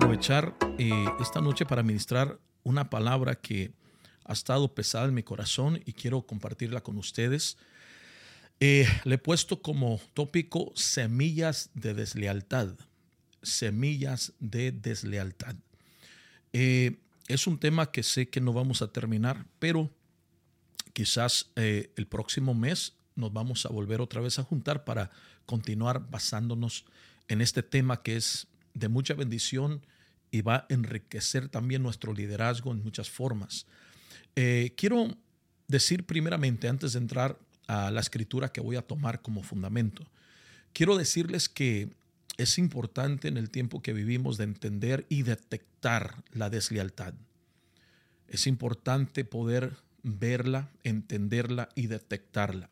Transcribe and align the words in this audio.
aprovechar 0.00 0.56
eh, 0.78 1.04
esta 1.20 1.42
noche 1.42 1.66
para 1.66 1.82
ministrar 1.82 2.38
una 2.62 2.88
palabra 2.88 3.34
que 3.34 3.70
ha 4.24 4.32
estado 4.32 4.74
pesada 4.74 5.04
en 5.04 5.12
mi 5.12 5.22
corazón 5.22 5.82
y 5.84 5.92
quiero 5.92 6.22
compartirla 6.22 6.80
con 6.80 6.96
ustedes. 6.96 7.58
Eh, 8.60 8.88
le 9.04 9.16
he 9.16 9.18
puesto 9.18 9.60
como 9.60 10.00
tópico 10.14 10.72
semillas 10.74 11.68
de 11.74 11.92
deslealtad. 11.92 12.76
Semillas 13.42 14.32
de 14.40 14.72
deslealtad. 14.72 15.54
Eh, 16.54 16.96
es 17.28 17.46
un 17.46 17.58
tema 17.58 17.92
que 17.92 18.02
sé 18.02 18.30
que 18.30 18.40
no 18.40 18.54
vamos 18.54 18.80
a 18.80 18.90
terminar, 18.90 19.44
pero 19.58 19.90
quizás 20.94 21.50
el 21.56 22.06
próximo 22.06 22.54
mes 22.54 22.94
nos 23.16 23.34
vamos 23.34 23.66
a 23.66 23.68
volver 23.68 24.00
otra 24.00 24.22
vez 24.22 24.38
a 24.38 24.44
juntar 24.44 24.84
para 24.84 25.10
continuar 25.44 26.08
basándonos 26.10 26.86
en 27.28 27.42
este 27.42 27.62
tema 27.62 28.02
que 28.02 28.16
es 28.16 28.46
de 28.72 28.88
mucha 28.88 29.12
bendición 29.12 29.82
y 30.30 30.42
va 30.42 30.56
a 30.56 30.66
enriquecer 30.68 31.48
también 31.48 31.82
nuestro 31.82 32.12
liderazgo 32.12 32.72
en 32.72 32.82
muchas 32.82 33.10
formas. 33.10 33.66
Eh, 34.36 34.72
quiero 34.76 35.16
decir 35.68 36.04
primeramente, 36.04 36.68
antes 36.68 36.92
de 36.92 37.00
entrar 37.00 37.38
a 37.66 37.90
la 37.90 38.00
escritura 38.00 38.52
que 38.52 38.60
voy 38.60 38.76
a 38.76 38.82
tomar 38.82 39.22
como 39.22 39.42
fundamento, 39.42 40.04
quiero 40.72 40.96
decirles 40.96 41.48
que 41.48 41.90
es 42.36 42.58
importante 42.58 43.28
en 43.28 43.36
el 43.36 43.50
tiempo 43.50 43.82
que 43.82 43.92
vivimos 43.92 44.38
de 44.38 44.44
entender 44.44 45.06
y 45.08 45.22
detectar 45.22 46.24
la 46.32 46.48
deslealtad. 46.48 47.14
Es 48.28 48.46
importante 48.46 49.24
poder 49.24 49.76
verla, 50.02 50.70
entenderla 50.84 51.68
y 51.74 51.88
detectarla. 51.88 52.70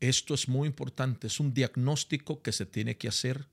Esto 0.00 0.34
es 0.34 0.48
muy 0.48 0.68
importante, 0.68 1.26
es 1.26 1.40
un 1.40 1.54
diagnóstico 1.54 2.42
que 2.42 2.52
se 2.52 2.66
tiene 2.66 2.96
que 2.96 3.08
hacer 3.08 3.46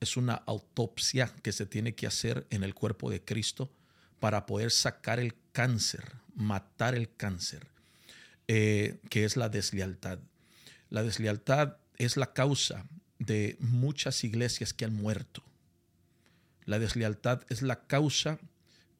es 0.00 0.16
una 0.16 0.34
autopsia 0.34 1.32
que 1.42 1.52
se 1.52 1.66
tiene 1.66 1.94
que 1.94 2.06
hacer 2.06 2.46
en 2.50 2.62
el 2.62 2.74
cuerpo 2.74 3.10
de 3.10 3.22
Cristo 3.22 3.70
para 4.20 4.46
poder 4.46 4.70
sacar 4.70 5.20
el 5.20 5.34
cáncer, 5.52 6.16
matar 6.34 6.94
el 6.94 7.14
cáncer, 7.14 7.66
eh, 8.48 8.98
que 9.10 9.24
es 9.24 9.36
la 9.36 9.48
deslealtad. 9.48 10.18
La 10.90 11.02
deslealtad 11.02 11.76
es 11.98 12.16
la 12.16 12.32
causa 12.32 12.86
de 13.18 13.56
muchas 13.60 14.22
iglesias 14.24 14.72
que 14.72 14.84
han 14.84 14.94
muerto. 14.94 15.42
La 16.64 16.78
deslealtad 16.78 17.42
es 17.48 17.62
la 17.62 17.86
causa 17.86 18.38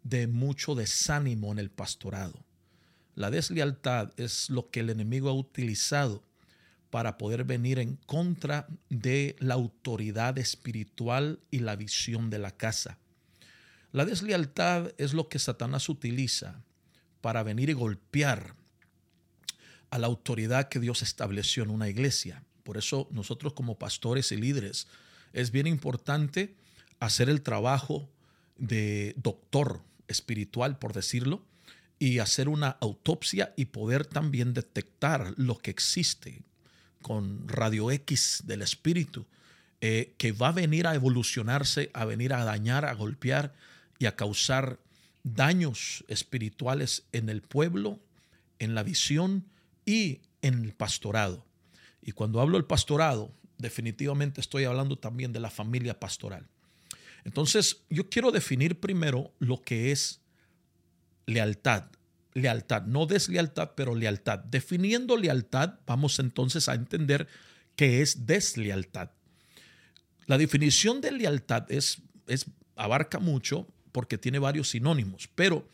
de 0.02 0.26
mucho 0.26 0.74
desánimo 0.74 1.52
en 1.52 1.58
el 1.58 1.70
pastorado. 1.70 2.38
La 3.14 3.30
deslealtad 3.30 4.12
es 4.16 4.50
lo 4.50 4.70
que 4.70 4.80
el 4.80 4.90
enemigo 4.90 5.28
ha 5.30 5.34
utilizado 5.34 6.22
para 6.90 7.18
poder 7.18 7.44
venir 7.44 7.78
en 7.78 7.96
contra 7.96 8.66
de 8.88 9.36
la 9.38 9.54
autoridad 9.54 10.38
espiritual 10.38 11.40
y 11.50 11.60
la 11.60 11.76
visión 11.76 12.30
de 12.30 12.38
la 12.38 12.52
casa. 12.52 12.98
La 13.92 14.04
deslealtad 14.04 14.92
es 14.98 15.14
lo 15.14 15.28
que 15.28 15.38
Satanás 15.38 15.88
utiliza 15.88 16.62
para 17.20 17.42
venir 17.42 17.70
y 17.70 17.74
golpear 17.74 18.54
a 19.90 19.98
la 19.98 20.06
autoridad 20.06 20.68
que 20.68 20.80
Dios 20.80 21.02
estableció 21.02 21.62
en 21.62 21.70
una 21.70 21.88
iglesia. 21.88 22.44
Por 22.62 22.76
eso 22.76 23.08
nosotros 23.10 23.52
como 23.52 23.78
pastores 23.78 24.32
y 24.32 24.36
líderes 24.36 24.88
es 25.32 25.50
bien 25.50 25.66
importante 25.66 26.54
hacer 26.98 27.28
el 27.28 27.42
trabajo 27.42 28.08
de 28.58 29.14
doctor 29.16 29.82
espiritual, 30.08 30.78
por 30.78 30.92
decirlo, 30.92 31.44
y 31.98 32.18
hacer 32.18 32.48
una 32.48 32.70
autopsia 32.80 33.54
y 33.56 33.66
poder 33.66 34.06
también 34.06 34.54
detectar 34.54 35.34
lo 35.36 35.58
que 35.58 35.70
existe, 35.70 36.42
con 37.06 37.46
radio 37.46 37.92
X 37.92 38.42
del 38.46 38.62
espíritu, 38.62 39.26
eh, 39.80 40.16
que 40.18 40.32
va 40.32 40.48
a 40.48 40.52
venir 40.52 40.88
a 40.88 40.96
evolucionarse, 40.96 41.88
a 41.94 42.04
venir 42.04 42.32
a 42.32 42.42
dañar, 42.42 42.84
a 42.84 42.94
golpear 42.94 43.54
y 44.00 44.06
a 44.06 44.16
causar 44.16 44.80
daños 45.22 46.04
espirituales 46.08 47.04
en 47.12 47.28
el 47.28 47.42
pueblo, 47.42 48.00
en 48.58 48.74
la 48.74 48.82
visión 48.82 49.44
y 49.84 50.18
en 50.42 50.64
el 50.64 50.72
pastorado. 50.72 51.46
Y 52.02 52.10
cuando 52.10 52.40
hablo 52.40 52.58
del 52.58 52.66
pastorado, 52.66 53.32
definitivamente 53.56 54.40
estoy 54.40 54.64
hablando 54.64 54.98
también 54.98 55.32
de 55.32 55.38
la 55.38 55.50
familia 55.50 56.00
pastoral. 56.00 56.48
Entonces, 57.22 57.82
yo 57.88 58.10
quiero 58.10 58.32
definir 58.32 58.80
primero 58.80 59.30
lo 59.38 59.62
que 59.62 59.92
es 59.92 60.18
lealtad 61.24 61.84
lealtad, 62.36 62.82
no 62.82 63.06
deslealtad, 63.06 63.70
pero 63.74 63.94
lealtad. 63.94 64.38
Definiendo 64.38 65.16
lealtad, 65.16 65.80
vamos 65.86 66.18
entonces 66.18 66.68
a 66.68 66.74
entender 66.74 67.26
qué 67.76 68.02
es 68.02 68.26
deslealtad. 68.26 69.10
La 70.26 70.36
definición 70.36 71.00
de 71.00 71.12
lealtad 71.12 71.70
es, 71.72 72.02
es, 72.26 72.46
abarca 72.76 73.18
mucho 73.20 73.66
porque 73.90 74.18
tiene 74.18 74.38
varios 74.38 74.70
sinónimos, 74.70 75.30
pero 75.34 75.66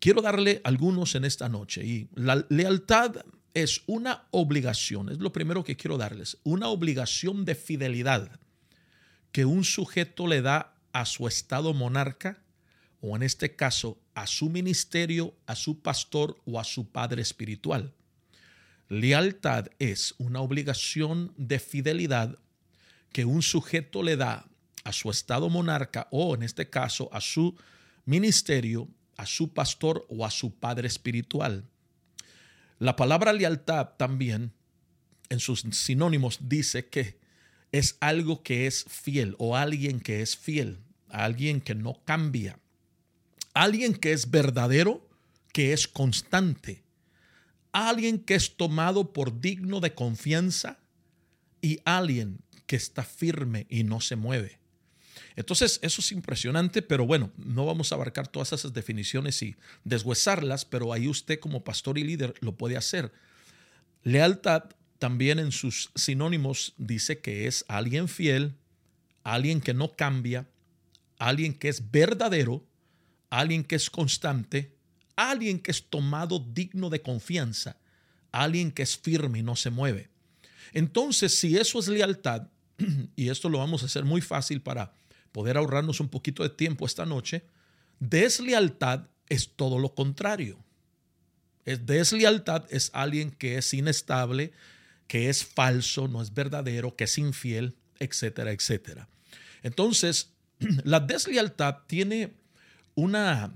quiero 0.00 0.22
darle 0.22 0.60
algunos 0.64 1.14
en 1.14 1.24
esta 1.24 1.48
noche. 1.48 1.84
Y 1.84 2.08
la 2.14 2.44
lealtad 2.48 3.24
es 3.54 3.82
una 3.86 4.26
obligación, 4.32 5.08
es 5.08 5.18
lo 5.18 5.32
primero 5.32 5.62
que 5.62 5.76
quiero 5.76 5.98
darles, 5.98 6.38
una 6.42 6.68
obligación 6.68 7.44
de 7.44 7.54
fidelidad 7.54 8.40
que 9.30 9.44
un 9.44 9.62
sujeto 9.62 10.26
le 10.26 10.42
da 10.42 10.74
a 10.92 11.06
su 11.06 11.28
estado 11.28 11.74
monarca 11.74 12.42
o 13.00 13.14
en 13.14 13.22
este 13.22 13.54
caso 13.54 14.00
a 14.16 14.26
su 14.26 14.48
ministerio, 14.48 15.34
a 15.46 15.54
su 15.54 15.82
pastor 15.82 16.40
o 16.46 16.58
a 16.58 16.64
su 16.64 16.90
padre 16.90 17.20
espiritual. 17.20 17.92
Lealtad 18.88 19.66
es 19.78 20.14
una 20.16 20.40
obligación 20.40 21.34
de 21.36 21.58
fidelidad 21.58 22.38
que 23.12 23.26
un 23.26 23.42
sujeto 23.42 24.02
le 24.02 24.16
da 24.16 24.48
a 24.84 24.92
su 24.92 25.10
estado 25.10 25.50
monarca 25.50 26.08
o 26.10 26.34
en 26.34 26.42
este 26.42 26.70
caso 26.70 27.10
a 27.12 27.20
su 27.20 27.58
ministerio, 28.06 28.88
a 29.18 29.26
su 29.26 29.52
pastor 29.52 30.06
o 30.08 30.24
a 30.24 30.30
su 30.30 30.54
padre 30.54 30.88
espiritual. 30.88 31.68
La 32.78 32.96
palabra 32.96 33.34
lealtad 33.34 33.96
también 33.98 34.52
en 35.28 35.40
sus 35.40 35.60
sinónimos 35.72 36.38
dice 36.48 36.88
que 36.88 37.18
es 37.70 37.98
algo 38.00 38.42
que 38.42 38.66
es 38.66 38.84
fiel 38.88 39.34
o 39.38 39.56
alguien 39.56 40.00
que 40.00 40.22
es 40.22 40.38
fiel, 40.38 40.78
alguien 41.10 41.60
que 41.60 41.74
no 41.74 42.02
cambia, 42.04 42.58
alguien 43.56 43.94
que 43.94 44.12
es 44.12 44.30
verdadero, 44.30 45.08
que 45.50 45.72
es 45.72 45.88
constante, 45.88 46.82
alguien 47.72 48.18
que 48.18 48.34
es 48.34 48.54
tomado 48.54 49.14
por 49.14 49.40
digno 49.40 49.80
de 49.80 49.94
confianza 49.94 50.78
y 51.62 51.78
alguien 51.86 52.38
que 52.66 52.76
está 52.76 53.02
firme 53.02 53.66
y 53.70 53.82
no 53.82 54.02
se 54.02 54.14
mueve. 54.14 54.58
Entonces, 55.36 55.78
eso 55.80 56.02
es 56.02 56.12
impresionante, 56.12 56.82
pero 56.82 57.06
bueno, 57.06 57.32
no 57.38 57.64
vamos 57.64 57.90
a 57.90 57.94
abarcar 57.94 58.28
todas 58.28 58.52
esas 58.52 58.74
definiciones 58.74 59.40
y 59.40 59.56
deshuesarlas, 59.84 60.66
pero 60.66 60.92
ahí 60.92 61.08
usted 61.08 61.40
como 61.40 61.64
pastor 61.64 61.96
y 61.96 62.04
líder 62.04 62.34
lo 62.40 62.56
puede 62.56 62.76
hacer. 62.76 63.10
Lealtad 64.02 64.64
también 64.98 65.38
en 65.38 65.50
sus 65.50 65.90
sinónimos 65.94 66.74
dice 66.76 67.20
que 67.20 67.46
es 67.46 67.64
alguien 67.68 68.08
fiel, 68.08 68.54
alguien 69.24 69.62
que 69.62 69.72
no 69.72 69.96
cambia, 69.96 70.46
alguien 71.18 71.54
que 71.54 71.70
es 71.70 71.90
verdadero, 71.90 72.62
alguien 73.38 73.64
que 73.64 73.76
es 73.76 73.90
constante, 73.90 74.74
alguien 75.14 75.58
que 75.58 75.70
es 75.70 75.90
tomado 75.90 76.38
digno 76.38 76.88
de 76.88 77.02
confianza, 77.02 77.76
alguien 78.32 78.72
que 78.72 78.82
es 78.82 78.96
firme 78.96 79.40
y 79.40 79.42
no 79.42 79.56
se 79.56 79.70
mueve. 79.70 80.08
Entonces, 80.72 81.38
si 81.38 81.56
eso 81.56 81.78
es 81.78 81.88
lealtad, 81.88 82.48
y 83.16 83.28
esto 83.28 83.48
lo 83.48 83.58
vamos 83.58 83.82
a 83.82 83.86
hacer 83.86 84.04
muy 84.04 84.22
fácil 84.22 84.62
para 84.62 84.94
poder 85.32 85.58
ahorrarnos 85.58 86.00
un 86.00 86.08
poquito 86.08 86.42
de 86.42 86.48
tiempo 86.48 86.86
esta 86.86 87.04
noche, 87.04 87.44
deslealtad 88.00 89.08
es 89.28 89.50
todo 89.54 89.78
lo 89.78 89.94
contrario. 89.94 90.58
Es 91.66 91.84
deslealtad 91.84 92.64
es 92.70 92.90
alguien 92.94 93.32
que 93.32 93.58
es 93.58 93.74
inestable, 93.74 94.52
que 95.08 95.28
es 95.28 95.44
falso, 95.44 96.08
no 96.08 96.22
es 96.22 96.32
verdadero, 96.32 96.96
que 96.96 97.04
es 97.04 97.18
infiel, 97.18 97.76
etcétera, 97.98 98.52
etcétera. 98.52 99.08
Entonces, 99.62 100.30
la 100.84 101.00
deslealtad 101.00 101.78
tiene 101.86 102.32
una, 102.96 103.52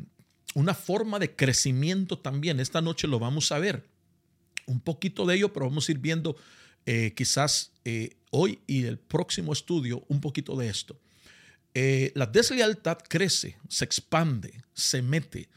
una 0.55 0.75
forma 0.75 1.19
de 1.19 1.35
crecimiento 1.35 2.17
también. 2.17 2.61
Esta 2.61 2.81
noche 2.81 3.09
lo 3.09 3.19
vamos 3.19 3.51
a 3.51 3.59
ver. 3.59 3.85
Un 4.67 4.81
poquito 4.81 5.27
de 5.27 5.35
ello, 5.35 5.53
pero 5.53 5.67
vamos 5.67 5.89
a 5.89 5.93
ir 5.93 5.99
viendo 5.99 6.37
eh, 6.87 7.13
quizás 7.17 7.73
eh, 7.85 8.17
hoy 8.31 8.61
y 8.69 8.85
el 8.85 8.99
próximo 8.99 9.53
estudio 9.53 10.05
un 10.07 10.21
poquito 10.21 10.55
de 10.57 10.69
esto. 10.69 11.01
Eh, 11.75 12.13
la 12.15 12.27
deslealtad 12.27 12.99
crece, 13.09 13.57
se 13.69 13.85
expande, 13.85 14.63
se 14.73 15.03
mete. 15.03 15.49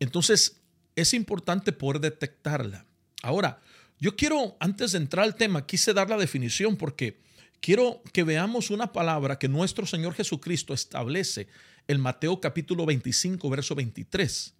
Entonces, 0.00 0.56
es 0.96 1.14
importante 1.14 1.72
poder 1.72 2.00
detectarla. 2.00 2.84
Ahora, 3.22 3.60
yo 3.98 4.16
quiero, 4.16 4.56
antes 4.60 4.92
de 4.92 4.98
entrar 4.98 5.24
al 5.24 5.36
tema, 5.36 5.66
quise 5.66 5.92
dar 5.94 6.10
la 6.10 6.16
definición 6.16 6.76
porque 6.76 7.20
quiero 7.60 8.02
que 8.12 8.24
veamos 8.24 8.70
una 8.70 8.92
palabra 8.92 9.38
que 9.38 9.48
nuestro 9.48 9.86
Señor 9.86 10.14
Jesucristo 10.14 10.74
establece 10.74 11.48
el 11.92 11.98
Mateo 11.98 12.40
capítulo 12.40 12.86
25, 12.86 13.48
verso 13.50 13.74
23. 13.74 14.54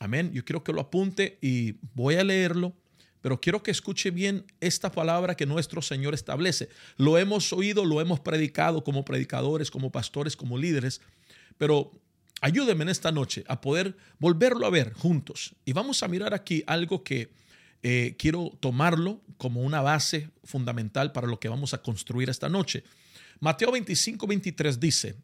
Amén. 0.00 0.32
Yo 0.32 0.44
quiero 0.44 0.64
que 0.64 0.72
lo 0.72 0.80
apunte 0.80 1.38
y 1.40 1.76
voy 1.94 2.16
a 2.16 2.24
leerlo, 2.24 2.72
pero 3.20 3.40
quiero 3.40 3.62
que 3.62 3.70
escuche 3.70 4.10
bien 4.10 4.44
esta 4.60 4.90
palabra 4.90 5.36
que 5.36 5.46
nuestro 5.46 5.82
Señor 5.82 6.14
establece. 6.14 6.70
Lo 6.96 7.18
hemos 7.18 7.52
oído, 7.52 7.84
lo 7.84 8.00
hemos 8.00 8.20
predicado 8.20 8.82
como 8.82 9.04
predicadores, 9.04 9.70
como 9.70 9.92
pastores, 9.92 10.34
como 10.34 10.58
líderes, 10.58 11.00
pero 11.58 11.92
ayúdeme 12.40 12.82
en 12.82 12.88
esta 12.88 13.12
noche 13.12 13.44
a 13.46 13.60
poder 13.60 13.96
volverlo 14.18 14.66
a 14.66 14.70
ver 14.70 14.92
juntos. 14.94 15.54
Y 15.64 15.74
vamos 15.74 16.02
a 16.02 16.08
mirar 16.08 16.34
aquí 16.34 16.64
algo 16.66 17.04
que 17.04 17.30
eh, 17.82 18.16
quiero 18.18 18.50
tomarlo 18.60 19.20
como 19.36 19.60
una 19.60 19.82
base 19.82 20.30
fundamental 20.42 21.12
para 21.12 21.26
lo 21.26 21.38
que 21.38 21.48
vamos 21.48 21.74
a 21.74 21.82
construir 21.82 22.30
esta 22.30 22.48
noche. 22.48 22.82
Mateo 23.40 23.72
25, 23.72 24.26
23 24.26 24.80
dice, 24.80 25.16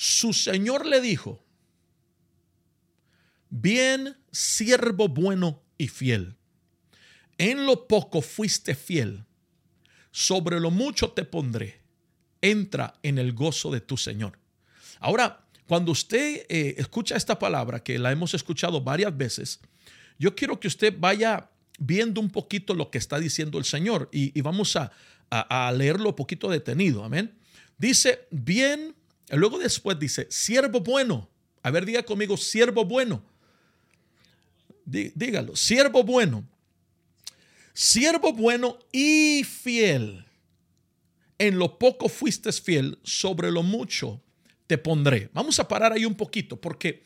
su 0.00 0.32
Señor 0.32 0.86
le 0.86 1.00
dijo, 1.00 1.44
bien 3.50 4.16
siervo 4.30 5.08
bueno 5.08 5.60
y 5.76 5.88
fiel, 5.88 6.36
en 7.36 7.66
lo 7.66 7.88
poco 7.88 8.22
fuiste 8.22 8.76
fiel, 8.76 9.24
sobre 10.12 10.60
lo 10.60 10.70
mucho 10.70 11.10
te 11.10 11.24
pondré, 11.24 11.80
entra 12.40 12.94
en 13.02 13.18
el 13.18 13.32
gozo 13.32 13.72
de 13.72 13.80
tu 13.80 13.96
Señor. 13.96 14.38
Ahora, 15.00 15.44
cuando 15.66 15.90
usted 15.90 16.46
eh, 16.48 16.76
escucha 16.78 17.16
esta 17.16 17.36
palabra, 17.36 17.82
que 17.82 17.98
la 17.98 18.12
hemos 18.12 18.34
escuchado 18.34 18.80
varias 18.80 19.16
veces, 19.16 19.58
yo 20.16 20.36
quiero 20.36 20.60
que 20.60 20.68
usted 20.68 20.94
vaya 20.96 21.50
viendo 21.76 22.20
un 22.20 22.30
poquito 22.30 22.72
lo 22.72 22.92
que 22.92 22.98
está 22.98 23.18
diciendo 23.18 23.58
el 23.58 23.64
Señor 23.64 24.08
y, 24.12 24.40
vamos 24.42 24.76
a, 24.76 24.92
a, 25.28 25.72
leerlo 25.72 26.10
un 26.10 26.14
poquito 26.14 26.48
detenido. 26.48 27.02
Amén. 27.02 27.36
Dice, 27.78 28.28
bien, 28.30 28.94
luego 29.36 29.58
después 29.58 29.98
dice, 29.98 30.26
siervo 30.30 30.80
bueno. 30.80 31.28
A 31.62 31.70
ver, 31.70 31.84
diga 31.84 32.02
conmigo, 32.02 32.36
siervo 32.36 32.84
bueno. 32.84 33.22
dígalo, 34.84 35.56
siervo 35.56 36.02
bueno. 36.02 36.46
Siervo 37.74 38.32
bueno 38.32 38.78
y 38.92 39.44
fiel. 39.44 40.24
En 41.38 41.58
lo 41.58 41.78
poco 41.78 42.08
fuiste 42.08 42.52
fiel, 42.52 42.98
sobre 43.04 43.50
lo 43.50 43.62
mucho 43.62 44.20
te 44.66 44.78
pondré. 44.78 45.30
Vamos 45.32 45.58
a 45.58 45.66
parar 45.66 45.92
ahí 45.92 46.04
un 46.04 46.14
poquito, 46.14 46.60
porque 46.60 47.02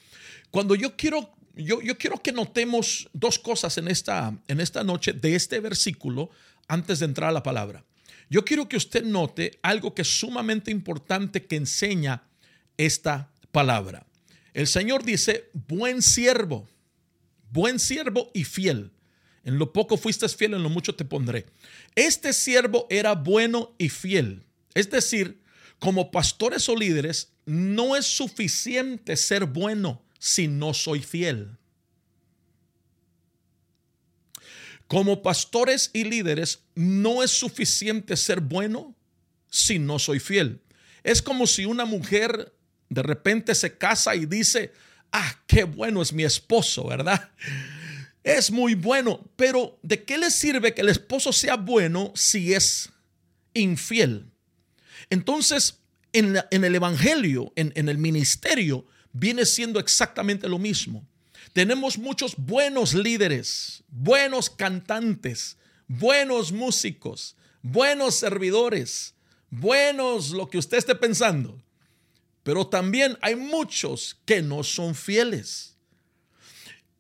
cuando 0.51 0.75
yo 0.75 0.97
quiero 0.97 1.35
yo, 1.55 1.81
quiero 1.99 2.23
que 2.23 2.33
notemos 2.33 3.09
dos 3.13 3.39
cosas 3.39 3.77
en 3.79 3.89
esta, 3.89 4.35
en 4.49 4.61
esta 4.61 4.83
noche 4.85 5.13
de 5.13 5.35
este 5.35 5.61
versículo 5.61 6.31
antes 6.67 6.99
de 7.01 7.07
entrar 7.07 7.29
a 7.29 7.33
la 7.33 7.43
palabra. 7.43 7.85
Yo 8.33 8.47
quiero 8.47 8.67
que 8.67 8.79
usted 8.79 9.05
note 9.05 9.59
algo 9.61 9.95
que 9.95 10.01
es 10.01 10.09
sumamente 10.09 10.71
importante 10.71 11.45
que 11.45 11.57
enseña 11.57 12.23
esta 12.79 13.31
palabra. 13.51 14.07
El 14.55 14.67
Señor 14.69 15.05
dice, 15.05 15.51
buen 15.69 16.01
siervo, 16.01 16.67
buen 17.51 17.79
siervo 17.79 18.31
y 18.33 18.45
fiel. 18.45 18.91
En 19.45 19.59
lo 19.59 19.75
poco 19.75 19.99
fuiste 19.99 20.27
fiel, 20.31 20.55
en 20.55 20.63
lo 20.63 20.71
mucho 20.71 20.95
te 20.95 21.05
pondré. 21.05 21.45
Este 21.95 22.33
siervo 22.33 22.87
era 22.89 23.15
bueno 23.15 23.75
y 23.77 23.91
fiel. 23.91 24.45
Es 24.73 24.89
decir, 24.89 25.43
como 25.79 26.11
pastores 26.11 26.71
o 26.71 26.75
líderes, 26.75 27.35
no 27.45 27.97
es 27.97 28.07
suficiente 28.07 29.15
ser 29.19 29.45
bueno 29.45 30.03
si 30.19 30.49
no 30.49 30.73
soy 30.73 31.03
fiel. 31.03 31.59
Como 34.93 35.23
pastores 35.23 35.89
y 35.95 36.05
líderes, 36.05 36.65
no 36.75 37.23
es 37.23 37.31
suficiente 37.31 38.15
ser 38.15 38.43
bueno 38.43 38.95
si 39.49 39.79
no 39.79 39.99
soy 39.99 40.21
fiel. 40.21 40.61
Es 41.03 41.23
como 41.23 41.47
si 41.47 41.65
una 41.65 41.87
mujer 41.87 42.53
de 42.91 43.03
repente 43.03 43.55
se 43.55 43.79
casa 43.79 44.15
y 44.15 44.27
dice, 44.27 44.71
ah, 45.11 45.35
qué 45.47 45.65
bueno 45.65 46.03
es 46.03 46.13
mi 46.13 46.25
esposo, 46.25 46.89
¿verdad? 46.89 47.31
Es 48.23 48.51
muy 48.51 48.75
bueno, 48.75 49.33
pero 49.35 49.79
¿de 49.83 50.05
qué 50.05 50.19
le 50.19 50.31
sirve 50.31 50.75
que 50.75 50.83
el 50.83 50.91
esposo 50.91 51.33
sea 51.33 51.57
bueno 51.57 52.13
si 52.15 52.53
es 52.53 52.91
infiel? 53.55 54.31
Entonces, 55.09 55.81
en, 56.13 56.37
el 56.51 56.75
Evangelio, 56.75 57.51
en, 57.57 57.89
el 57.89 57.97
ministerio, 57.97 58.87
viene 59.11 59.47
siendo 59.47 59.81
exactamente 59.81 60.51
lo 60.51 60.59
mismo. 60.59 61.09
Tenemos 61.53 61.99
muchos 61.99 62.35
buenos 62.37 62.95
líderes, 62.95 63.85
buenos 63.89 64.49
cantantes, 64.49 65.59
buenos 65.87 66.51
músicos, 66.51 67.37
buenos 67.61 68.15
servidores, 68.15 69.15
buenos 69.51 70.31
lo 70.31 70.49
que 70.49 70.57
usted 70.57 70.79
esté 70.79 70.95
pensando. 70.95 71.63
Pero 72.43 72.67
también 72.67 73.19
hay 73.21 73.37
muchos 73.37 74.19
que 74.25 74.41
no 74.41 74.65
son 74.65 74.95
fieles. 74.95 75.77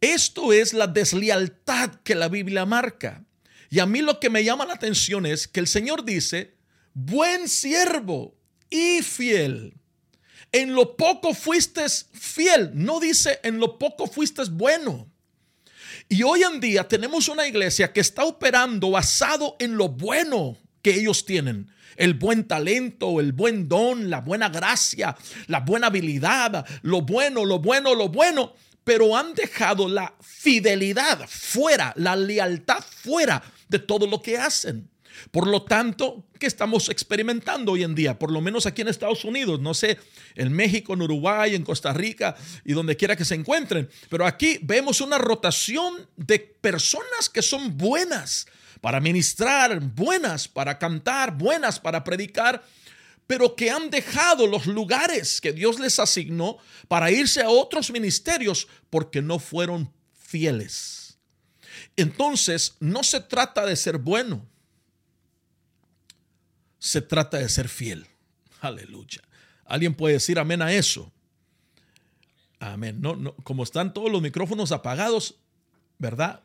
Esto 0.02 0.52
es 0.52 0.75
la 0.75 0.87
deslealtad 0.87 1.94
que 2.04 2.14
la 2.14 2.28
Biblia 2.28 2.66
marca. 2.66 3.25
Y 3.70 3.78
a 3.78 3.87
mí 3.87 4.02
lo 4.02 4.20
que 4.20 4.28
me 4.28 4.44
llama 4.44 4.66
la 4.66 4.75
atención 4.75 5.25
es 5.25 5.49
que 5.49 5.60
el 5.60 5.66
Señor 5.66 6.04
dice, 6.04 6.54
buen 6.93 7.49
siervo 7.49 8.37
y 8.69 9.00
fiel 9.00 9.75
en 10.52 10.75
lo 10.75 10.96
poco 10.96 11.34
fuiste 11.34 11.82
fiel, 12.12 12.70
no 12.75 13.00
dice 13.00 13.40
en 13.43 13.58
lo 13.58 13.78
poco 13.78 14.06
fuiste 14.06 14.43
bueno. 14.50 15.10
Y 16.08 16.22
hoy 16.22 16.43
en 16.43 16.60
día 16.60 16.87
tenemos 16.87 17.28
una 17.28 17.46
iglesia 17.46 17.93
que 17.93 18.00
está 18.00 18.25
operando 18.25 18.90
basado 18.90 19.56
en 19.58 19.76
lo 19.76 19.88
bueno 19.88 20.58
que 20.82 20.94
ellos 20.94 21.25
tienen. 21.25 21.70
El 21.96 22.14
buen 22.14 22.46
talento, 22.46 23.19
el 23.20 23.32
buen 23.32 23.69
don, 23.69 24.10
la 24.10 24.20
buena 24.20 24.50
gracia, 24.50 25.16
la 25.46 25.60
buena 25.60 25.87
habilidad, 25.87 26.66
lo 26.82 27.02
bueno, 27.02 27.44
lo 27.44 27.58
bueno, 27.60 27.94
lo 27.94 28.08
bueno. 28.08 28.52
Pero 28.84 29.16
han 29.16 29.32
dejado 29.32 29.88
la 29.88 30.14
fidelidad 30.20 31.26
fuera, 31.28 31.94
la 31.96 32.16
lealtad 32.16 32.82
fuera 32.82 33.43
de 33.69 33.78
todo 33.78 34.06
lo 34.06 34.20
que 34.20 34.37
hacen. 34.37 34.91
Por 35.31 35.47
lo 35.47 35.62
tanto, 35.62 36.26
¿qué 36.38 36.47
estamos 36.47 36.88
experimentando 36.88 37.73
hoy 37.73 37.82
en 37.82 37.94
día? 37.94 38.19
Por 38.19 38.31
lo 38.31 38.41
menos 38.41 38.67
aquí 38.67 38.82
en 38.82 38.88
Estados 38.88 39.25
Unidos, 39.25 39.61
no 39.61 39.75
sé, 39.75 39.99
en 40.35 40.53
México, 40.53 40.94
en 40.94 41.03
Uruguay, 41.03 41.55
en 41.55 41.64
Costa 41.64 41.93
Rica 41.93 42.35
y 42.64 42.73
donde 42.73 42.97
quiera 42.97 43.17
que 43.17 43.25
se 43.25 43.35
encuentren. 43.35 43.88
Pero 44.09 44.26
aquí 44.26 44.59
vemos 44.62 45.00
una 45.00 45.19
rotación 45.19 46.09
de 46.17 46.38
personas 46.38 47.29
que 47.32 47.43
son 47.43 47.76
buenas 47.76 48.47
para 48.81 49.00
ministrar, 49.00 49.81
buenas 49.81 50.49
para 50.49 50.79
cantar, 50.79 51.37
buenas 51.37 51.79
para 51.79 52.03
predicar, 52.03 52.62
pero 53.26 53.55
que 53.55 53.70
han 53.70 53.91
dejado 53.91 54.47
los 54.47 54.67
lugares 54.67 55.41
que 55.41 55.53
Dios 55.53 55.79
les 55.79 55.99
asignó 55.99 56.59
para 56.88 57.11
irse 57.11 57.41
a 57.43 57.49
otros 57.49 57.91
ministerios 57.91 58.67
porque 58.91 59.23
no 59.23 59.38
fueron 59.38 59.93
fieles. 60.12 61.19
Entonces, 61.97 62.75
no 62.81 63.03
se 63.05 63.20
trata 63.20 63.64
de 63.64 63.76
ser 63.76 63.99
bueno 63.99 64.47
se 66.82 67.00
trata 67.00 67.38
de 67.38 67.48
ser 67.48 67.68
fiel. 67.68 68.08
Aleluya. 68.60 69.22
¿Alguien 69.64 69.94
puede 69.94 70.14
decir 70.14 70.36
amén 70.40 70.60
a 70.62 70.72
eso? 70.72 71.12
Amén. 72.58 73.00
No, 73.00 73.14
no, 73.14 73.36
como 73.36 73.62
están 73.62 73.94
todos 73.94 74.10
los 74.10 74.20
micrófonos 74.20 74.72
apagados, 74.72 75.36
¿verdad? 75.98 76.42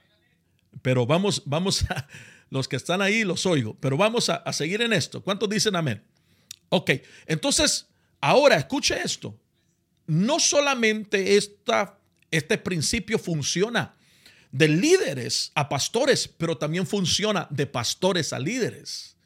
Pero 0.84 1.08
vamos, 1.08 1.42
vamos 1.46 1.90
a, 1.90 2.08
los 2.52 2.68
que 2.68 2.76
están 2.76 3.02
ahí 3.02 3.24
los 3.24 3.48
oigo, 3.48 3.76
pero 3.80 3.98
vamos 3.98 4.30
a, 4.30 4.36
a 4.36 4.54
seguir 4.54 4.84
en 4.84 4.94
esto. 4.94 5.24
¿Cuántos 5.24 5.50
dicen 5.50 5.76
amén? 5.76 6.04
Ok, 6.70 6.92
entonces, 7.26 7.88
ahora 8.22 8.58
escuche 8.58 9.02
esto. 9.02 9.36
No 10.06 10.40
solamente 10.40 11.36
esta, 11.36 11.98
este 12.30 12.60
principio 12.60 13.18
funciona 13.18 13.96
de 14.52 14.68
líderes 14.68 15.52
a 15.56 15.68
pastores, 15.68 16.28
pero 16.28 16.60
también 16.60 16.86
funciona 16.86 17.48
de 17.50 17.66
pastores 17.66 18.34
a 18.34 18.40
líderes. 18.40 19.17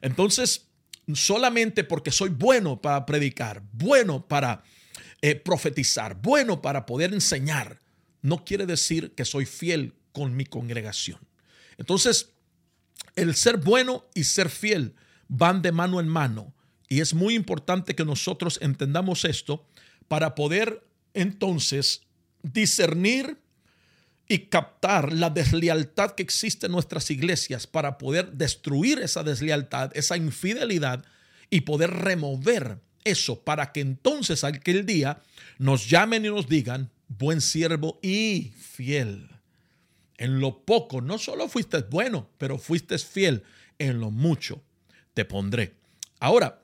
Entonces, 0.00 0.66
solamente 1.14 1.84
porque 1.84 2.10
soy 2.10 2.30
bueno 2.30 2.80
para 2.80 3.06
predicar, 3.06 3.62
bueno 3.72 4.26
para 4.26 4.62
eh, 5.22 5.34
profetizar, 5.34 6.20
bueno 6.20 6.62
para 6.62 6.86
poder 6.86 7.12
enseñar, 7.12 7.78
no 8.22 8.44
quiere 8.44 8.66
decir 8.66 9.12
que 9.14 9.24
soy 9.24 9.46
fiel 9.46 9.94
con 10.12 10.36
mi 10.36 10.44
congregación. 10.44 11.18
Entonces, 11.78 12.30
el 13.16 13.34
ser 13.34 13.56
bueno 13.56 14.06
y 14.14 14.24
ser 14.24 14.50
fiel 14.50 14.94
van 15.28 15.62
de 15.62 15.72
mano 15.72 16.00
en 16.00 16.08
mano. 16.08 16.52
Y 16.88 17.00
es 17.00 17.14
muy 17.14 17.34
importante 17.34 17.94
que 17.94 18.04
nosotros 18.04 18.58
entendamos 18.60 19.24
esto 19.24 19.66
para 20.08 20.34
poder 20.34 20.84
entonces 21.14 22.02
discernir 22.42 23.39
y 24.30 24.46
captar 24.46 25.12
la 25.12 25.28
deslealtad 25.28 26.12
que 26.12 26.22
existe 26.22 26.66
en 26.66 26.72
nuestras 26.72 27.10
iglesias 27.10 27.66
para 27.66 27.98
poder 27.98 28.30
destruir 28.30 29.00
esa 29.00 29.24
deslealtad, 29.24 29.90
esa 29.96 30.16
infidelidad 30.16 31.04
y 31.50 31.62
poder 31.62 31.90
remover 31.90 32.78
eso 33.02 33.40
para 33.42 33.72
que 33.72 33.80
entonces 33.80 34.44
aquel 34.44 34.86
día 34.86 35.20
nos 35.58 35.90
llamen 35.90 36.24
y 36.24 36.28
nos 36.28 36.48
digan, 36.48 36.92
buen 37.08 37.40
siervo 37.40 37.98
y 38.02 38.52
fiel. 38.56 39.28
En 40.16 40.38
lo 40.38 40.60
poco, 40.64 41.00
no 41.00 41.18
solo 41.18 41.48
fuiste 41.48 41.80
bueno, 41.90 42.30
pero 42.38 42.56
fuiste 42.56 42.96
fiel. 43.00 43.42
En 43.80 43.98
lo 43.98 44.12
mucho 44.12 44.62
te 45.12 45.24
pondré. 45.24 45.74
Ahora, 46.20 46.60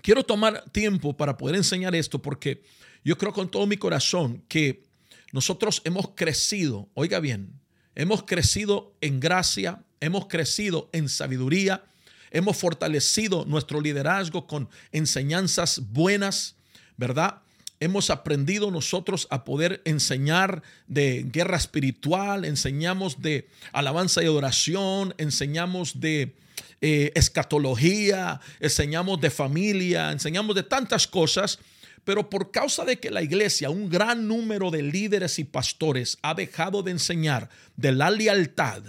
quiero 0.00 0.24
tomar 0.24 0.64
tiempo 0.70 1.14
para 1.14 1.36
poder 1.36 1.56
enseñar 1.56 1.94
esto 1.94 2.22
porque 2.22 2.62
yo 3.04 3.18
creo 3.18 3.34
con 3.34 3.50
todo 3.50 3.66
mi 3.66 3.76
corazón 3.76 4.42
que 4.48 4.87
nosotros 5.32 5.82
hemos 5.84 6.10
crecido, 6.14 6.88
oiga 6.94 7.20
bien, 7.20 7.52
hemos 7.94 8.22
crecido 8.22 8.94
en 9.00 9.20
gracia, 9.20 9.82
hemos 10.00 10.26
crecido 10.26 10.88
en 10.92 11.08
sabiduría, 11.08 11.84
hemos 12.30 12.56
fortalecido 12.56 13.44
nuestro 13.44 13.80
liderazgo 13.80 14.46
con 14.46 14.68
enseñanzas 14.92 15.80
buenas, 15.92 16.56
¿verdad? 16.96 17.42
Hemos 17.80 18.10
aprendido 18.10 18.70
nosotros 18.70 19.28
a 19.30 19.44
poder 19.44 19.82
enseñar 19.84 20.62
de 20.88 21.24
guerra 21.30 21.56
espiritual, 21.56 22.44
enseñamos 22.44 23.22
de 23.22 23.48
alabanza 23.72 24.22
y 24.22 24.26
adoración, 24.26 25.14
enseñamos 25.16 26.00
de 26.00 26.34
eh, 26.80 27.12
escatología, 27.14 28.40
enseñamos 28.58 29.20
de 29.20 29.30
familia, 29.30 30.10
enseñamos 30.10 30.56
de 30.56 30.64
tantas 30.64 31.06
cosas, 31.06 31.60
pero 32.04 32.30
por 32.30 32.50
causa 32.50 32.84
de 32.84 32.98
que 32.98 33.10
la 33.10 33.22
iglesia, 33.22 33.70
un 33.70 33.88
gran 33.88 34.28
número 34.28 34.70
de 34.70 34.82
líderes 34.82 35.38
y 35.38 35.44
pastores 35.44 36.18
ha 36.22 36.34
dejado 36.34 36.82
de 36.82 36.92
enseñar 36.92 37.50
de 37.76 37.92
la 37.92 38.10
lealtad, 38.10 38.82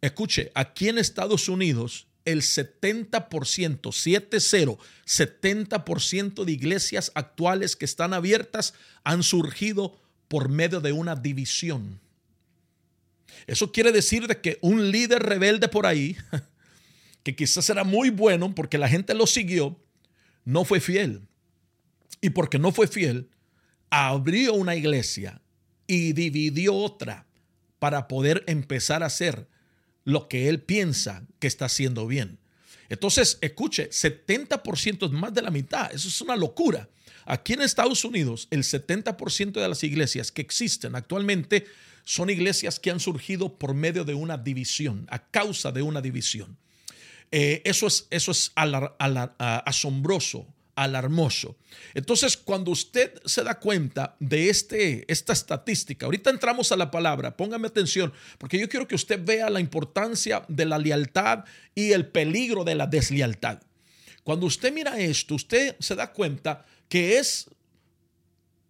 escuche, 0.00 0.50
aquí 0.54 0.88
en 0.88 0.98
Estados 0.98 1.48
Unidos 1.48 2.06
el 2.24 2.42
70%, 2.42 3.20
7-0, 3.28 4.78
70% 5.06 6.44
de 6.44 6.52
iglesias 6.52 7.12
actuales 7.14 7.76
que 7.76 7.84
están 7.84 8.14
abiertas 8.14 8.74
han 9.04 9.22
surgido 9.22 9.98
por 10.28 10.48
medio 10.48 10.80
de 10.80 10.92
una 10.92 11.16
división. 11.16 12.00
Eso 13.46 13.72
quiere 13.72 13.92
decir 13.92 14.26
de 14.26 14.40
que 14.40 14.58
un 14.62 14.90
líder 14.90 15.22
rebelde 15.22 15.68
por 15.68 15.86
ahí, 15.86 16.16
que 17.22 17.36
quizás 17.36 17.68
era 17.68 17.84
muy 17.84 18.10
bueno 18.10 18.54
porque 18.54 18.78
la 18.78 18.88
gente 18.88 19.14
lo 19.14 19.26
siguió, 19.26 19.78
no 20.44 20.64
fue 20.64 20.80
fiel. 20.80 21.20
Y 22.24 22.30
porque 22.30 22.58
no 22.58 22.72
fue 22.72 22.88
fiel, 22.88 23.28
abrió 23.90 24.54
una 24.54 24.74
iglesia 24.74 25.42
y 25.86 26.14
dividió 26.14 26.74
otra 26.74 27.26
para 27.78 28.08
poder 28.08 28.44
empezar 28.46 29.02
a 29.02 29.08
hacer 29.08 29.46
lo 30.04 30.26
que 30.26 30.48
él 30.48 30.62
piensa 30.62 31.26
que 31.38 31.46
está 31.46 31.66
haciendo 31.66 32.06
bien. 32.06 32.38
Entonces, 32.88 33.36
escuche, 33.42 33.90
70% 33.90 35.04
es 35.04 35.10
más 35.10 35.34
de 35.34 35.42
la 35.42 35.50
mitad. 35.50 35.92
Eso 35.92 36.08
es 36.08 36.18
una 36.22 36.34
locura. 36.34 36.88
Aquí 37.26 37.52
en 37.52 37.60
Estados 37.60 38.06
Unidos, 38.06 38.48
el 38.50 38.62
70% 38.62 39.60
de 39.60 39.68
las 39.68 39.84
iglesias 39.84 40.32
que 40.32 40.40
existen 40.40 40.96
actualmente 40.96 41.66
son 42.04 42.30
iglesias 42.30 42.80
que 42.80 42.90
han 42.90 43.00
surgido 43.00 43.58
por 43.58 43.74
medio 43.74 44.02
de 44.06 44.14
una 44.14 44.38
división, 44.38 45.06
a 45.10 45.18
causa 45.30 45.72
de 45.72 45.82
una 45.82 46.00
división. 46.00 46.56
Eh, 47.30 47.60
eso 47.66 47.86
es, 47.86 48.06
eso 48.08 48.30
es 48.30 48.50
asombroso 48.56 50.53
alarmoso. 50.76 51.56
Entonces, 51.94 52.36
cuando 52.36 52.70
usted 52.70 53.20
se 53.24 53.44
da 53.44 53.58
cuenta 53.58 54.16
de 54.18 54.50
este, 54.50 55.04
esta 55.10 55.32
estadística, 55.32 56.06
ahorita 56.06 56.30
entramos 56.30 56.72
a 56.72 56.76
la 56.76 56.90
palabra, 56.90 57.36
póngame 57.36 57.68
atención, 57.68 58.12
porque 58.38 58.58
yo 58.58 58.68
quiero 58.68 58.88
que 58.88 58.94
usted 58.94 59.24
vea 59.24 59.50
la 59.50 59.60
importancia 59.60 60.44
de 60.48 60.64
la 60.64 60.78
lealtad 60.78 61.44
y 61.74 61.92
el 61.92 62.06
peligro 62.06 62.64
de 62.64 62.74
la 62.74 62.86
deslealtad. 62.86 63.60
Cuando 64.22 64.46
usted 64.46 64.72
mira 64.72 64.98
esto, 64.98 65.34
usted 65.34 65.76
se 65.78 65.94
da 65.94 66.12
cuenta 66.12 66.64
que 66.88 67.18
es 67.18 67.48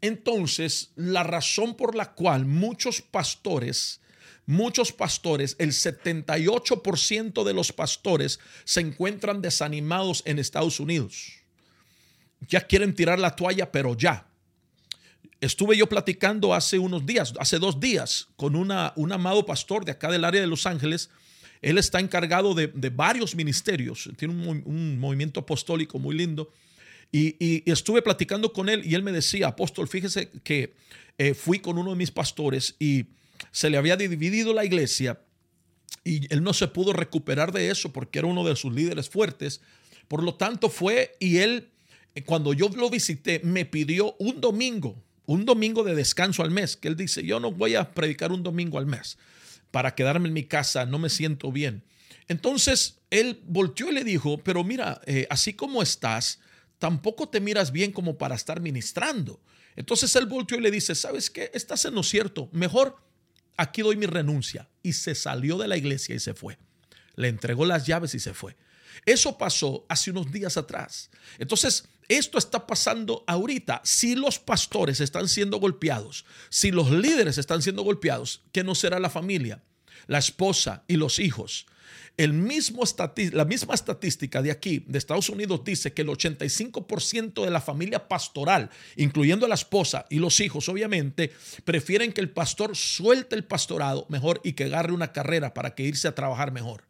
entonces 0.01 0.91
la 0.97 1.23
razón 1.23 1.77
por 1.77 1.95
la 1.95 2.13
cual 2.13 2.45
muchos 2.45 3.01
pastores, 3.01 4.01
muchos 4.45 4.93
pastores, 4.93 5.57
el 5.59 5.71
78% 5.71 7.45
de 7.45 7.55
los 7.55 7.73
pastores 7.73 8.41
se 8.65 8.81
encuentran 8.81 9.41
desanimados 9.41 10.23
en 10.27 10.39
Estados 10.39 10.81
Unidos 10.81 11.44
ya 12.49 12.61
quieren 12.61 12.95
tirar 12.95 13.19
la 13.19 13.35
toalla, 13.35 13.71
pero 13.71 13.97
ya. 13.97 14.27
Estuve 15.41 15.77
yo 15.77 15.89
platicando 15.89 16.55
hace 16.55 16.79
unos 16.79 17.05
días, 17.05 17.35
hace 17.39 17.59
dos 17.59 17.79
días, 17.81 18.29
con 18.37 18.57
una, 18.57 18.93
un 18.97 19.13
amado 19.13 19.45
pastor 19.45 19.85
de 19.85 19.93
acá 19.93 20.11
del 20.11 20.25
área 20.25 20.41
de 20.41 20.47
Los 20.47 20.67
Ángeles. 20.67 21.11
Él 21.61 21.79
está 21.79 22.01
encargado 22.01 22.55
de, 22.55 22.69
varios 22.91 23.35
ministerios, 23.35 24.11
tiene 24.17 24.35
un, 24.35 24.99
movimiento 24.99 25.41
apostólico 25.41 25.99
muy 25.99 26.15
lindo. 26.15 26.51
Y, 27.13 27.71
estuve 27.71 28.03
platicando 28.03 28.53
con 28.53 28.69
él 28.69 28.83
y 28.85 28.95
él 28.95 29.03
me 29.03 29.13
decía, 29.13 29.49
apóstol, 29.49 29.89
fíjese 29.89 30.31
que 30.43 30.75
eh, 31.19 31.35
fui 31.35 31.59
con 31.61 31.79
uno 31.79 31.91
de 31.91 31.97
mis 31.97 32.11
pastores 32.11 32.75
y 32.79 33.07
se 33.51 33.71
le 33.71 33.77
había 33.77 33.97
dividido 33.97 34.53
la 34.53 34.65
iglesia 34.65 35.21
y 36.05 36.33
él 36.33 36.43
no 36.43 36.53
se 36.53 36.69
pudo 36.69 36.93
recuperar 36.93 37.51
de 37.53 37.71
eso 37.71 37.93
porque 37.93 38.19
era 38.19 38.29
uno 38.29 38.45
de 38.45 38.57
sus 38.57 38.73
líderes 38.73 39.09
fuertes. 39.09 39.61
Por 40.07 40.23
lo 40.23 40.35
tanto, 40.35 40.69
fue 40.69 41.17
y 41.19 41.39
él 41.39 41.71
cuando 42.23 42.53
yo 42.53 42.69
lo 42.69 42.91
visité, 42.91 43.41
me 43.43 43.65
pidió 43.65 44.15
un 44.19 44.41
domingo, 44.41 45.03
un 45.27 45.45
domingo 45.45 45.83
de 45.83 45.95
descanso 45.95 46.43
al 46.43 46.51
mes, 46.51 46.77
que 46.77 46.89
él 46.89 46.97
dice, 46.97 47.25
yo 47.25 47.41
no 47.41 47.51
voy 47.51 47.75
a 47.75 47.93
predicar 47.93 48.31
un 48.31 48.43
domingo 48.43 48.79
al 48.79 48.87
mes 48.87 49.19
para 49.71 49.95
quedarme 49.95 50.29
en 50.29 50.35
mi 50.35 50.45
casa, 50.45 50.87
no 50.87 50.99
me 50.99 51.11
siento 51.11 51.51
bien. 51.51 51.83
Entonces 52.29 53.01
él 53.11 53.43
volteó 53.47 53.91
y 53.91 53.95
le 53.95 54.05
dijo, 54.05 54.39
pero 54.39 54.63
mira, 54.63 55.01
eh, 55.07 55.27
así 55.31 55.55
como 55.55 55.83
estás, 55.83 56.39
tampoco 56.79 57.29
te 57.29 57.41
miras 57.41 57.73
bien 57.73 57.91
como 57.91 58.17
para 58.17 58.37
estar 58.37 58.61
ministrando. 58.61 59.41
Entonces 59.75 60.15
él 60.15 60.27
volteó 60.27 60.59
y 60.59 60.61
le 60.61 60.71
dice, 60.71 60.95
¿sabes 60.95 61.31
qué? 61.31 61.51
Estás 61.55 61.85
en 61.85 61.95
lo 61.95 62.03
cierto, 62.03 62.49
mejor 62.53 62.97
aquí 63.57 63.83
doy 63.83 63.97
mi 63.97 64.07
renuncia. 64.07 64.69
Y 64.83 64.93
se 64.93 65.15
salió 65.15 65.59
de 65.59 65.69
la 65.69 65.77
iglesia 65.77 66.15
y 66.15 66.21
se 66.21 66.35
fue. 66.35 66.59
Le 67.17 67.29
entregó 67.29 67.65
las 67.65 67.87
llaves 67.87 68.15
y 68.15 68.21
se 68.21 68.35
fue. 68.35 68.57
Eso 69.07 69.37
pasó 69.37 69.85
hace 69.89 70.11
unos 70.11 70.31
días 70.31 70.57
atrás. 70.57 71.11
Entonces, 71.39 71.89
esto 72.09 72.39
está 72.39 72.67
pasando 72.67 73.25
ahorita. 73.27 73.81
Si 73.85 74.15
los 74.15 74.39
pastores 74.39 75.01
están 75.01 75.29
siendo 75.29 75.59
golpeados, 75.59 76.25
si 76.51 76.71
los 76.71 76.91
líderes 76.91 77.39
están 77.39 77.63
siendo 77.63 77.83
golpeados, 77.83 78.43
¿qué 78.53 78.65
no 78.65 78.75
será 78.75 78.99
la 78.99 79.11
familia? 79.11 79.63
La 80.07 80.19
esposa 80.19 80.85
y 80.87 80.97
los 80.97 81.19
hijos. 81.19 81.67
El 82.17 82.33
mismo 82.33 82.83
la 83.33 83.45
misma 83.45 83.75
estadística 83.75 84.41
de 84.41 84.53
aquí, 84.53 84.85
de 84.87 84.99
Estados 84.99 85.29
Unidos, 85.31 85.65
dice 85.65 85.93
que 85.93 86.03
el 86.03 86.09
85% 86.09 87.45
de 87.45 87.51
la 87.51 87.61
familia 87.61 88.07
pastoral, 88.07 88.71
incluyendo 88.95 89.49
la 89.49 89.57
esposa 89.57 90.07
y 90.11 90.21
los 90.21 90.39
hijos, 90.39 90.69
obviamente, 90.69 91.33
prefieren 91.65 92.13
que 92.13 92.21
el 92.21 92.31
pastor 92.31 92.77
suelte 92.77 93.35
el 93.35 93.45
pastorado 93.45 94.07
mejor 94.11 94.41
y 94.45 94.53
que 94.53 94.65
agarre 94.65 94.93
una 94.93 95.13
carrera 95.13 95.55
para 95.55 95.75
que 95.75 95.83
irse 95.83 96.07
a 96.07 96.15
trabajar 96.15 96.53
mejor. 96.53 96.85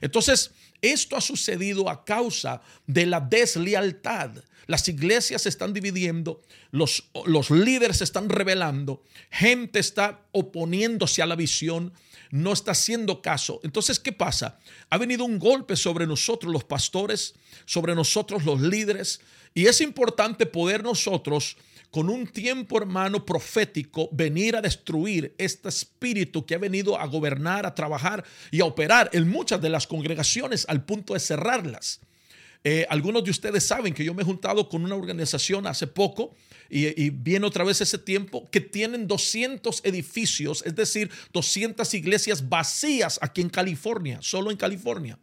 Entonces, 0.00 0.52
esto 0.80 1.16
ha 1.16 1.20
sucedido 1.20 1.90
a 1.90 2.04
causa 2.04 2.62
de 2.86 3.04
la 3.04 3.20
deslealtad 3.20 4.30
las 4.66 4.88
iglesias 4.88 5.42
se 5.42 5.48
están 5.48 5.72
dividiendo, 5.72 6.42
los, 6.70 7.04
los 7.26 7.50
líderes 7.50 7.98
se 7.98 8.04
están 8.04 8.28
rebelando, 8.28 9.02
gente 9.30 9.78
está 9.78 10.20
oponiéndose 10.32 11.22
a 11.22 11.26
la 11.26 11.36
visión, 11.36 11.92
no 12.30 12.52
está 12.52 12.72
haciendo 12.72 13.20
caso. 13.20 13.60
Entonces, 13.62 14.00
¿qué 14.00 14.12
pasa? 14.12 14.58
Ha 14.90 14.98
venido 14.98 15.24
un 15.24 15.38
golpe 15.38 15.76
sobre 15.76 16.06
nosotros 16.06 16.52
los 16.52 16.64
pastores, 16.64 17.34
sobre 17.66 17.94
nosotros 17.94 18.44
los 18.44 18.60
líderes, 18.60 19.20
y 19.54 19.66
es 19.66 19.80
importante 19.80 20.46
poder 20.46 20.82
nosotros 20.82 21.56
con 21.90 22.08
un 22.08 22.26
tiempo, 22.26 22.78
hermano, 22.78 23.26
profético, 23.26 24.08
venir 24.12 24.56
a 24.56 24.62
destruir 24.62 25.34
este 25.36 25.68
espíritu 25.68 26.46
que 26.46 26.54
ha 26.54 26.58
venido 26.58 26.98
a 26.98 27.06
gobernar, 27.06 27.66
a 27.66 27.74
trabajar 27.74 28.24
y 28.50 28.62
a 28.62 28.64
operar 28.64 29.10
en 29.12 29.28
muchas 29.28 29.60
de 29.60 29.68
las 29.68 29.86
congregaciones 29.86 30.64
al 30.70 30.86
punto 30.86 31.12
de 31.12 31.20
cerrarlas. 31.20 32.00
Eh, 32.64 32.86
algunos 32.88 33.24
de 33.24 33.30
ustedes 33.30 33.64
saben 33.64 33.92
que 33.92 34.04
yo 34.04 34.14
me 34.14 34.22
he 34.22 34.24
juntado 34.24 34.68
con 34.68 34.84
una 34.84 34.94
organización 34.94 35.66
hace 35.66 35.86
poco 35.86 36.36
y, 36.70 37.10
viene 37.10 37.46
otra 37.46 37.64
vez 37.64 37.80
ese 37.80 37.98
tiempo 37.98 38.48
que 38.50 38.60
tienen 38.60 39.06
200 39.06 39.82
edificios, 39.84 40.62
es 40.64 40.74
decir, 40.74 41.10
200 41.32 41.92
iglesias 41.94 42.48
vacías 42.48 43.18
aquí 43.20 43.40
en 43.40 43.50
California, 43.50 44.18
solo 44.22 44.50
en 44.50 44.56
California. 44.56 45.18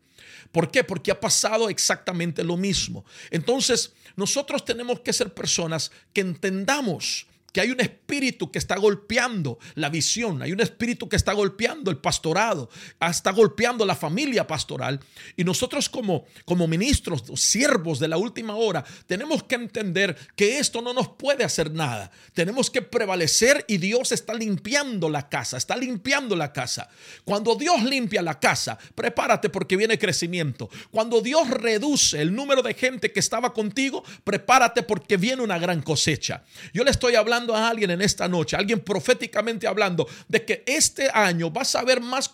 ¿Por 0.51 0.69
qué? 0.69 0.83
Porque 0.83 1.11
ha 1.11 1.19
pasado 1.19 1.69
exactamente 1.69 2.43
lo 2.43 2.57
mismo. 2.57 3.05
Entonces, 3.31 3.93
nosotros 4.15 4.65
tenemos 4.65 4.99
que 4.99 5.13
ser 5.13 5.33
personas 5.33 5.91
que 6.13 6.21
entendamos 6.21 7.25
que 7.51 7.61
hay 7.61 7.71
un 7.71 7.79
espíritu 7.79 8.51
que 8.51 8.59
está 8.59 8.77
golpeando 8.77 9.59
la 9.75 9.89
visión, 9.89 10.41
hay 10.41 10.51
un 10.51 10.61
espíritu 10.61 11.09
que 11.09 11.15
está 11.15 11.33
golpeando 11.33 11.91
el 11.91 11.97
pastorado, 11.97 12.69
está 12.99 13.31
golpeando 13.31 13.85
la 13.85 13.95
familia 13.95 14.45
pastoral. 14.45 14.99
Y 15.35 15.43
nosotros 15.43 15.89
como, 15.89 16.25
como 16.45 16.67
ministros, 16.67 17.23
siervos 17.35 17.99
de 17.99 18.07
la 18.07 18.17
última 18.17 18.55
hora, 18.55 18.83
tenemos 19.07 19.43
que 19.43 19.55
entender 19.55 20.15
que 20.35 20.59
esto 20.59 20.81
no 20.81 20.93
nos 20.93 21.09
puede 21.09 21.43
hacer 21.43 21.71
nada. 21.71 22.11
Tenemos 22.33 22.69
que 22.69 22.81
prevalecer 22.81 23.65
y 23.67 23.77
Dios 23.77 24.11
está 24.11 24.33
limpiando 24.33 25.09
la 25.09 25.29
casa, 25.29 25.57
está 25.57 25.75
limpiando 25.75 26.35
la 26.35 26.53
casa. 26.53 26.89
Cuando 27.23 27.55
Dios 27.55 27.83
limpia 27.83 28.21
la 28.21 28.39
casa, 28.39 28.77
prepárate 28.95 29.49
porque 29.49 29.77
viene 29.77 29.97
crecimiento. 29.97 30.69
Cuando 30.91 31.21
Dios 31.21 31.49
reduce 31.49 32.21
el 32.21 32.33
número 32.35 32.61
de 32.61 32.73
gente 32.73 33.11
que 33.11 33.19
estaba 33.19 33.53
contigo, 33.53 34.03
prepárate 34.23 34.83
porque 34.83 35.17
viene 35.17 35.41
una 35.41 35.57
gran 35.57 35.81
cosecha. 35.81 36.43
Yo 36.73 36.83
le 36.83 36.91
estoy 36.91 37.15
hablando 37.15 37.38
a 37.47 37.69
alguien 37.69 37.91
en 37.91 38.01
esta 38.01 38.27
noche, 38.27 38.55
alguien 38.55 38.79
proféticamente 38.79 39.67
hablando, 39.67 40.07
de 40.27 40.45
que 40.45 40.63
este 40.65 41.09
año 41.13 41.49
vas 41.49 41.75
a 41.75 41.83
ver 41.83 42.01
más 42.01 42.29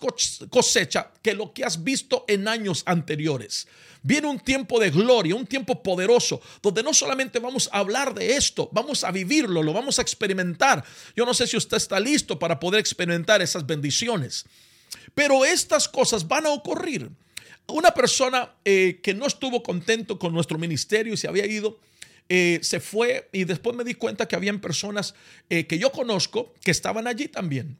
cosecha 0.50 1.10
que 1.22 1.34
lo 1.34 1.52
que 1.52 1.64
has 1.64 1.82
visto 1.82 2.24
en 2.28 2.48
años 2.48 2.82
anteriores. 2.86 3.66
Viene 4.02 4.28
un 4.28 4.38
tiempo 4.38 4.78
de 4.78 4.90
gloria, 4.90 5.34
un 5.34 5.46
tiempo 5.46 5.82
poderoso, 5.82 6.40
donde 6.62 6.82
no 6.82 6.94
solamente 6.94 7.40
vamos 7.40 7.68
a 7.72 7.78
hablar 7.78 8.14
de 8.14 8.36
esto, 8.36 8.68
vamos 8.70 9.02
a 9.02 9.10
vivirlo, 9.10 9.64
lo 9.64 9.72
vamos 9.72 9.98
a 9.98 10.02
experimentar. 10.02 10.84
Yo 11.16 11.26
no 11.26 11.34
sé 11.34 11.46
si 11.46 11.56
usted 11.56 11.76
está 11.76 11.98
listo 11.98 12.38
para 12.38 12.60
poder 12.60 12.78
experimentar 12.78 13.42
esas 13.42 13.66
bendiciones, 13.66 14.44
pero 15.14 15.44
estas 15.44 15.88
cosas 15.88 16.28
van 16.28 16.46
a 16.46 16.50
ocurrir. 16.50 17.10
Una 17.66 17.90
persona 17.90 18.52
eh, 18.64 19.00
que 19.02 19.12
no 19.12 19.26
estuvo 19.26 19.60
contento 19.62 20.20
con 20.20 20.32
nuestro 20.32 20.56
ministerio 20.56 21.14
y 21.14 21.16
se 21.16 21.26
había 21.26 21.46
ido, 21.46 21.80
eh, 22.28 22.58
se 22.62 22.80
fue 22.80 23.28
y 23.32 23.44
después 23.44 23.76
me 23.76 23.84
di 23.84 23.94
cuenta 23.94 24.26
que 24.26 24.36
habían 24.36 24.60
personas 24.60 25.14
eh, 25.48 25.66
que 25.66 25.78
yo 25.78 25.92
conozco 25.92 26.54
que 26.62 26.70
estaban 26.70 27.06
allí 27.06 27.28
también 27.28 27.78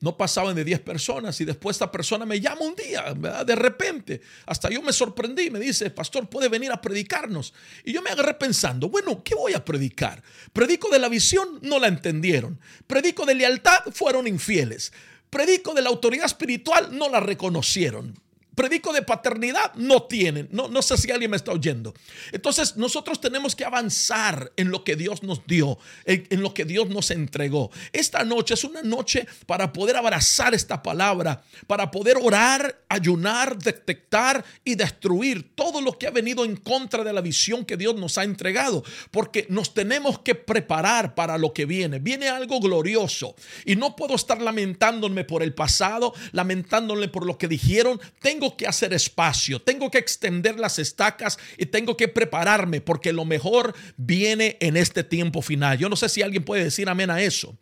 no 0.00 0.16
pasaban 0.16 0.56
de 0.56 0.64
10 0.64 0.80
personas 0.80 1.40
y 1.40 1.44
después 1.44 1.76
esta 1.76 1.92
persona 1.92 2.24
me 2.24 2.40
llama 2.40 2.62
un 2.62 2.74
día, 2.74 3.14
de 3.44 3.54
repente, 3.54 4.20
hasta 4.46 4.70
yo 4.70 4.80
me 4.82 4.92
sorprendí, 4.92 5.50
me 5.50 5.60
dice, 5.60 5.90
pastor, 5.90 6.28
puede 6.28 6.48
venir 6.48 6.72
a 6.72 6.80
predicarnos. 6.80 7.52
Y 7.84 7.92
yo 7.92 8.00
me 8.00 8.10
agarré 8.10 8.34
pensando, 8.34 8.88
bueno, 8.88 9.22
¿qué 9.22 9.34
voy 9.34 9.52
a 9.52 9.64
predicar? 9.64 10.22
Predico 10.54 10.88
de 10.88 10.98
la 10.98 11.10
visión, 11.10 11.58
no 11.62 11.78
la 11.78 11.88
entendieron. 11.88 12.58
Predico 12.86 13.26
de 13.26 13.34
lealtad, 13.34 13.80
fueron 13.92 14.26
infieles. 14.26 14.92
Predico 15.28 15.74
de 15.74 15.82
la 15.82 15.90
autoridad 15.90 16.24
espiritual, 16.24 16.96
no 16.96 17.10
la 17.10 17.20
reconocieron 17.20 18.18
predico 18.60 18.92
de 18.92 19.00
paternidad, 19.00 19.72
no 19.76 20.02
tienen. 20.02 20.46
No, 20.52 20.68
no 20.68 20.82
sé 20.82 20.98
si 20.98 21.10
alguien 21.10 21.30
me 21.30 21.38
está 21.38 21.50
oyendo. 21.50 21.94
Entonces 22.30 22.76
nosotros 22.76 23.18
tenemos 23.18 23.56
que 23.56 23.64
avanzar 23.64 24.52
en 24.54 24.70
lo 24.70 24.84
que 24.84 24.96
Dios 24.96 25.22
nos 25.22 25.46
dio, 25.46 25.78
en, 26.04 26.42
lo 26.42 26.52
que 26.52 26.66
Dios 26.66 26.90
nos 26.90 27.10
entregó. 27.10 27.70
Esta 27.90 28.22
noche 28.22 28.52
es 28.52 28.64
una 28.64 28.82
noche 28.82 29.26
para 29.46 29.72
poder 29.72 29.96
abrazar 29.96 30.52
esta 30.52 30.82
palabra, 30.82 31.42
para 31.66 31.90
poder 31.90 32.18
orar, 32.22 32.82
ayunar, 32.90 33.56
detectar 33.56 34.44
y 34.62 34.74
destruir 34.74 35.54
todo 35.54 35.80
lo 35.80 35.96
que 35.96 36.06
ha 36.06 36.10
venido 36.10 36.44
en 36.44 36.56
contra 36.56 37.02
de 37.02 37.14
la 37.14 37.22
visión 37.22 37.64
que 37.64 37.78
Dios 37.78 37.94
nos 37.94 38.18
ha 38.18 38.24
entregado. 38.24 38.84
Porque 39.10 39.46
nos 39.48 39.72
tenemos 39.72 40.18
que 40.18 40.34
preparar 40.34 41.14
para 41.14 41.38
lo 41.38 41.54
que 41.54 41.64
viene. 41.64 41.98
Viene 41.98 42.28
algo 42.28 42.60
glorioso 42.60 43.34
y 43.64 43.76
no 43.76 43.96
puedo 43.96 44.16
estar 44.16 44.42
lamentándome 44.42 45.24
por 45.24 45.42
el 45.42 45.54
pasado, 45.54 46.12
lamentándome 46.32 47.08
por 47.08 47.24
lo 47.24 47.38
que 47.38 47.48
dijeron. 47.48 47.98
Tengo 48.20 48.49
que 48.56 48.66
hacer 48.66 48.92
espacio, 48.92 49.60
tengo 49.60 49.90
que 49.90 49.98
extender 49.98 50.58
las 50.58 50.78
estacas 50.78 51.38
y 51.56 51.66
tengo 51.66 51.96
que 51.96 52.08
prepararme 52.08 52.80
porque 52.80 53.12
lo 53.12 53.24
mejor 53.24 53.74
viene 53.96 54.56
en 54.60 54.76
este 54.76 55.04
tiempo 55.04 55.42
final. 55.42 55.78
Yo 55.78 55.88
no 55.88 55.96
sé 55.96 56.08
si 56.08 56.22
alguien 56.22 56.44
puede 56.44 56.64
decir 56.64 56.88
amén 56.88 57.10
a 57.10 57.20
eso. 57.22 57.56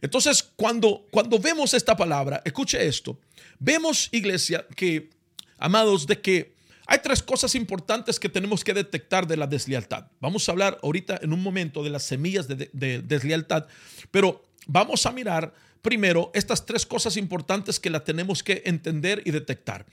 Entonces, 0.00 0.42
cuando, 0.56 1.06
cuando 1.10 1.38
vemos 1.38 1.74
esta 1.74 1.96
palabra, 1.96 2.42
escuche 2.44 2.84
esto, 2.84 3.18
vemos, 3.58 4.08
iglesia, 4.10 4.66
que, 4.76 5.10
amados, 5.58 6.06
de 6.06 6.20
que 6.20 6.54
hay 6.86 6.98
tres 6.98 7.22
cosas 7.22 7.54
importantes 7.54 8.18
que 8.18 8.28
tenemos 8.28 8.64
que 8.64 8.74
detectar 8.74 9.26
de 9.26 9.36
la 9.36 9.46
deslealtad. 9.46 10.06
Vamos 10.20 10.48
a 10.48 10.52
hablar 10.52 10.78
ahorita 10.82 11.20
en 11.22 11.32
un 11.32 11.40
momento 11.40 11.84
de 11.84 11.90
las 11.90 12.02
semillas 12.02 12.48
de, 12.48 12.68
de 12.72 13.00
deslealtad, 13.00 13.66
pero 14.10 14.42
vamos 14.66 15.06
a 15.06 15.12
mirar 15.12 15.54
primero 15.82 16.30
estas 16.32 16.64
tres 16.64 16.86
cosas 16.86 17.16
importantes 17.16 17.78
que 17.78 17.90
la 17.90 18.04
tenemos 18.04 18.42
que 18.42 18.62
entender 18.64 19.22
y 19.24 19.32
detectar. 19.32 19.84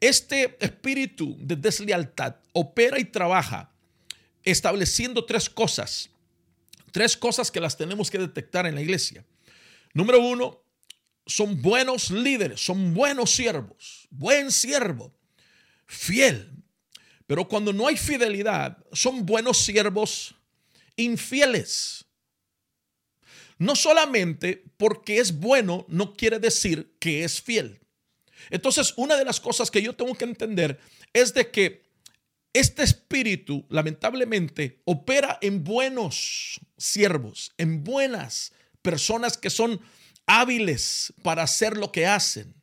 Este 0.00 0.56
espíritu 0.60 1.36
de 1.40 1.56
deslealtad 1.56 2.36
opera 2.52 2.98
y 2.98 3.04
trabaja 3.04 3.72
estableciendo 4.44 5.24
tres 5.24 5.48
cosas, 5.48 6.10
tres 6.90 7.16
cosas 7.16 7.50
que 7.50 7.60
las 7.60 7.76
tenemos 7.76 8.10
que 8.10 8.18
detectar 8.18 8.66
en 8.66 8.74
la 8.74 8.82
iglesia. 8.82 9.24
Número 9.94 10.20
uno, 10.20 10.62
son 11.26 11.62
buenos 11.62 12.10
líderes, 12.10 12.60
son 12.64 12.94
buenos 12.94 13.30
siervos, 13.30 14.08
buen 14.10 14.50
siervo, 14.50 15.14
fiel. 15.86 16.50
Pero 17.26 17.46
cuando 17.48 17.72
no 17.72 17.86
hay 17.86 17.96
fidelidad, 17.96 18.78
son 18.92 19.24
buenos 19.24 19.58
siervos 19.58 20.34
infieles. 20.96 22.04
No 23.62 23.76
solamente 23.76 24.64
porque 24.76 25.18
es 25.18 25.38
bueno, 25.38 25.86
no 25.88 26.14
quiere 26.14 26.40
decir 26.40 26.96
que 26.98 27.22
es 27.22 27.40
fiel. 27.40 27.78
Entonces, 28.50 28.92
una 28.96 29.16
de 29.16 29.24
las 29.24 29.38
cosas 29.38 29.70
que 29.70 29.80
yo 29.80 29.94
tengo 29.94 30.16
que 30.16 30.24
entender 30.24 30.80
es 31.12 31.32
de 31.32 31.48
que 31.52 31.84
este 32.52 32.82
espíritu, 32.82 33.64
lamentablemente, 33.68 34.82
opera 34.84 35.38
en 35.40 35.62
buenos 35.62 36.58
siervos, 36.76 37.52
en 37.56 37.84
buenas 37.84 38.52
personas 38.82 39.36
que 39.36 39.48
son 39.48 39.80
hábiles 40.26 41.12
para 41.22 41.44
hacer 41.44 41.76
lo 41.76 41.92
que 41.92 42.04
hacen. 42.04 42.56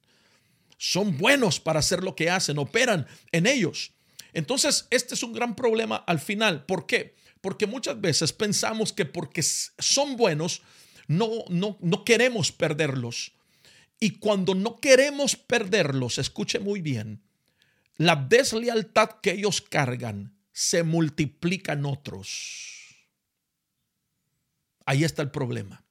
Son 0.78 1.18
buenos 1.18 1.62
para 1.62 1.80
hacer 1.80 2.04
lo 2.04 2.14
que 2.14 2.30
hacen, 2.30 2.58
operan 2.58 3.08
en 3.32 3.48
ellos. 3.48 3.94
Entonces, 4.34 4.86
este 4.90 5.14
es 5.14 5.24
un 5.24 5.32
gran 5.32 5.56
problema 5.56 5.96
al 5.96 6.20
final. 6.20 6.66
¿Por 6.66 6.86
qué? 6.86 7.16
Porque 7.40 7.68
muchas 7.68 8.02
veces 8.02 8.34
pensamos 8.34 8.92
que 8.92 9.06
porque 9.06 9.42
son 9.42 10.18
buenos, 10.18 10.62
no, 11.10 11.44
no, 11.50 11.76
no 11.82 12.06
queremos 12.06 12.52
perderlos. 12.52 13.34
Y 14.00 14.20
cuando 14.20 14.54
no 14.54 14.80
queremos 14.80 15.36
perderlos, 15.36 16.20
escuche 16.20 16.60
muy 16.60 16.82
bien, 16.82 17.24
la 17.98 18.16
deslealtad 18.16 19.20
que 19.22 19.32
ellos 19.32 19.60
cargan 19.60 20.38
se 20.54 20.84
multiplica 20.84 21.74
en 21.74 21.86
otros. 21.86 22.96
Ahí 24.86 25.04
está 25.04 25.24
el 25.24 25.32
problema. 25.32 25.84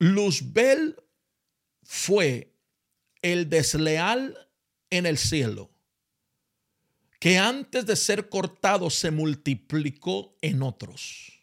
Luzbel 0.00 0.96
fue 1.84 2.52
el 3.22 3.48
desleal 3.48 4.36
en 4.90 5.06
el 5.06 5.18
cielo, 5.18 5.70
que 7.20 7.38
antes 7.38 7.86
de 7.86 7.94
ser 7.94 8.28
cortado 8.28 8.90
se 8.90 9.12
multiplicó 9.12 10.36
en 10.42 10.62
otros. 10.62 11.37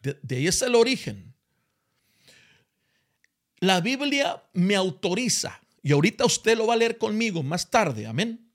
De, 0.00 0.36
ahí 0.36 0.46
es 0.46 0.62
el 0.62 0.74
origen. 0.74 1.34
La 3.60 3.80
Biblia 3.80 4.42
me 4.52 4.76
autoriza, 4.76 5.60
y 5.82 5.92
ahorita 5.92 6.24
usted 6.24 6.56
lo 6.56 6.66
va 6.66 6.74
a 6.74 6.76
leer 6.76 6.98
conmigo 6.98 7.42
más 7.42 7.70
tarde, 7.70 8.06
amén, 8.06 8.52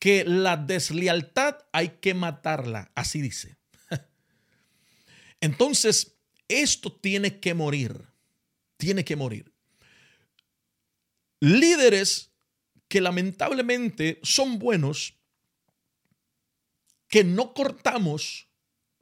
que 0.00 0.24
la 0.24 0.56
deslealtad 0.56 1.58
hay 1.72 1.90
que 2.00 2.12
matarla, 2.14 2.90
así 2.94 3.20
dice. 3.20 3.56
Entonces, 5.40 6.16
esto 6.48 6.92
tiene 6.92 7.38
que 7.38 7.54
morir, 7.54 8.08
tiene 8.76 9.04
que 9.04 9.16
morir. 9.16 9.52
Líderes 11.40 12.32
que 12.88 13.00
lamentablemente 13.00 14.18
son 14.22 14.58
buenos, 14.58 15.14
que 17.08 17.22
no 17.22 17.54
cortamos 17.54 18.48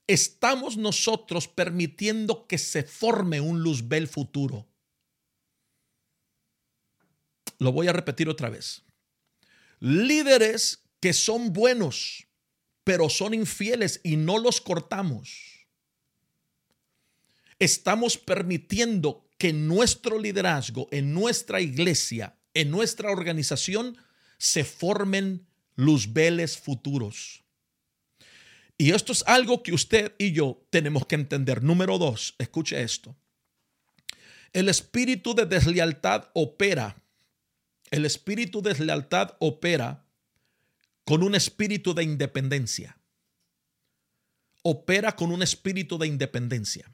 estamos 0.07 0.77
nosotros 0.77 1.49
permitiendo 1.49 2.47
que 2.47 2.59
se 2.59 2.83
forme 2.83 3.41
un 3.41 3.63
Luzbel 3.63 4.09
futuro. 4.09 4.67
Lo 7.59 7.73
voy 7.73 7.89
a 7.89 7.93
repetir 7.93 8.29
otra 8.29 8.49
vez. 8.49 8.83
Líderes 9.79 10.83
que 11.01 11.13
son 11.13 11.53
buenos, 11.53 12.27
pero 12.85 13.09
son 13.09 13.35
infieles 13.35 14.01
y 14.03 14.17
no 14.17 14.39
los 14.39 14.61
cortamos. 14.61 15.67
Estamos 17.59 18.19
permitiendo 18.19 19.29
que 19.39 19.53
nuestro 19.53 20.19
liderazgo, 20.19 20.89
en 20.91 21.13
nuestra 21.13 21.61
iglesia, 21.61 22.37
en 22.55 22.71
nuestra 22.71 23.11
organización, 23.11 23.97
se 24.39 24.65
formen 24.65 25.47
luzbeles 25.77 26.59
futuros. 26.59 27.42
Y 28.83 28.91
esto 28.91 29.13
es 29.13 29.23
algo 29.29 29.63
que 29.63 29.73
usted 29.73 30.13
y 30.19 30.33
yo 30.33 30.67
tenemos 30.69 31.07
que 31.07 31.15
entender. 31.15 31.63
Número 31.63 31.99
dos, 31.99 32.35
escuche 32.39 32.83
esto. 32.83 33.15
El 34.53 34.69
espíritu 34.69 35.37
de 35.37 35.47
deslealtad 35.47 36.31
opera. 36.35 37.01
El 37.93 38.05
espíritu 38.05 38.61
de 38.61 38.71
deslealtad 38.71 39.37
opera 39.39 40.05
con 41.05 41.23
un 41.23 41.37
espíritu 41.37 41.95
de 41.95 42.03
independencia. 42.03 42.99
Opera 44.63 45.15
con 45.15 45.31
un 45.31 45.45
espíritu 45.45 45.97
de 45.97 46.09
independencia. 46.09 46.93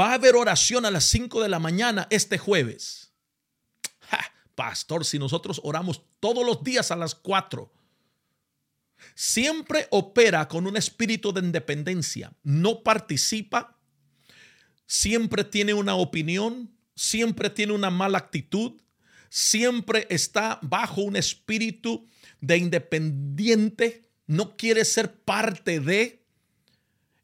Va 0.00 0.10
a 0.10 0.14
haber 0.14 0.34
oración 0.34 0.84
a 0.86 0.90
las 0.90 1.04
5 1.04 1.40
de 1.40 1.48
la 1.48 1.60
mañana 1.60 2.08
este 2.10 2.36
jueves. 2.36 3.12
pastor, 4.56 5.04
si 5.04 5.20
nosotros 5.20 5.60
oramos 5.62 6.02
todos 6.18 6.44
los 6.44 6.64
días 6.64 6.90
a 6.90 6.96
las 6.96 7.14
4 7.14 7.70
siempre 9.14 9.86
opera 9.90 10.48
con 10.48 10.66
un 10.66 10.76
espíritu 10.76 11.32
de 11.32 11.40
independencia, 11.40 12.32
no 12.42 12.82
participa, 12.82 13.78
siempre 14.86 15.44
tiene 15.44 15.74
una 15.74 15.94
opinión, 15.94 16.70
siempre 16.94 17.50
tiene 17.50 17.72
una 17.72 17.90
mala 17.90 18.18
actitud, 18.18 18.80
siempre 19.28 20.06
está 20.10 20.58
bajo 20.62 21.02
un 21.02 21.16
espíritu 21.16 22.08
de 22.40 22.58
independiente, 22.58 24.10
no 24.26 24.56
quiere 24.56 24.84
ser 24.84 25.14
parte 25.14 25.80
de. 25.80 26.24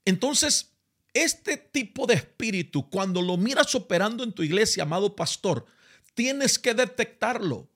Entonces, 0.05 0.73
este 1.13 1.57
tipo 1.57 2.07
de 2.07 2.15
espíritu, 2.15 2.89
cuando 2.91 3.23
lo 3.23 3.37
miras 3.37 3.75
operando 3.75 4.23
en 4.23 4.33
tu 4.33 4.43
iglesia, 4.43 4.83
amado 4.83 5.17
pastor, 5.17 5.67
tienes 6.15 6.59
que 6.59 6.75
detectarlo 6.75 7.71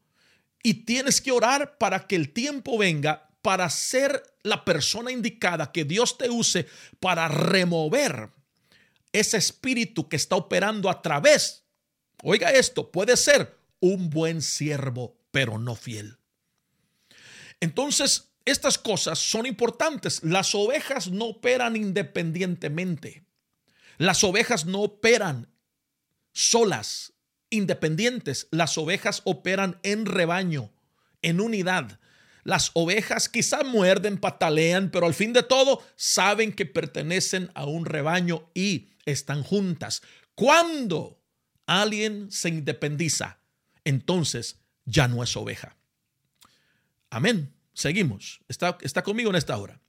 y 0.63 0.75
tienes 0.85 1.21
que 1.21 1.33
orar 1.33 1.79
para 1.79 2.07
que 2.07 2.17
el 2.17 2.33
tiempo 2.33 2.77
venga 2.79 3.30
para 3.43 3.69
ser 3.71 4.23
la 4.43 4.65
persona 4.65 5.11
indicada 5.11 5.73
que 5.73 5.85
Dios 5.85 6.19
te 6.19 6.31
use 6.31 6.67
para 6.99 7.29
remover 7.29 8.31
ese 9.13 9.37
espíritu 9.37 10.09
que 10.09 10.17
está 10.17 10.37
operando 10.37 10.89
a 10.91 11.03
través. 11.03 11.65
Oiga 12.23 12.51
esto, 12.51 12.91
puede 12.91 13.17
ser 13.17 13.59
un 13.81 14.11
buen 14.11 14.43
siervo, 14.43 15.17
pero 15.31 15.59
no 15.59 15.75
fiel. 15.75 16.19
Entonces, 17.61 18.31
estas 18.45 18.79
cosas 18.79 19.19
son 19.19 19.47
importantes. 19.47 20.23
Las 20.23 20.55
ovejas 20.55 21.09
no 21.09 21.27
operan 21.27 21.77
independientemente. 21.77 23.25
Las 23.99 24.25
ovejas 24.25 24.65
no 24.65 24.81
operan 24.81 25.49
solas, 26.33 27.13
independientes. 27.51 28.49
Las 28.51 28.79
ovejas 28.79 29.23
operan 29.25 29.79
en 29.83 30.07
rebaño, 30.07 30.73
en 31.23 31.41
unidad. 31.41 32.01
Las 32.45 32.71
ovejas 32.75 33.29
quizá 33.29 33.63
muerden, 33.65 34.19
patalean, 34.19 34.91
pero 34.91 35.07
al 35.07 35.15
fin 35.15 35.33
de 35.33 35.43
todo 35.43 35.83
saben 35.97 36.53
que 36.53 36.67
pertenecen 36.67 37.51
a 37.55 37.67
un 37.67 37.85
rebaño 37.85 38.51
y 38.55 38.89
están 39.05 39.43
juntas. 39.43 40.03
Cuando 40.35 41.21
alguien 41.67 42.31
se 42.31 42.49
independiza, 42.49 43.39
entonces 43.85 44.59
ya 44.85 45.09
no 45.09 45.23
es 45.23 45.37
oveja. 45.37 45.77
Amén. 47.11 47.53
Seguimos. 47.73 48.41
Está, 48.49 48.79
está 48.83 49.03
conmigo 49.03 49.31
en 49.31 49.37
esta 49.37 49.57
hora. 49.57 49.81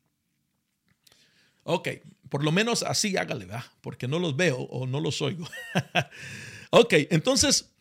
Ok, 1.64 1.90
por 2.30 2.44
lo 2.44 2.52
menos 2.52 2.84
así 2.84 3.18
hágale. 3.18 3.48
Porque 3.82 4.08
no 4.08 4.20
los 4.20 4.36
veo 4.36 4.58
o 4.58 4.88
no 4.88 5.00
los 5.00 5.22
oigo. 5.22 5.48
ok, 6.72 6.94
entonces, 7.10 7.72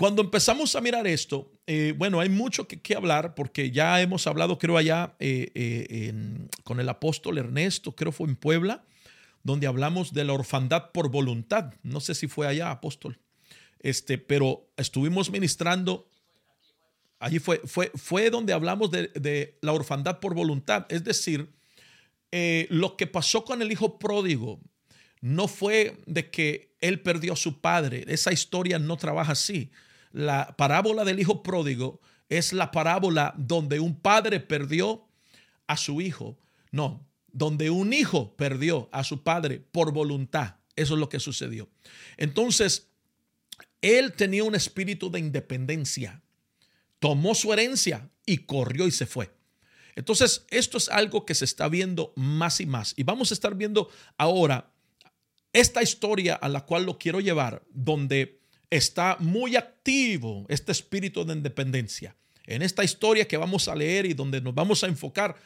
cuando 0.00 0.22
empezamos 0.22 0.74
a 0.76 0.80
mirar 0.80 1.06
esto, 1.06 1.52
eh, 1.66 1.92
bueno, 1.94 2.20
hay 2.20 2.30
mucho 2.30 2.66
que, 2.66 2.94
hablar 2.96 3.34
porque 3.34 3.70
ya 3.70 4.00
hemos 4.00 4.26
hablado, 4.26 4.56
creo, 4.56 4.78
allá 4.78 5.14
eh, 5.18 5.52
eh, 5.54 6.14
con 6.64 6.80
el 6.80 6.88
apóstol 6.88 7.36
Ernesto, 7.36 7.94
creo 7.94 8.10
fue 8.10 8.26
en 8.26 8.36
Puebla, 8.36 8.82
donde 9.42 9.66
hablamos 9.66 10.14
de 10.14 10.24
la 10.24 10.32
orfandad 10.32 10.90
por 10.92 11.10
voluntad. 11.10 11.74
No 11.82 12.00
sé 12.00 12.14
si 12.14 12.28
fue 12.28 12.46
allá, 12.46 12.70
apóstol. 12.70 13.18
Este, 13.78 14.16
pero 14.16 14.70
estuvimos 14.78 15.30
ministrando 15.30 16.08
Allí 17.18 17.38
fue, 17.38 17.60
fue, 17.66 17.92
fue 17.94 18.30
donde 18.30 18.54
hablamos 18.54 18.90
de, 18.90 19.58
la 19.60 19.74
orfandad 19.74 20.18
por 20.20 20.32
voluntad. 20.32 20.86
Es 20.88 21.04
decir, 21.04 21.52
lo 22.70 22.96
que 22.96 23.06
pasó 23.06 23.44
con 23.44 23.60
el 23.60 23.70
hijo 23.70 23.98
pródigo 23.98 24.62
no 25.20 25.46
fue 25.46 26.00
de 26.06 26.30
que 26.30 26.74
él 26.80 27.02
perdió 27.02 27.34
a 27.34 27.36
su 27.36 27.60
padre. 27.60 28.06
Esa 28.08 28.32
historia 28.32 28.78
no 28.78 28.96
trabaja 28.96 29.32
así. 29.32 29.70
La 30.12 30.56
parábola 30.56 31.04
del 31.04 31.20
hijo 31.20 31.42
pródigo 31.42 32.00
es 32.28 32.52
la 32.52 32.70
parábola 32.70 33.34
donde 33.36 33.80
un 33.80 33.98
padre 34.00 34.40
perdió 34.40 35.06
a 35.66 35.76
su 35.76 36.00
hijo. 36.00 36.38
No, 36.70 37.06
donde 37.32 37.70
un 37.70 37.92
hijo 37.92 38.36
perdió 38.36 38.88
a 38.92 39.04
su 39.04 39.22
padre 39.22 39.60
por 39.60 39.92
voluntad. 39.92 40.56
Eso 40.76 40.94
es 40.94 41.00
lo 41.00 41.08
que 41.08 41.20
sucedió. 41.20 41.68
Entonces, 42.16 42.88
él 43.82 44.12
tenía 44.12 44.44
un 44.44 44.54
espíritu 44.54 45.10
de 45.10 45.18
independencia 45.18 46.22
tomó 47.00 47.34
su 47.34 47.52
herencia 47.52 48.08
y 48.24 48.38
corrió 48.38 48.86
y 48.86 48.92
se 48.92 49.06
fue. 49.06 49.34
Entonces, 49.96 50.46
esto 50.50 50.78
es 50.78 50.88
algo 50.88 51.26
que 51.26 51.34
se 51.34 51.44
está 51.44 51.68
viendo 51.68 52.12
más 52.14 52.60
y 52.60 52.66
más. 52.66 52.94
Y 52.96 53.02
vamos 53.02 53.32
a 53.32 53.34
estar 53.34 53.56
viendo 53.56 53.90
ahora 54.16 54.72
esta 55.52 55.82
historia 55.82 56.36
a 56.36 56.48
la 56.48 56.64
cual 56.64 56.84
lo 56.84 56.96
quiero 56.96 57.18
llevar, 57.20 57.64
donde 57.72 58.39
está 58.70 59.16
muy 59.20 59.56
activo 59.56 60.46
este 60.48 60.72
espíritu 60.72 61.24
de 61.24 61.34
independencia. 61.34 62.16
En 62.46 62.62
esta 62.62 62.84
historia 62.84 63.28
que 63.28 63.36
vamos 63.36 63.68
a 63.68 63.74
leer 63.74 64.06
y 64.06 64.14
donde 64.14 64.40
nos 64.40 64.54
vamos 64.54 64.82
a 64.82 64.86
enfocar, 64.86 65.36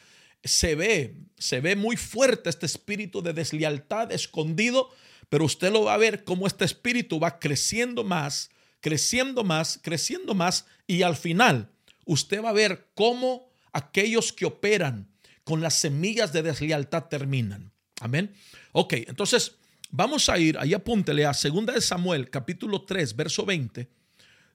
se 0.43 0.75
ve, 0.75 1.15
se 1.37 1.59
ve 1.59 1.75
muy 1.75 1.97
fuerte 1.97 2.49
este 2.49 2.65
espíritu 2.65 3.21
de 3.21 3.33
deslealtad 3.33 4.11
escondido, 4.11 4.89
pero 5.29 5.45
usted 5.45 5.71
lo 5.71 5.85
va 5.85 5.95
a 5.95 5.97
ver 5.97 6.23
cómo 6.23 6.47
este 6.47 6.65
espíritu 6.65 7.19
va 7.19 7.39
creciendo 7.39 8.03
más 8.03 8.51
creciendo 8.85 9.43
más, 9.43 9.79
creciendo 9.81 10.35
más 10.35 10.67
y 10.85 11.01
al 11.01 11.15
final 11.15 11.71
usted 12.05 12.43
va 12.43 12.49
a 12.49 12.53
ver 12.53 12.91
cómo 12.93 13.49
aquellos 13.73 14.31
que 14.31 14.45
operan 14.45 15.09
con 15.43 15.59
las 15.59 15.73
semillas 15.73 16.31
de 16.33 16.43
deslealtad 16.43 17.05
terminan. 17.05 17.71
Amén. 17.99 18.35
Ok, 18.73 18.93
entonces 19.07 19.55
vamos 19.95 20.29
a 20.29 20.37
ir, 20.37 20.57
ahí 20.57 20.73
apúntele 20.73 21.25
a 21.25 21.31
2 21.31 21.65
de 21.67 21.81
Samuel 21.81 22.29
capítulo 22.29 22.83
3, 22.83 23.15
verso 23.15 23.45
20. 23.45 23.89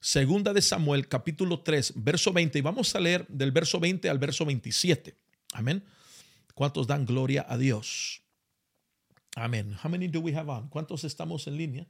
Segunda 0.00 0.52
de 0.52 0.62
Samuel 0.62 1.08
capítulo 1.08 1.60
3, 1.60 1.94
verso 1.96 2.32
20 2.32 2.58
y 2.58 2.62
vamos 2.62 2.94
a 2.94 3.00
leer 3.00 3.26
del 3.28 3.52
verso 3.52 3.80
20 3.80 4.08
al 4.08 4.18
verso 4.18 4.44
27. 4.44 5.16
Amén. 5.52 5.84
¿Cuántos 6.54 6.86
dan 6.86 7.04
gloria 7.04 7.44
a 7.48 7.56
Dios? 7.58 8.22
Amén. 9.36 9.76
How 9.82 9.90
many 9.90 10.08
do 10.08 10.20
we 10.20 10.34
have 10.34 10.50
on? 10.50 10.68
¿Cuántos 10.68 11.04
estamos 11.04 11.46
en 11.46 11.56
línea? 11.56 11.86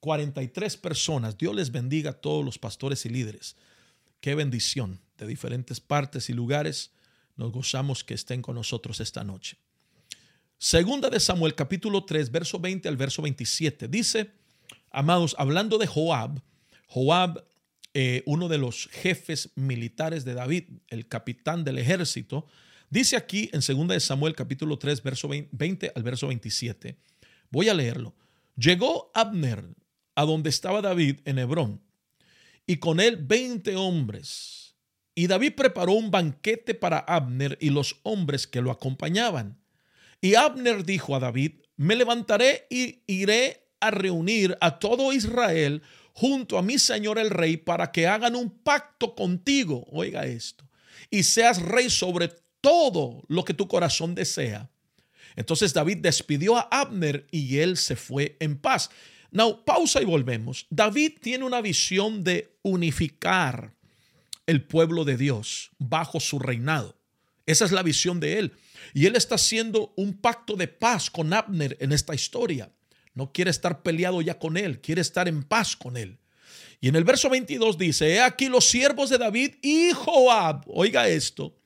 43 0.00 0.76
personas. 0.76 1.38
Dios 1.38 1.54
les 1.54 1.70
bendiga 1.70 2.10
a 2.10 2.20
todos 2.20 2.44
los 2.44 2.58
pastores 2.58 3.06
y 3.06 3.08
líderes. 3.08 3.56
Qué 4.20 4.34
bendición 4.34 5.00
de 5.18 5.26
diferentes 5.26 5.80
partes 5.80 6.28
y 6.28 6.32
lugares. 6.32 6.92
Nos 7.36 7.52
gozamos 7.52 8.04
que 8.04 8.14
estén 8.14 8.42
con 8.42 8.56
nosotros 8.56 9.00
esta 9.00 9.24
noche. 9.24 9.58
Segunda 10.62 11.10
de 11.10 11.18
Samuel 11.18 11.56
capítulo 11.56 12.04
3, 12.04 12.30
verso 12.30 12.60
20 12.60 12.88
al 12.88 12.96
verso 12.96 13.20
27. 13.20 13.88
Dice, 13.88 14.30
amados, 14.92 15.34
hablando 15.36 15.76
de 15.76 15.88
Joab, 15.88 16.40
Joab, 16.86 17.44
eh, 17.94 18.22
uno 18.26 18.46
de 18.46 18.58
los 18.58 18.88
jefes 18.92 19.50
militares 19.56 20.24
de 20.24 20.34
David, 20.34 20.68
el 20.86 21.08
capitán 21.08 21.64
del 21.64 21.78
ejército, 21.78 22.46
dice 22.90 23.16
aquí 23.16 23.50
en 23.52 23.60
Segunda 23.60 23.94
de 23.94 23.98
Samuel 23.98 24.36
capítulo 24.36 24.78
3, 24.78 25.02
verso 25.02 25.28
20 25.28 25.94
al 25.96 26.02
verso 26.04 26.28
27. 26.28 26.96
Voy 27.50 27.68
a 27.68 27.74
leerlo. 27.74 28.14
Llegó 28.54 29.10
Abner, 29.14 29.64
a 30.14 30.24
donde 30.24 30.50
estaba 30.50 30.80
David 30.80 31.22
en 31.24 31.40
Hebrón, 31.40 31.82
y 32.68 32.76
con 32.76 33.00
él 33.00 33.16
veinte 33.16 33.74
hombres. 33.74 34.76
Y 35.16 35.26
David 35.26 35.54
preparó 35.56 35.94
un 35.94 36.12
banquete 36.12 36.74
para 36.74 37.00
Abner 37.00 37.58
y 37.60 37.70
los 37.70 37.98
hombres 38.04 38.46
que 38.46 38.62
lo 38.62 38.70
acompañaban. 38.70 39.60
Y 40.24 40.36
Abner 40.36 40.84
dijo 40.84 41.16
a 41.16 41.18
David, 41.18 41.54
me 41.76 41.96
levantaré 41.96 42.68
y 42.70 43.02
iré 43.08 43.66
a 43.80 43.90
reunir 43.90 44.56
a 44.60 44.78
todo 44.78 45.12
Israel 45.12 45.82
junto 46.12 46.56
a 46.56 46.62
mi 46.62 46.78
señor 46.78 47.18
el 47.18 47.28
rey 47.28 47.56
para 47.56 47.90
que 47.90 48.06
hagan 48.06 48.36
un 48.36 48.48
pacto 48.48 49.16
contigo, 49.16 49.84
oiga 49.90 50.24
esto, 50.24 50.64
y 51.10 51.24
seas 51.24 51.60
rey 51.60 51.90
sobre 51.90 52.30
todo 52.60 53.24
lo 53.26 53.44
que 53.44 53.52
tu 53.52 53.66
corazón 53.66 54.14
desea. 54.14 54.70
Entonces 55.34 55.74
David 55.74 55.98
despidió 55.98 56.56
a 56.56 56.68
Abner 56.70 57.26
y 57.32 57.58
él 57.58 57.76
se 57.76 57.96
fue 57.96 58.36
en 58.38 58.58
paz. 58.58 58.90
Now, 59.32 59.64
pausa 59.64 60.00
y 60.00 60.04
volvemos. 60.04 60.66
David 60.70 61.14
tiene 61.20 61.44
una 61.44 61.60
visión 61.60 62.22
de 62.22 62.56
unificar 62.62 63.74
el 64.46 64.62
pueblo 64.62 65.04
de 65.04 65.16
Dios 65.16 65.70
bajo 65.78 66.20
su 66.20 66.38
reinado. 66.38 67.01
Esa 67.46 67.64
es 67.64 67.72
la 67.72 67.82
visión 67.82 68.20
de 68.20 68.38
él. 68.38 68.52
Y 68.94 69.06
él 69.06 69.16
está 69.16 69.36
haciendo 69.36 69.92
un 69.96 70.18
pacto 70.18 70.54
de 70.54 70.68
paz 70.68 71.10
con 71.10 71.32
Abner 71.32 71.76
en 71.80 71.92
esta 71.92 72.14
historia. 72.14 72.70
No 73.14 73.32
quiere 73.32 73.50
estar 73.50 73.82
peleado 73.82 74.22
ya 74.22 74.38
con 74.38 74.56
él, 74.56 74.80
quiere 74.80 75.00
estar 75.00 75.28
en 75.28 75.42
paz 75.42 75.76
con 75.76 75.96
él. 75.96 76.18
Y 76.80 76.88
en 76.88 76.96
el 76.96 77.04
verso 77.04 77.30
22 77.30 77.78
dice, 77.78 78.14
he 78.14 78.20
aquí 78.20 78.48
los 78.48 78.64
siervos 78.64 79.10
de 79.10 79.18
David 79.18 79.54
y 79.62 79.92
Joab, 79.92 80.64
oiga 80.66 81.08
esto, 81.08 81.56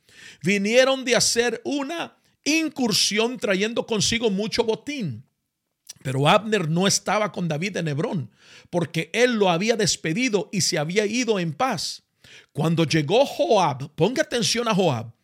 vinieron 0.42 1.04
de 1.04 1.16
hacer 1.16 1.62
una 1.64 2.16
incursión 2.44 3.38
trayendo 3.38 3.86
consigo 3.86 4.30
mucho 4.30 4.64
botín. 4.64 5.24
Pero 6.02 6.28
Abner 6.28 6.68
no 6.68 6.86
estaba 6.86 7.32
con 7.32 7.48
David 7.48 7.78
en 7.78 7.88
Hebrón, 7.88 8.30
porque 8.70 9.10
él 9.12 9.34
lo 9.34 9.50
había 9.50 9.76
despedido 9.76 10.50
y 10.52 10.60
se 10.60 10.78
había 10.78 11.06
ido 11.06 11.40
en 11.40 11.52
paz. 11.52 12.02
Cuando 12.52 12.84
llegó 12.84 13.24
Joab, 13.24 13.90
ponga 13.94 14.22
atención 14.22 14.68
a 14.68 14.74
Joab, 14.74 15.15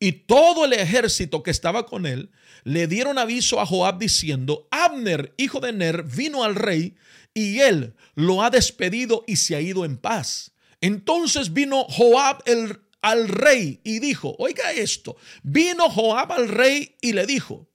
y 0.00 0.12
todo 0.12 0.64
el 0.64 0.72
ejército 0.72 1.42
que 1.42 1.50
estaba 1.50 1.86
con 1.86 2.06
él, 2.06 2.30
le 2.64 2.86
dieron 2.86 3.18
aviso 3.18 3.60
a 3.60 3.66
Joab 3.66 3.98
diciendo, 3.98 4.68
Abner, 4.70 5.34
hijo 5.36 5.60
de 5.60 5.72
Ner, 5.72 6.02
vino 6.02 6.44
al 6.44 6.54
rey 6.54 6.96
y 7.32 7.60
él 7.60 7.94
lo 8.14 8.42
ha 8.42 8.50
despedido 8.50 9.24
y 9.26 9.36
se 9.36 9.56
ha 9.56 9.60
ido 9.60 9.84
en 9.84 9.96
paz. 9.98 10.52
Entonces 10.80 11.52
vino 11.52 11.84
Joab 11.84 12.42
el, 12.46 12.80
al 13.02 13.28
rey 13.28 13.80
y 13.84 13.98
dijo, 13.98 14.34
oiga 14.38 14.72
esto, 14.72 15.16
vino 15.42 15.88
Joab 15.88 16.32
al 16.32 16.48
rey 16.48 16.96
y 17.00 17.12
le 17.12 17.26
dijo, 17.26 17.68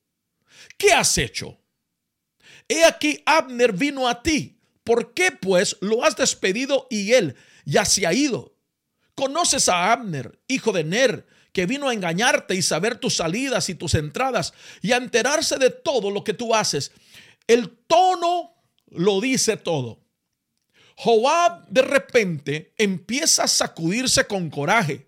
¿qué 0.77 0.91
has 0.91 1.17
hecho? 1.17 1.59
He 2.67 2.85
aquí 2.85 3.21
Abner 3.25 3.73
vino 3.73 4.07
a 4.07 4.21
ti. 4.21 4.59
¿Por 4.83 5.13
qué 5.13 5.31
pues 5.31 5.77
lo 5.81 6.03
has 6.03 6.15
despedido 6.15 6.87
y 6.89 7.13
él 7.13 7.35
ya 7.65 7.85
se 7.85 8.07
ha 8.07 8.13
ido? 8.13 8.55
¿Conoces 9.13 9.69
a 9.69 9.91
Abner, 9.91 10.39
hijo 10.47 10.71
de 10.71 10.83
Ner, 10.83 11.27
que 11.59 11.65
vino 11.65 11.89
a 11.89 11.93
engañarte 11.93 12.55
y 12.55 12.61
saber 12.61 12.95
tus 12.95 13.17
salidas 13.17 13.67
y 13.67 13.75
tus 13.75 13.93
entradas 13.93 14.53
y 14.81 14.93
a 14.93 14.95
enterarse 14.95 15.57
de 15.57 15.69
todo 15.69 16.09
lo 16.09 16.23
que 16.23 16.33
tú 16.33 16.55
haces? 16.55 16.93
El 17.47 17.69
tono 17.85 18.55
lo 18.87 19.19
dice 19.19 19.57
todo. 19.57 19.99
Joab 20.95 21.67
de 21.67 21.81
repente 21.81 22.73
empieza 22.77 23.43
a 23.43 23.49
sacudirse 23.49 24.23
con 24.23 24.49
coraje 24.49 25.05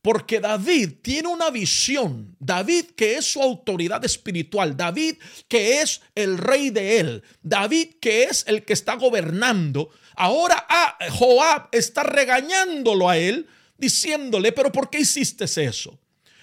porque 0.00 0.38
David 0.38 0.92
tiene 1.02 1.26
una 1.26 1.50
visión. 1.50 2.36
David 2.38 2.90
que 2.96 3.16
es 3.16 3.24
su 3.24 3.42
autoridad 3.42 4.04
espiritual. 4.04 4.76
David 4.76 5.16
que 5.48 5.82
es 5.82 6.02
el 6.14 6.38
rey 6.38 6.70
de 6.70 7.00
él. 7.00 7.24
David 7.42 7.96
que 8.00 8.22
es 8.22 8.44
el 8.46 8.64
que 8.64 8.74
está 8.74 8.94
gobernando. 8.94 9.90
Ahora 10.14 10.64
ah, 10.68 10.96
Joab 11.10 11.66
está 11.72 12.04
regañándolo 12.04 13.08
a 13.08 13.18
él 13.18 13.48
diciéndole, 13.80 14.52
pero 14.52 14.70
¿por 14.70 14.90
qué 14.90 15.00
hiciste 15.00 15.44
eso? 15.44 15.98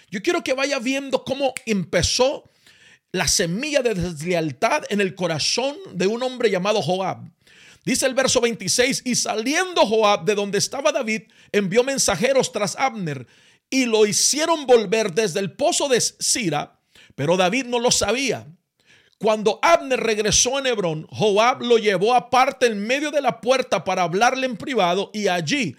Yo 0.09 0.21
quiero 0.21 0.43
que 0.43 0.53
vaya 0.53 0.79
viendo 0.79 1.23
cómo 1.23 1.53
empezó 1.65 2.49
la 3.11 3.27
semilla 3.27 3.81
de 3.81 3.93
deslealtad 3.93 4.83
en 4.89 5.01
el 5.01 5.15
corazón 5.15 5.75
de 5.93 6.07
un 6.07 6.23
hombre 6.23 6.49
llamado 6.49 6.81
Joab. 6.81 7.19
Dice 7.85 8.05
el 8.05 8.13
verso 8.13 8.41
26, 8.41 9.03
y 9.05 9.15
saliendo 9.15 9.85
Joab 9.85 10.25
de 10.25 10.35
donde 10.35 10.57
estaba 10.57 10.91
David, 10.91 11.23
envió 11.51 11.83
mensajeros 11.83 12.51
tras 12.51 12.75
Abner 12.75 13.25
y 13.69 13.85
lo 13.85 14.05
hicieron 14.05 14.65
volver 14.65 15.13
desde 15.13 15.39
el 15.39 15.53
pozo 15.53 15.87
de 15.87 16.01
Sira, 16.01 16.79
pero 17.15 17.37
David 17.37 17.65
no 17.65 17.79
lo 17.79 17.91
sabía. 17.91 18.45
Cuando 19.19 19.59
Abner 19.61 19.99
regresó 19.99 20.59
en 20.59 20.67
Hebrón, 20.67 21.07
Joab 21.09 21.63
lo 21.63 21.77
llevó 21.77 22.13
aparte 22.13 22.67
en 22.67 22.85
medio 22.85 23.09
de 23.09 23.21
la 23.21 23.41
puerta 23.41 23.83
para 23.83 24.03
hablarle 24.03 24.45
en 24.45 24.57
privado 24.57 25.09
y 25.13 25.27
allí, 25.27 25.75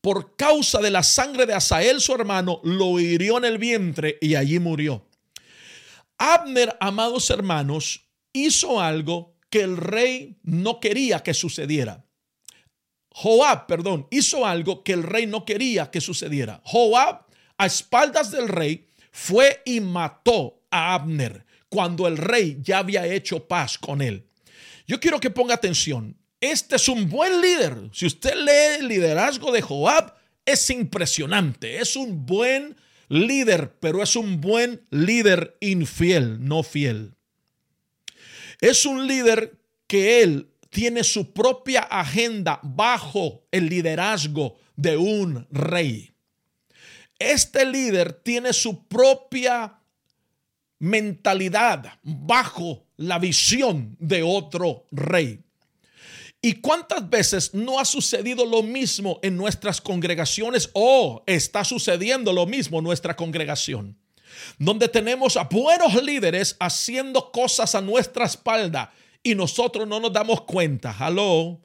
por 0.00 0.36
causa 0.36 0.80
de 0.80 0.90
la 0.90 1.02
sangre 1.02 1.46
de 1.46 1.54
Asael 1.54 2.00
su 2.00 2.14
hermano, 2.14 2.60
lo 2.64 3.00
hirió 3.00 3.38
en 3.38 3.44
el 3.44 3.58
vientre 3.58 4.18
y 4.20 4.34
allí 4.34 4.58
murió. 4.58 5.08
Abner, 6.18 6.76
amados 6.80 7.30
hermanos, 7.30 8.08
hizo 8.32 8.80
algo 8.80 9.36
que 9.50 9.62
el 9.62 9.76
rey 9.76 10.38
no 10.42 10.80
quería 10.80 11.22
que 11.22 11.34
sucediera. 11.34 12.04
Joab, 13.10 13.66
perdón, 13.66 14.06
hizo 14.10 14.46
algo 14.46 14.84
que 14.84 14.92
el 14.92 15.02
rey 15.02 15.26
no 15.26 15.44
quería 15.44 15.90
que 15.90 16.00
sucediera. 16.00 16.60
Joab, 16.64 17.26
a 17.56 17.66
espaldas 17.66 18.30
del 18.30 18.48
rey, 18.48 18.88
fue 19.10 19.62
y 19.64 19.80
mató 19.80 20.62
a 20.70 20.94
Abner 20.94 21.44
cuando 21.68 22.06
el 22.06 22.16
rey 22.16 22.58
ya 22.60 22.78
había 22.78 23.06
hecho 23.06 23.46
paz 23.46 23.78
con 23.78 24.00
él. 24.02 24.28
Yo 24.86 25.00
quiero 25.00 25.18
que 25.20 25.30
ponga 25.30 25.54
atención. 25.54 26.16
Este 26.40 26.76
es 26.76 26.88
un 26.88 27.08
buen 27.08 27.40
líder. 27.40 27.90
Si 27.92 28.06
usted 28.06 28.34
lee 28.34 28.80
el 28.80 28.88
liderazgo 28.88 29.50
de 29.50 29.60
Joab, 29.62 30.14
es 30.44 30.70
impresionante. 30.70 31.80
Es 31.80 31.96
un 31.96 32.26
buen 32.26 32.76
líder, 33.08 33.76
pero 33.80 34.02
es 34.02 34.14
un 34.14 34.40
buen 34.40 34.86
líder 34.90 35.56
infiel, 35.60 36.44
no 36.44 36.62
fiel. 36.62 37.14
Es 38.60 38.86
un 38.86 39.06
líder 39.06 39.58
que 39.86 40.22
él 40.22 40.50
tiene 40.70 41.02
su 41.02 41.32
propia 41.32 41.80
agenda 41.80 42.60
bajo 42.62 43.44
el 43.50 43.68
liderazgo 43.68 44.58
de 44.76 44.96
un 44.96 45.46
rey. 45.50 46.12
Este 47.18 47.64
líder 47.64 48.12
tiene 48.12 48.52
su 48.52 48.86
propia 48.86 49.80
mentalidad 50.78 51.98
bajo 52.02 52.86
la 52.96 53.18
visión 53.18 53.96
de 53.98 54.22
otro 54.22 54.86
rey. 54.92 55.42
¿Y 56.40 56.60
cuántas 56.60 57.08
veces 57.08 57.52
no 57.52 57.80
ha 57.80 57.84
sucedido 57.84 58.44
lo 58.46 58.62
mismo 58.62 59.18
en 59.22 59.36
nuestras 59.36 59.80
congregaciones 59.80 60.70
o 60.72 61.24
está 61.26 61.64
sucediendo 61.64 62.32
lo 62.32 62.46
mismo 62.46 62.78
en 62.78 62.84
nuestra 62.84 63.16
congregación? 63.16 63.96
donde 64.58 64.88
tenemos 64.88 65.36
a 65.36 65.44
buenos 65.44 66.02
líderes 66.02 66.56
haciendo 66.60 67.30
cosas 67.30 67.74
a 67.74 67.80
nuestra 67.80 68.26
espalda 68.26 68.92
y 69.22 69.34
nosotros 69.34 69.86
no 69.86 70.00
nos 70.00 70.12
damos 70.12 70.42
cuenta. 70.42 70.94
Hello, 70.98 71.60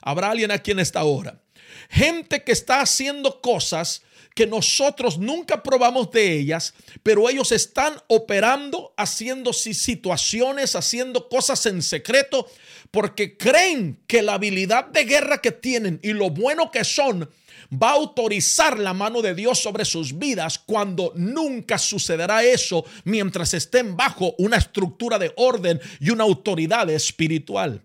habrá 0.00 0.30
alguien 0.30 0.50
aquí 0.50 0.70
en 0.70 0.80
esta 0.80 1.04
hora. 1.04 1.40
Gente 1.88 2.42
que 2.42 2.52
está 2.52 2.80
haciendo 2.80 3.40
cosas 3.40 4.02
que 4.34 4.46
nosotros 4.46 5.16
nunca 5.16 5.62
probamos 5.62 6.10
de 6.10 6.32
ellas, 6.32 6.74
pero 7.02 7.30
ellos 7.30 7.52
están 7.52 7.94
operando, 8.08 8.92
haciendo 8.96 9.52
situaciones, 9.52 10.74
haciendo 10.74 11.28
cosas 11.28 11.64
en 11.66 11.82
secreto, 11.82 12.48
porque 12.90 13.36
creen 13.36 14.00
que 14.06 14.22
la 14.22 14.34
habilidad 14.34 14.86
de 14.86 15.04
guerra 15.04 15.40
que 15.40 15.52
tienen 15.52 16.00
y 16.02 16.12
lo 16.12 16.30
bueno 16.30 16.70
que 16.70 16.84
son 16.84 17.30
va 17.72 17.90
a 17.90 17.94
autorizar 17.94 18.78
la 18.78 18.92
mano 18.92 19.22
de 19.22 19.34
Dios 19.34 19.60
sobre 19.60 19.84
sus 19.84 20.18
vidas 20.18 20.58
cuando 20.58 21.12
nunca 21.14 21.78
sucederá 21.78 22.42
eso 22.44 22.84
mientras 23.04 23.54
estén 23.54 23.96
bajo 23.96 24.34
una 24.38 24.56
estructura 24.56 25.18
de 25.18 25.32
orden 25.36 25.80
y 26.00 26.10
una 26.10 26.24
autoridad 26.24 26.90
espiritual. 26.90 27.82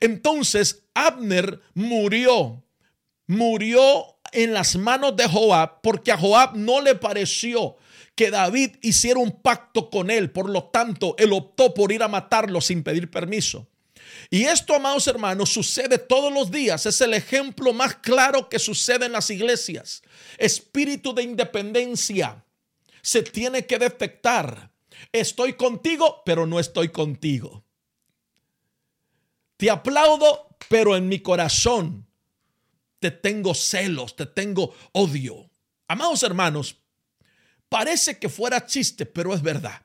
Entonces 0.00 0.82
Abner 0.94 1.60
murió, 1.74 2.63
murió 3.26 4.16
en 4.32 4.52
las 4.52 4.76
manos 4.76 5.16
de 5.16 5.28
Joab 5.28 5.80
porque 5.80 6.12
a 6.12 6.18
Joab 6.18 6.56
no 6.56 6.80
le 6.80 6.94
pareció 6.94 7.76
que 8.14 8.30
David 8.30 8.76
hiciera 8.82 9.18
un 9.18 9.32
pacto 9.42 9.90
con 9.90 10.10
él, 10.10 10.30
por 10.30 10.48
lo 10.48 10.64
tanto, 10.64 11.14
él 11.18 11.32
optó 11.32 11.74
por 11.74 11.90
ir 11.90 12.02
a 12.02 12.08
matarlo 12.08 12.60
sin 12.60 12.82
pedir 12.82 13.10
permiso. 13.10 13.66
Y 14.30 14.44
esto, 14.44 14.74
amados 14.74 15.06
hermanos, 15.06 15.50
sucede 15.50 15.98
todos 15.98 16.32
los 16.32 16.50
días. 16.50 16.86
Es 16.86 17.00
el 17.00 17.14
ejemplo 17.14 17.72
más 17.72 17.96
claro 17.96 18.48
que 18.48 18.58
sucede 18.58 19.06
en 19.06 19.12
las 19.12 19.30
iglesias. 19.30 20.02
Espíritu 20.38 21.14
de 21.14 21.22
independencia 21.22 22.44
se 23.02 23.22
tiene 23.22 23.66
que 23.66 23.78
detectar. 23.78 24.70
Estoy 25.12 25.54
contigo, 25.54 26.22
pero 26.24 26.46
no 26.46 26.60
estoy 26.60 26.88
contigo. 26.88 27.64
Te 29.56 29.70
aplaudo, 29.70 30.48
pero 30.68 30.96
en 30.96 31.08
mi 31.08 31.20
corazón 31.20 32.06
te 33.04 33.10
tengo 33.10 33.52
celos, 33.52 34.16
te 34.16 34.24
tengo 34.24 34.74
odio. 34.92 35.50
Amados 35.86 36.22
hermanos, 36.22 36.76
parece 37.68 38.18
que 38.18 38.30
fuera 38.30 38.64
chiste, 38.64 39.04
pero 39.04 39.34
es 39.34 39.42
verdad. 39.42 39.84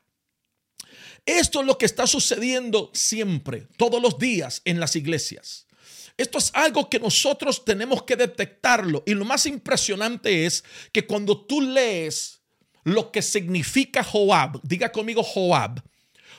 Esto 1.25 1.59
es 1.59 1.65
lo 1.67 1.77
que 1.77 1.85
está 1.85 2.07
sucediendo 2.07 2.91
siempre, 2.93 3.67
todos 3.75 4.01
los 4.01 4.17
días 4.17 4.61
en 4.63 4.79
las 4.79 4.95
iglesias. 4.95 5.67
Esto 6.15 6.37
es 6.37 6.49
algo 6.53 6.89
que 6.89 6.97
nosotros 6.97 7.65
tenemos 7.65 8.03
que 8.03 8.15
detectarlo. 8.15 9.03
Y 9.05 9.15
lo 9.15 9.25
más 9.25 9.45
impresionante 9.45 10.45
es 10.45 10.63
que 10.93 11.05
cuando 11.05 11.45
tú 11.45 11.59
lees 11.59 12.39
lo 12.85 13.11
que 13.11 13.21
significa 13.21 14.01
Joab, 14.01 14.61
diga 14.63 14.93
conmigo 14.93 15.23
Joab. 15.23 15.83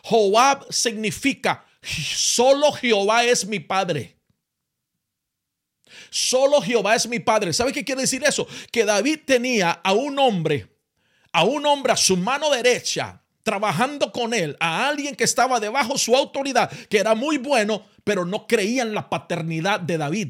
Joab 0.02 0.64
significa 0.72 1.66
solo 1.82 2.72
Jehová 2.72 3.24
es 3.24 3.44
mi 3.44 3.60
padre. 3.60 4.19
Solo 6.10 6.60
Jehová 6.60 6.94
es 6.94 7.08
mi 7.08 7.18
padre. 7.18 7.52
¿Sabe 7.52 7.72
qué 7.72 7.84
quiere 7.84 8.02
decir 8.02 8.22
eso? 8.24 8.46
Que 8.70 8.84
David 8.84 9.20
tenía 9.24 9.70
a 9.70 9.92
un 9.92 10.18
hombre, 10.18 10.68
a 11.32 11.44
un 11.44 11.66
hombre 11.66 11.92
a 11.92 11.96
su 11.96 12.16
mano 12.16 12.50
derecha 12.50 13.20
trabajando 13.42 14.12
con 14.12 14.34
él 14.34 14.56
a 14.60 14.88
alguien 14.88 15.16
que 15.16 15.24
estaba 15.24 15.60
debajo 15.60 15.98
su 15.98 16.14
autoridad, 16.14 16.70
que 16.88 16.98
era 16.98 17.14
muy 17.14 17.38
bueno, 17.38 17.84
pero 18.04 18.24
no 18.24 18.46
creía 18.46 18.82
en 18.82 18.94
la 18.94 19.08
paternidad 19.08 19.80
de 19.80 19.98
David. 19.98 20.28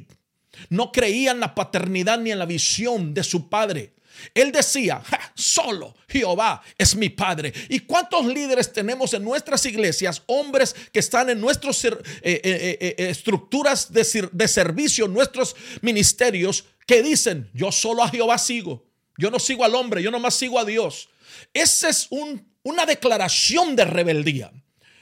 No 0.68 0.92
creía 0.92 1.32
en 1.32 1.40
la 1.40 1.54
paternidad 1.54 2.18
ni 2.18 2.32
en 2.32 2.38
la 2.38 2.46
visión 2.46 3.14
de 3.14 3.24
su 3.24 3.48
padre. 3.48 3.94
Él 4.34 4.52
decía, 4.52 5.02
solo 5.34 5.94
Jehová 6.08 6.62
es 6.76 6.94
mi 6.94 7.08
Padre. 7.08 7.52
¿Y 7.68 7.80
cuántos 7.80 8.26
líderes 8.26 8.72
tenemos 8.72 9.14
en 9.14 9.24
nuestras 9.24 9.64
iglesias? 9.66 10.22
Hombres 10.26 10.74
que 10.92 11.00
están 11.00 11.30
en 11.30 11.40
nuestras 11.40 11.84
eh, 11.84 12.00
eh, 12.22 12.40
eh, 12.80 12.94
estructuras 13.10 13.92
de, 13.92 14.48
servicio, 14.48 15.08
nuestros 15.08 15.56
ministerios, 15.80 16.64
que 16.86 17.02
dicen, 17.02 17.48
yo 17.54 17.70
solo 17.72 18.02
a 18.02 18.08
Jehová 18.08 18.38
sigo. 18.38 18.84
Yo 19.16 19.30
no 19.30 19.38
sigo 19.38 19.64
al 19.64 19.74
hombre, 19.74 20.02
yo 20.02 20.10
nomás 20.10 20.34
sigo 20.34 20.58
a 20.58 20.64
Dios. 20.64 21.08
Ese 21.52 21.88
es 21.88 22.06
un 22.10 22.50
una 22.62 22.86
declaración 22.86 23.76
de 23.76 23.84
rebeldía. 23.84 24.52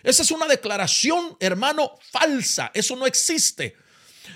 Esa 0.03 0.23
es 0.23 0.31
una 0.31 0.47
declaración, 0.47 1.37
hermano, 1.41 1.99
falsa. 2.11 2.71
Eso 2.73 2.97
no 2.97 3.07
existe. 3.07 3.77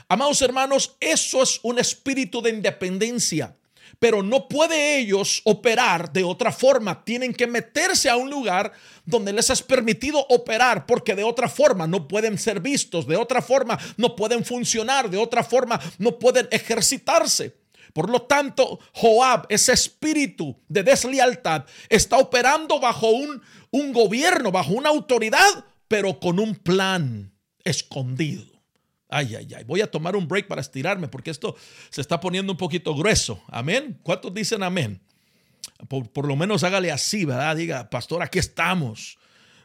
Amados 0.08 0.42
hermanos, 0.42 0.96
eso 1.00 1.42
es 1.42 1.60
un 1.62 1.78
espíritu 1.78 2.42
de 2.42 2.50
independencia. 2.50 3.56
Pero 4.02 4.20
no 4.20 4.48
puede 4.48 4.98
ellos 4.98 5.42
operar 5.44 6.12
de 6.12 6.24
otra 6.24 6.50
forma. 6.50 7.04
Tienen 7.04 7.32
que 7.32 7.46
meterse 7.46 8.10
a 8.10 8.16
un 8.16 8.28
lugar 8.28 8.72
donde 9.04 9.32
les 9.32 9.48
es 9.48 9.62
permitido 9.62 10.26
operar 10.28 10.86
porque 10.86 11.14
de 11.14 11.22
otra 11.22 11.48
forma 11.48 11.86
no 11.86 12.08
pueden 12.08 12.36
ser 12.36 12.58
vistos, 12.58 13.06
de 13.06 13.16
otra 13.16 13.40
forma 13.40 13.78
no 13.96 14.16
pueden 14.16 14.44
funcionar, 14.44 15.08
de 15.08 15.18
otra 15.18 15.44
forma 15.44 15.80
no 15.98 16.18
pueden 16.18 16.48
ejercitarse. 16.50 17.54
Por 17.92 18.10
lo 18.10 18.22
tanto, 18.22 18.80
Joab, 18.92 19.46
ese 19.48 19.72
espíritu 19.72 20.56
de 20.66 20.82
deslealtad, 20.82 21.64
está 21.88 22.18
operando 22.18 22.80
bajo 22.80 23.08
un, 23.08 23.40
un 23.70 23.92
gobierno, 23.92 24.50
bajo 24.50 24.72
una 24.72 24.88
autoridad, 24.88 25.64
pero 25.86 26.18
con 26.18 26.40
un 26.40 26.56
plan 26.56 27.32
escondido. 27.62 28.51
Ay, 29.12 29.36
ay, 29.36 29.48
ay. 29.54 29.64
Voy 29.64 29.82
a 29.82 29.90
tomar 29.90 30.16
un 30.16 30.26
break 30.26 30.48
para 30.48 30.62
estirarme 30.62 31.06
porque 31.06 31.30
esto 31.30 31.54
se 31.90 32.00
está 32.00 32.18
poniendo 32.18 32.50
un 32.50 32.56
poquito 32.56 32.94
grueso. 32.94 33.42
Amén. 33.48 34.00
¿Cuántos 34.02 34.32
dicen 34.32 34.62
amén? 34.62 35.00
Por, 35.86 36.10
por, 36.10 36.26
lo 36.26 36.34
menos 36.34 36.64
hágale 36.64 36.90
así, 36.90 37.26
¿verdad? 37.26 37.54
Diga, 37.56 37.90
pastor, 37.90 38.22
aquí 38.22 38.38
estamos. 38.38 39.18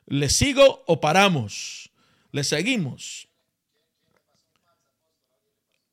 ¿Le 0.06 0.28
sigo 0.28 0.84
o 0.86 1.00
paramos? 1.00 1.90
¿Le 2.32 2.44
seguimos? 2.44 3.30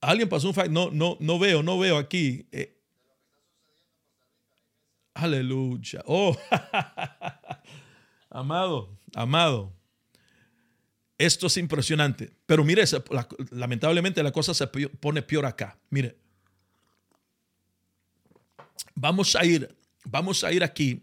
Alguien 0.01 0.29
pasó 0.29 0.49
un 0.49 0.55
fact. 0.55 0.71
No, 0.71 0.91
no, 0.91 1.17
no 1.21 1.39
veo, 1.39 1.63
no 1.63 1.79
veo 1.79 1.97
aquí. 1.97 2.47
Eh, 2.51 2.77
aleluya. 5.15 6.03
Oh, 6.07 6.37
amado, 8.31 8.99
amado. 9.15 9.73
Esto 11.25 11.47
es 11.47 11.57
impresionante. 11.57 12.31
Pero 12.45 12.63
mire, 12.65 12.85
lamentablemente 13.51 14.23
la 14.23 14.31
cosa 14.31 14.53
se 14.53 14.67
pone 14.67 15.23
peor 15.23 15.47
acá. 15.47 15.79
Mire. 15.89 16.19
Vamos 18.95 19.35
a 19.35 19.43
ir, 19.45 19.75
vamos 20.05 20.45
a 20.45 20.53
ir 20.53 20.63
aquí 20.63 21.03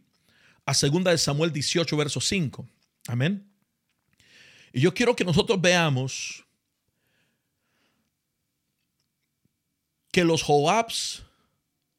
a 0.64 0.74
2 0.74 1.04
de 1.06 1.18
Samuel 1.18 1.52
18, 1.52 1.98
verso 1.98 2.22
5. 2.22 2.70
Amén. 3.08 3.52
Y 4.72 4.82
yo 4.82 4.94
quiero 4.94 5.16
que 5.16 5.26
nosotros 5.26 5.60
veamos 5.60 6.46
que 10.12 10.24
los 10.24 10.44
Joabs 10.44 11.24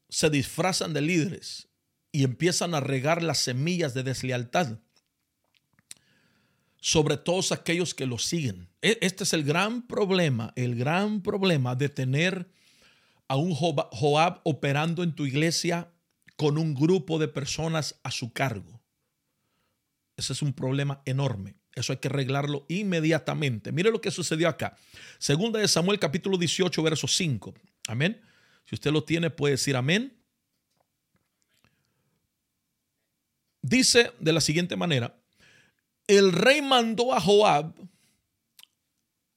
se 0.07 0.29
disfrazan 0.29 0.93
de 0.93 1.01
líderes 1.01 1.67
y 2.13 2.23
empiezan 2.23 2.73
a 2.73 2.79
regar 2.79 3.21
las 3.21 3.39
semillas 3.39 3.93
de 3.93 4.03
deslealtad 4.03 4.77
sobre 6.85 7.15
todos 7.15 7.53
aquellos 7.53 7.93
que 7.93 8.05
los 8.05 8.25
siguen. 8.25 8.67
E, 8.81 8.97
este 8.99 9.23
es 9.23 9.31
el 9.31 9.45
gran 9.45 9.87
problema, 9.87 10.51
el 10.57 10.75
gran 10.75 11.21
problema 11.21 11.75
de 11.75 11.87
tener 11.87 12.51
a 13.29 13.37
un 13.37 13.53
Joab 13.55 14.41
operando 14.43 15.01
en 15.01 15.15
tu 15.15 15.25
iglesia 15.25 15.93
con 16.35 16.57
un 16.57 16.75
grupo 16.75 17.19
de 17.19 17.29
personas 17.29 18.01
a 18.03 18.11
su 18.11 18.33
cargo. 18.33 18.81
Ese 20.17 20.33
es 20.33 20.41
un 20.41 20.51
problema 20.51 21.01
enorme. 21.05 21.55
Eso 21.73 21.93
hay 21.93 21.99
que 21.99 22.09
arreglarlo 22.09 22.65
inmediatamente. 22.67 23.71
Mire 23.71 23.89
lo 23.89 24.01
que 24.01 24.11
sucedió 24.11 24.49
acá. 24.49 24.75
Segunda 25.19 25.59
de 25.59 25.69
Samuel 25.69 25.99
capítulo 25.99 26.37
18, 26.37 26.83
verso 26.83 27.07
5. 27.07 27.53
Amén. 27.87 28.19
Si 28.65 28.75
usted 28.75 28.91
lo 28.91 29.05
tiene, 29.05 29.29
puede 29.29 29.53
decir 29.53 29.77
amén. 29.77 30.17
Dice 33.61 34.11
de 34.19 34.33
la 34.33 34.41
siguiente 34.41 34.75
manera, 34.75 35.22
el 36.07 36.31
rey 36.31 36.61
mandó 36.61 37.13
a 37.13 37.21
Joab, 37.21 37.73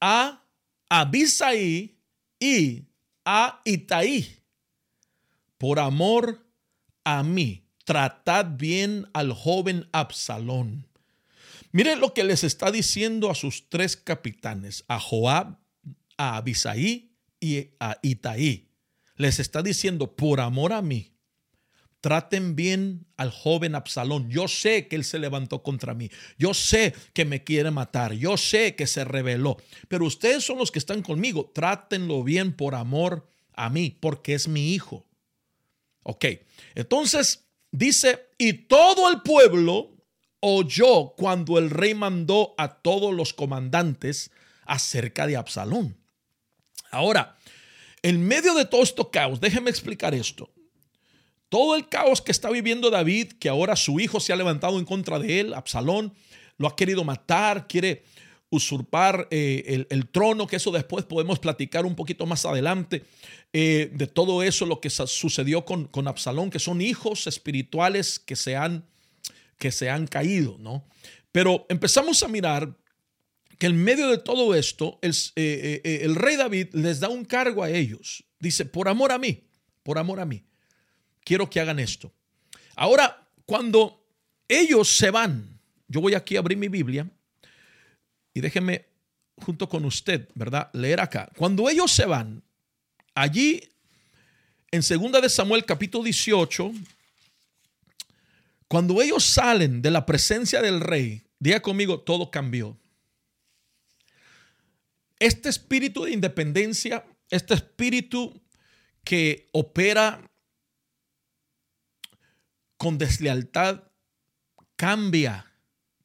a 0.01 0.43
Abisaí 0.89 1.99
y 2.39 2.85
a 3.25 3.61
Itaí 3.65 4.37
por 5.59 5.79
amor 5.79 6.47
a 7.05 7.23
mí. 7.23 7.65
Tratad 7.85 8.47
bien 8.57 9.09
al 9.13 9.33
joven 9.33 9.89
Absalón. 9.93 10.89
Miren 11.73 12.01
lo 12.01 12.15
que 12.15 12.25
les 12.25 12.43
está 12.43 12.71
diciendo 12.71 13.31
a 13.31 13.35
sus 13.35 13.69
tres 13.69 13.97
capitanes, 13.97 14.85
a 14.89 14.99
Joab, 14.99 15.59
a 16.17 16.37
Abisaí 16.37 17.13
y 17.39 17.71
a 17.79 17.99
Itaí. 18.03 18.69
Les 19.17 19.39
está 19.39 19.63
diciendo, 19.63 20.17
por 20.17 20.41
amor 20.41 20.73
a 20.73 20.83
mí, 20.83 21.13
traten 22.07 22.55
bien 22.55 23.05
al 23.17 23.33
joven 23.33 23.75
Absalón. 23.75 24.31
Yo 24.31 24.47
sé 24.47 24.87
que 24.87 24.95
él 24.95 25.03
se 25.03 25.19
levantó 25.19 25.65
contra 25.65 25.93
mí. 25.93 26.09
Yo 26.39 26.55
sé 26.55 26.95
que 27.13 27.25
me 27.25 27.43
quiere 27.43 27.73
matar. 27.73 28.13
Yo 28.13 28.37
sé 28.37 28.77
que 28.77 28.87
se 28.87 29.05
rebeló. 29.05 29.57
Pero 29.89 30.07
ustedes 30.07 30.45
son 30.45 30.59
los 30.59 30.71
que 30.71 30.79
están 30.79 31.03
conmigo. 31.03 31.51
Trátenlo 31.53 32.23
bien 32.23 32.53
por 32.53 32.77
amor 32.77 33.29
a 33.55 33.71
mí, 33.71 33.99
porque 33.99 34.35
es 34.35 34.47
mi 34.47 34.73
hijo. 34.73 35.05
Ok, 36.05 36.27
entonces 36.77 37.49
dice, 37.73 38.29
y 38.39 38.53
todo 38.53 39.11
el 39.11 39.23
pueblo 39.23 39.97
oyó 40.39 41.13
cuando 41.17 41.59
el 41.59 41.71
rey 41.71 41.97
mandó 41.97 42.55
a 42.57 42.83
todos 42.83 43.13
los 43.13 43.35
comandantes 43.35 44.31
acerca 44.65 45.27
de 45.27 45.35
Absalón. 45.35 45.97
Ahora, 46.93 47.37
en 48.03 48.25
medio 48.29 48.55
de 48.55 48.65
todo 48.65 48.85
esto 48.85 49.11
caos, 49.11 49.41
déjenme 49.41 49.71
explicar 49.71 50.15
esto. 50.15 50.53
Todo 51.57 51.75
el 51.75 51.89
caos 51.89 52.21
que 52.21 52.33
está 52.33 52.51
viviendo 52.51 52.91
David, 52.91 53.33
que 53.41 53.49
ahora 53.49 53.77
su 53.77 53.99
hijo 53.99 54.21
se 54.21 54.31
ha 54.31 54.37
levantado 54.37 54.79
en 54.79 54.85
contra 54.85 55.19
de 55.19 55.41
él, 55.41 55.55
Absalón, 55.55 56.13
lo 56.59 56.69
ha 56.69 56.77
querido 56.77 57.03
matar, 57.03 57.67
quiere 57.67 58.05
usurpar 58.51 59.27
eh, 59.31 59.87
el, 59.89 60.09
trono, 60.11 60.47
que 60.47 60.57
eso 60.57 60.71
después 60.71 61.07
podemos 61.07 61.39
platicar 61.39 61.87
un 61.87 61.97
poquito 61.97 62.27
más 62.27 62.45
adelante, 62.45 63.05
eh, 63.55 63.91
de 63.91 64.07
todo 64.07 64.43
eso, 64.43 64.67
lo 64.67 64.83
que 64.83 64.91
sucedió 64.91 65.65
con, 65.65 65.87
con, 65.87 66.09
Absalón, 66.09 66.51
que 66.51 66.59
son 66.59 66.83
hijos 66.83 67.27
espirituales 67.27 68.19
que 68.19 68.37
se 68.37 68.55
han, 68.55 68.85
que 69.57 69.73
se 69.73 69.89
han 69.89 70.07
caído, 70.09 70.59
¿no? 70.59 70.85
Pero 71.33 71.65
empezamos 71.71 72.23
a 72.23 72.29
mirar 72.29 72.77
que 73.59 73.69
en 73.69 73.83
medio 73.83 74.11
de 74.11 74.19
todo 74.19 74.55
esto, 74.55 74.99
el, 75.01 75.15
eh, 75.37 76.01
el 76.03 76.17
rey 76.17 76.37
David 76.37 76.75
les 76.75 77.01
da 77.01 77.09
un 77.09 77.25
cargo 77.25 77.63
a 77.63 77.71
ellos. 77.71 78.25
Dice, 78.41 78.67
por 78.67 78.91
amor 78.91 79.11
a 79.11 79.17
mí, 79.17 79.49
por 79.83 79.97
amor 79.97 80.21
a 80.21 80.27
mí 80.27 80.46
quiero 81.27 81.51
que 81.51 81.61
hagan 81.61 81.81
esto. 81.81 82.13
Ahora, 82.77 83.29
cuando 83.45 84.01
ellos 84.47 84.97
se 84.97 85.11
van, 85.11 85.59
yo 85.89 86.01
voy 86.01 86.15
aquí 86.15 86.37
a 86.37 86.39
abrir 86.39 86.57
mi 86.57 86.69
Biblia 86.69 87.11
y 88.33 88.41
déjenme 88.41 88.87
junto 89.43 89.69
con 89.69 89.85
usted, 89.85 90.29
¿verdad? 90.35 90.71
Leer 90.73 91.01
acá. 91.01 91.29
Cuando 91.37 91.69
ellos 91.69 91.91
se 91.91 92.07
van, 92.07 92.45
allí 93.13 93.61
en 94.71 94.83
segunda 94.85 95.21
de 95.21 95.29
Samuel 95.29 95.65
capítulo 95.65 96.05
18, 96.05 96.73
cuando 98.69 99.03
ellos 99.03 99.25
salen 99.25 99.83
de 99.83 99.91
la 99.91 100.07
presencia 100.07 100.63
del 100.63 100.81
rey, 100.81 101.23
diga 101.41 101.61
conmigo, 101.61 102.01
todo 102.01 102.31
cambió. 102.31 102.79
Este 105.19 105.49
espíritu 105.49 106.05
de 106.05 106.13
independencia, 106.13 107.05
este 107.31 107.55
espíritu 107.55 108.41
que 109.03 109.49
opera 109.53 110.21
con 112.77 112.99
deslealtad 112.99 113.85
cambia 114.77 115.53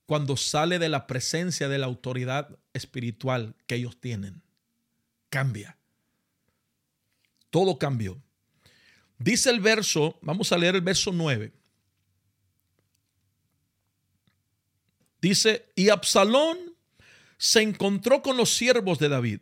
cuando 0.05 0.37
sale 0.37 0.79
de 0.79 0.89
la 0.89 1.07
presencia 1.07 1.69
de 1.69 1.77
la 1.77 1.85
autoridad 1.85 2.57
espiritual 2.73 3.55
que 3.67 3.75
ellos 3.75 3.99
tienen. 3.99 4.41
Cambia. 5.29 5.77
Todo 7.49 7.77
cambió. 7.77 8.21
Dice 9.17 9.49
el 9.49 9.59
verso, 9.59 10.17
vamos 10.21 10.51
a 10.51 10.57
leer 10.57 10.75
el 10.75 10.81
verso 10.81 11.11
9. 11.11 11.53
Dice, 15.21 15.71
y 15.75 15.89
Absalón 15.89 16.57
se 17.37 17.61
encontró 17.61 18.21
con 18.21 18.35
los 18.35 18.55
siervos 18.55 18.99
de 18.99 19.09
David. 19.09 19.41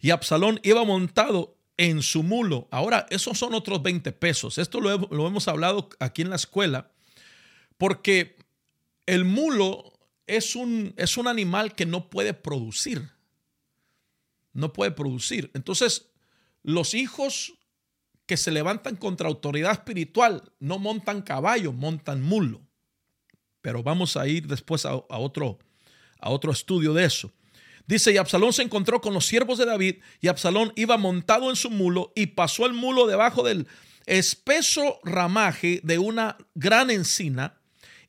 Y 0.00 0.10
Absalón 0.10 0.60
iba 0.62 0.84
montado 0.84 1.56
en 1.80 2.02
su 2.02 2.22
mulo. 2.22 2.68
Ahora, 2.70 3.06
esos 3.08 3.38
son 3.38 3.54
otros 3.54 3.82
20 3.82 4.12
pesos. 4.12 4.58
Esto 4.58 4.82
lo, 4.82 5.26
hemos 5.26 5.48
hablado 5.48 5.88
aquí 5.98 6.20
en 6.20 6.28
la 6.28 6.36
escuela, 6.36 6.90
porque 7.78 8.36
el 9.06 9.24
mulo 9.24 9.90
es 10.26 10.56
un, 10.56 10.92
es 10.98 11.16
un 11.16 11.26
animal 11.26 11.74
que 11.74 11.86
no 11.86 12.10
puede 12.10 12.34
producir. 12.34 13.08
No 14.52 14.74
puede 14.74 14.90
producir. 14.90 15.50
Entonces, 15.54 16.10
los 16.62 16.92
hijos 16.92 17.54
que 18.26 18.36
se 18.36 18.50
levantan 18.50 18.96
contra 18.96 19.28
autoridad 19.28 19.72
espiritual 19.72 20.52
no 20.58 20.78
montan 20.78 21.22
caballo, 21.22 21.72
montan 21.72 22.20
mulo. 22.20 22.60
Pero 23.62 23.82
vamos 23.82 24.18
a 24.18 24.28
ir 24.28 24.46
después 24.46 24.84
a, 24.84 24.90
a 24.90 25.18
otro, 25.18 25.58
a 26.18 26.28
otro 26.28 26.52
estudio 26.52 26.92
de 26.92 27.04
eso. 27.06 27.32
Dice, 27.86 28.12
y 28.12 28.18
Absalón 28.18 28.52
se 28.52 28.62
encontró 28.62 29.00
con 29.00 29.14
los 29.14 29.26
siervos 29.26 29.58
de 29.58 29.66
David, 29.66 29.96
y 30.20 30.28
Absalón 30.28 30.72
iba 30.76 30.96
montado 30.96 31.50
en 31.50 31.56
su 31.56 31.70
mulo, 31.70 32.12
y 32.14 32.26
pasó 32.26 32.66
el 32.66 32.72
mulo 32.72 33.06
debajo 33.06 33.42
del 33.42 33.66
espeso 34.06 35.00
ramaje 35.04 35.80
de 35.82 35.98
una 35.98 36.36
gran 36.54 36.90
encina, 36.90 37.60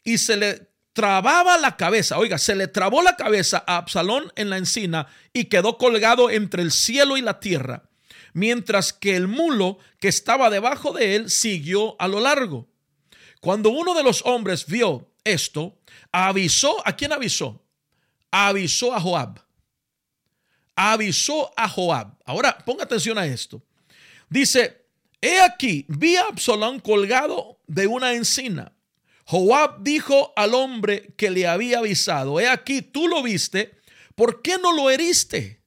y 0.04 0.18
se 0.18 0.38
le 0.38 0.72
trababa 0.94 1.58
la 1.58 1.78
cabeza, 1.78 2.18
oiga, 2.18 2.38
se 2.38 2.56
le 2.56 2.68
trabó 2.68 3.02
la 3.02 3.16
cabeza 3.16 3.64
a 3.66 3.78
Absalón 3.78 4.32
en 4.36 4.50
la 4.50 4.58
encina, 4.58 5.08
y 5.34 5.46
quedó 5.46 5.78
colgado 5.78 6.30
entre 6.30 6.62
el 6.62 6.72
cielo 6.72 7.18
y 7.18 7.22
la 7.22 7.40
tierra, 7.40 7.90
mientras 8.34 8.94
que 8.94 9.16
el 9.16 9.28
mulo 9.28 9.80
que 10.00 10.08
estaba 10.10 10.50
debajo 10.50 10.94
de 10.94 11.16
él 11.16 11.30
siguió 11.30 11.96
a 12.00 12.08
lo 12.08 12.20
largo. 12.20 12.68
Cuando 13.40 13.70
uno 13.70 13.94
de 13.96 14.04
los 14.04 14.24
hombres 14.26 14.68
vio 14.68 15.12
esto, 15.24 15.80
avisó, 16.12 16.86
¿a 16.86 16.96
quién 16.96 17.14
avisó? 17.14 17.66
Avisó 18.32 18.94
a 18.94 19.00
Joab 19.00 19.40
avisó 20.90 21.54
a 21.56 21.70
Joab. 21.70 22.18
Ahora, 22.26 22.58
ponga 22.66 22.86
atención 22.86 23.18
a 23.18 23.28
esto. 23.28 23.62
Dice, 24.30 24.86
he 25.22 25.40
aquí, 25.40 25.86
vi 25.88 26.16
a 26.16 26.24
Absalón 26.24 26.80
colgado 26.80 27.60
de 27.68 27.86
una 27.86 28.14
encina. 28.14 28.74
Joab 29.26 29.84
dijo 29.84 30.34
al 30.36 30.56
hombre 30.56 31.14
que 31.16 31.30
le 31.30 31.48
había 31.48 31.80
avisado, 31.80 32.40
he 32.40 32.48
aquí, 32.48 32.82
tú 32.82 33.08
lo 33.08 33.22
viste, 33.22 33.78
¿por 34.16 34.42
qué 34.42 34.58
no 34.58 34.74
lo 34.74 34.90
heriste? 34.90 35.62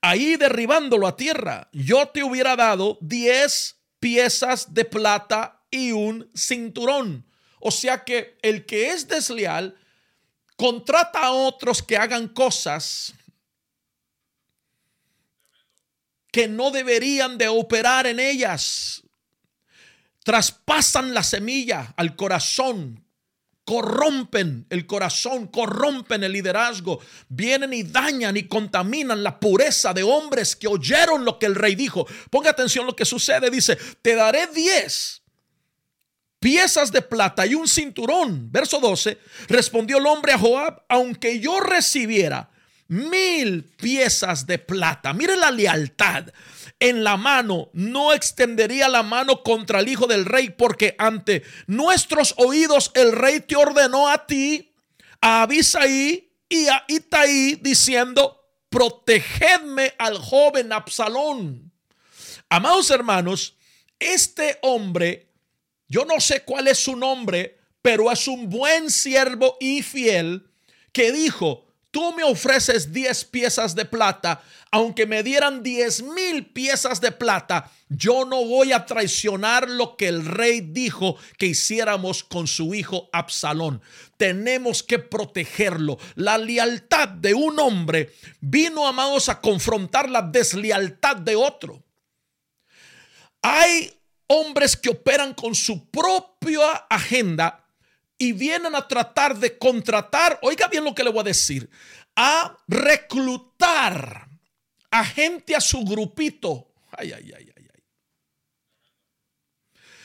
Ahí 0.00 0.36
derribándolo 0.36 1.06
a 1.06 1.16
tierra, 1.16 1.68
yo 1.72 2.08
te 2.08 2.24
hubiera 2.24 2.56
dado 2.56 2.98
diez 3.00 3.76
piezas 4.00 4.72
de 4.72 4.84
plata 4.84 5.62
y 5.70 5.92
un 5.92 6.30
cinturón. 6.34 7.26
O 7.60 7.70
sea 7.70 8.04
que 8.04 8.38
el 8.42 8.66
que 8.66 8.90
es 8.90 9.06
desleal 9.06 9.76
contrata 10.56 11.20
a 11.20 11.32
otros 11.32 11.82
que 11.82 11.96
hagan 11.96 12.28
cosas 12.28 13.14
que 16.30 16.48
no 16.48 16.70
deberían 16.70 17.36
de 17.36 17.48
operar 17.48 18.06
en 18.06 18.18
ellas. 18.18 19.02
Traspasan 20.24 21.12
la 21.12 21.22
semilla 21.22 21.92
al 21.96 22.16
corazón 22.16 23.02
corrompen 23.64 24.66
el 24.70 24.86
corazón, 24.86 25.46
corrompen 25.46 26.24
el 26.24 26.32
liderazgo, 26.32 27.00
vienen 27.28 27.72
y 27.72 27.84
dañan 27.84 28.36
y 28.36 28.48
contaminan 28.48 29.22
la 29.22 29.38
pureza 29.38 29.92
de 29.92 30.02
hombres 30.02 30.56
que 30.56 30.68
oyeron 30.68 31.24
lo 31.24 31.38
que 31.38 31.46
el 31.46 31.54
rey 31.54 31.74
dijo. 31.74 32.06
Ponga 32.30 32.50
atención 32.50 32.86
lo 32.86 32.96
que 32.96 33.04
sucede, 33.04 33.50
dice, 33.50 33.76
te 34.02 34.14
daré 34.14 34.48
diez 34.48 35.21
piezas 36.42 36.90
de 36.90 37.00
plata 37.00 37.46
y 37.46 37.54
un 37.54 37.68
cinturón. 37.68 38.50
Verso 38.50 38.80
12, 38.80 39.16
respondió 39.48 39.98
el 39.98 40.06
hombre 40.06 40.32
a 40.32 40.38
Joab, 40.38 40.82
aunque 40.88 41.38
yo 41.38 41.60
recibiera 41.60 42.50
mil 42.88 43.64
piezas 43.64 44.46
de 44.46 44.58
plata. 44.58 45.12
Mire 45.12 45.36
la 45.36 45.52
lealtad 45.52 46.26
en 46.80 47.04
la 47.04 47.16
mano, 47.16 47.70
no 47.74 48.12
extendería 48.12 48.88
la 48.88 49.04
mano 49.04 49.44
contra 49.44 49.78
el 49.78 49.88
hijo 49.88 50.08
del 50.08 50.24
rey, 50.24 50.50
porque 50.50 50.96
ante 50.98 51.44
nuestros 51.68 52.34
oídos 52.36 52.90
el 52.94 53.12
rey 53.12 53.38
te 53.40 53.54
ordenó 53.54 54.08
a 54.08 54.26
ti, 54.26 54.74
a 55.20 55.42
Abisaí 55.42 56.34
y 56.48 56.66
a 56.66 56.84
Itaí, 56.88 57.54
diciendo, 57.62 58.40
protegedme 58.68 59.94
al 59.96 60.18
joven 60.18 60.72
Absalón. 60.72 61.72
Amados 62.48 62.90
hermanos, 62.90 63.56
este 64.00 64.58
hombre, 64.62 65.31
yo 65.92 66.06
no 66.06 66.20
sé 66.20 66.40
cuál 66.40 66.68
es 66.68 66.78
su 66.78 66.96
nombre, 66.96 67.58
pero 67.82 68.10
es 68.10 68.26
un 68.26 68.48
buen 68.48 68.90
siervo 68.90 69.58
y 69.60 69.82
fiel 69.82 70.48
que 70.90 71.12
dijo, 71.12 71.66
tú 71.90 72.14
me 72.14 72.24
ofreces 72.24 72.94
10 72.94 73.26
piezas 73.26 73.74
de 73.74 73.84
plata, 73.84 74.42
aunque 74.70 75.04
me 75.04 75.22
dieran 75.22 75.62
10 75.62 76.04
mil 76.04 76.46
piezas 76.46 76.98
de 77.02 77.12
plata, 77.12 77.70
yo 77.90 78.24
no 78.24 78.42
voy 78.42 78.72
a 78.72 78.86
traicionar 78.86 79.68
lo 79.68 79.98
que 79.98 80.08
el 80.08 80.24
rey 80.24 80.62
dijo 80.62 81.18
que 81.36 81.44
hiciéramos 81.44 82.24
con 82.24 82.46
su 82.46 82.74
hijo 82.74 83.10
Absalón. 83.12 83.82
Tenemos 84.16 84.82
que 84.82 84.98
protegerlo. 84.98 85.98
La 86.14 86.38
lealtad 86.38 87.06
de 87.08 87.34
un 87.34 87.60
hombre 87.60 88.14
vino, 88.40 88.88
amados, 88.88 89.28
a 89.28 89.42
confrontar 89.42 90.08
la 90.08 90.22
deslealtad 90.22 91.16
de 91.16 91.36
otro. 91.36 91.84
Hay 93.42 93.92
hombres 94.32 94.76
que 94.76 94.88
operan 94.88 95.34
con 95.34 95.54
su 95.54 95.90
propia 95.90 96.70
agenda 96.88 97.66
y 98.16 98.32
vienen 98.32 98.74
a 98.74 98.88
tratar 98.88 99.36
de 99.36 99.58
contratar, 99.58 100.38
oiga 100.42 100.68
bien 100.68 100.84
lo 100.84 100.94
que 100.94 101.04
le 101.04 101.10
voy 101.10 101.20
a 101.20 101.24
decir, 101.24 101.68
a 102.16 102.56
reclutar 102.66 104.28
a 104.90 105.04
gente 105.04 105.54
a 105.54 105.60
su 105.60 105.84
grupito. 105.84 106.68
Ay, 106.92 107.12
ay, 107.12 107.32
ay, 107.36 107.52
ay, 107.56 107.68
ay. 107.74 107.82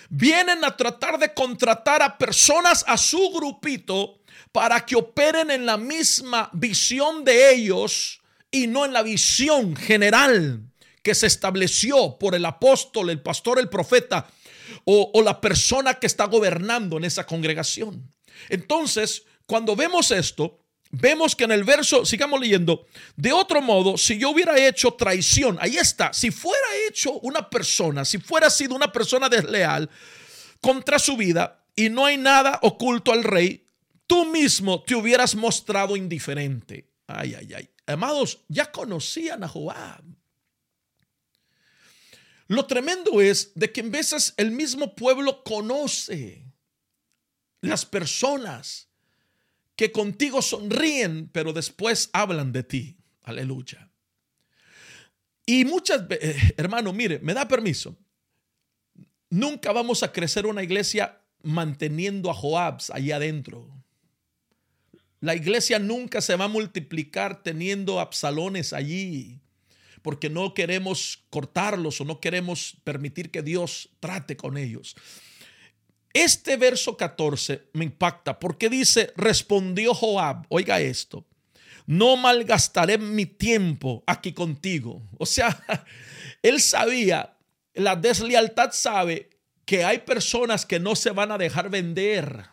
Vienen 0.09 0.63
a 0.65 0.75
tratar 0.75 1.17
de 1.19 1.33
contratar 1.33 2.01
a 2.01 2.17
personas 2.17 2.83
a 2.87 2.97
su 2.97 3.31
grupito 3.31 4.19
para 4.51 4.85
que 4.85 4.95
operen 4.95 5.51
en 5.51 5.65
la 5.65 5.77
misma 5.77 6.49
visión 6.53 7.23
de 7.23 7.53
ellos 7.53 8.21
y 8.51 8.67
no 8.67 8.83
en 8.83 8.91
la 8.91 9.03
visión 9.03 9.75
general 9.75 10.67
que 11.07 11.15
se 11.15 11.27
estableció 11.27 12.17
por 12.19 12.35
el 12.35 12.43
apóstol, 12.43 13.09
el 13.09 13.21
pastor, 13.21 13.59
el 13.59 13.69
profeta 13.69 14.27
o, 14.83 15.21
la 15.23 15.39
persona 15.39 15.93
que 15.93 16.05
está 16.05 16.25
gobernando 16.25 16.97
en 16.97 17.05
esa 17.05 17.25
congregación. 17.25 18.13
Entonces, 18.49 19.23
cuando 19.45 19.73
vemos 19.73 20.11
esto, 20.11 20.65
vemos 20.91 21.33
que 21.33 21.45
en 21.45 21.53
el 21.53 21.63
verso, 21.63 22.05
sigamos 22.05 22.41
leyendo, 22.41 22.87
de 23.15 23.31
otro 23.31 23.61
modo, 23.61 23.97
si 23.97 24.17
yo 24.17 24.31
hubiera 24.31 24.59
hecho 24.59 24.95
traición, 24.95 25.57
ahí 25.61 25.77
está, 25.77 26.11
si 26.11 26.29
fuera 26.29 26.67
hecho 26.89 27.13
una 27.19 27.49
persona, 27.49 28.03
si 28.03 28.17
fuera 28.17 28.49
sido 28.49 28.75
una 28.75 28.91
persona 28.91 29.29
desleal 29.29 29.89
contra 30.59 30.99
su 30.99 31.15
vida 31.15 31.63
y 31.73 31.87
no 31.87 32.05
hay 32.05 32.17
nada 32.17 32.59
oculto 32.63 33.13
al 33.13 33.23
rey, 33.23 33.65
tú 34.07 34.25
mismo 34.25 34.83
te 34.83 34.93
hubieras 34.93 35.35
mostrado 35.35 35.95
indiferente. 35.95 36.91
Ay, 37.07 37.33
ay, 37.33 37.53
ay. 37.53 37.69
Amados, 37.85 38.43
ya 38.49 38.69
conocían 38.69 39.45
a 39.45 39.47
Joab. 39.47 40.16
Lo 42.47 42.65
tremendo 42.65 43.21
es 43.21 43.51
de 43.55 43.71
que 43.71 43.81
en 43.81 43.91
veces 43.91 44.33
el 44.37 44.51
mismo 44.51 44.95
pueblo 44.95 45.43
conoce 45.43 46.45
las 47.61 47.85
personas 47.85 48.87
que 49.75 49.91
contigo 49.91 50.41
sonríen, 50.41 51.29
pero 51.31 51.51
después 51.53 52.09
hablan 52.13 52.51
de 52.51 52.63
ti. 52.63 52.97
Aleluya. 53.23 53.91
Y 55.45 55.65
muchas 55.65 56.07
veces, 56.07 56.35
eh, 56.35 56.53
hermano, 56.57 56.93
mire, 56.93 57.19
me 57.19 57.33
da 57.33 57.47
permiso. 57.47 57.97
Nunca 59.29 59.73
vamos 59.73 60.01
a 60.03 60.11
crecer 60.11 60.45
una 60.45 60.63
iglesia 60.63 61.21
manteniendo 61.43 62.29
a 62.29 62.33
Joabs 62.33 62.89
allí 62.89 63.11
adentro. 63.11 63.69
La 65.19 65.35
iglesia 65.35 65.79
nunca 65.79 66.21
se 66.21 66.35
va 66.35 66.45
a 66.45 66.49
multiplicar 66.49 67.43
teniendo 67.43 67.99
absalones 67.99 68.71
allí 68.71 69.41
porque 70.01 70.29
no 70.29 70.53
queremos 70.53 71.23
cortarlos 71.29 72.01
o 72.01 72.05
no 72.05 72.19
queremos 72.19 72.77
permitir 72.83 73.31
que 73.31 73.41
Dios 73.41 73.89
trate 73.99 74.37
con 74.37 74.57
ellos. 74.57 74.95
Este 76.13 76.57
verso 76.57 76.97
14 76.97 77.69
me 77.73 77.85
impacta 77.85 78.39
porque 78.39 78.69
dice, 78.69 79.13
respondió 79.15 79.93
Joab, 79.93 80.45
oiga 80.49 80.79
esto, 80.79 81.25
no 81.85 82.17
malgastaré 82.17 82.97
mi 82.97 83.25
tiempo 83.25 84.03
aquí 84.07 84.33
contigo. 84.33 85.01
O 85.17 85.25
sea, 85.25 85.63
él 86.41 86.59
sabía, 86.61 87.37
la 87.73 87.95
deslealtad 87.95 88.71
sabe 88.71 89.29
que 89.65 89.83
hay 89.83 89.99
personas 89.99 90.65
que 90.65 90.79
no 90.79 90.95
se 90.95 91.11
van 91.11 91.31
a 91.31 91.37
dejar 91.37 91.69
vender. 91.69 92.45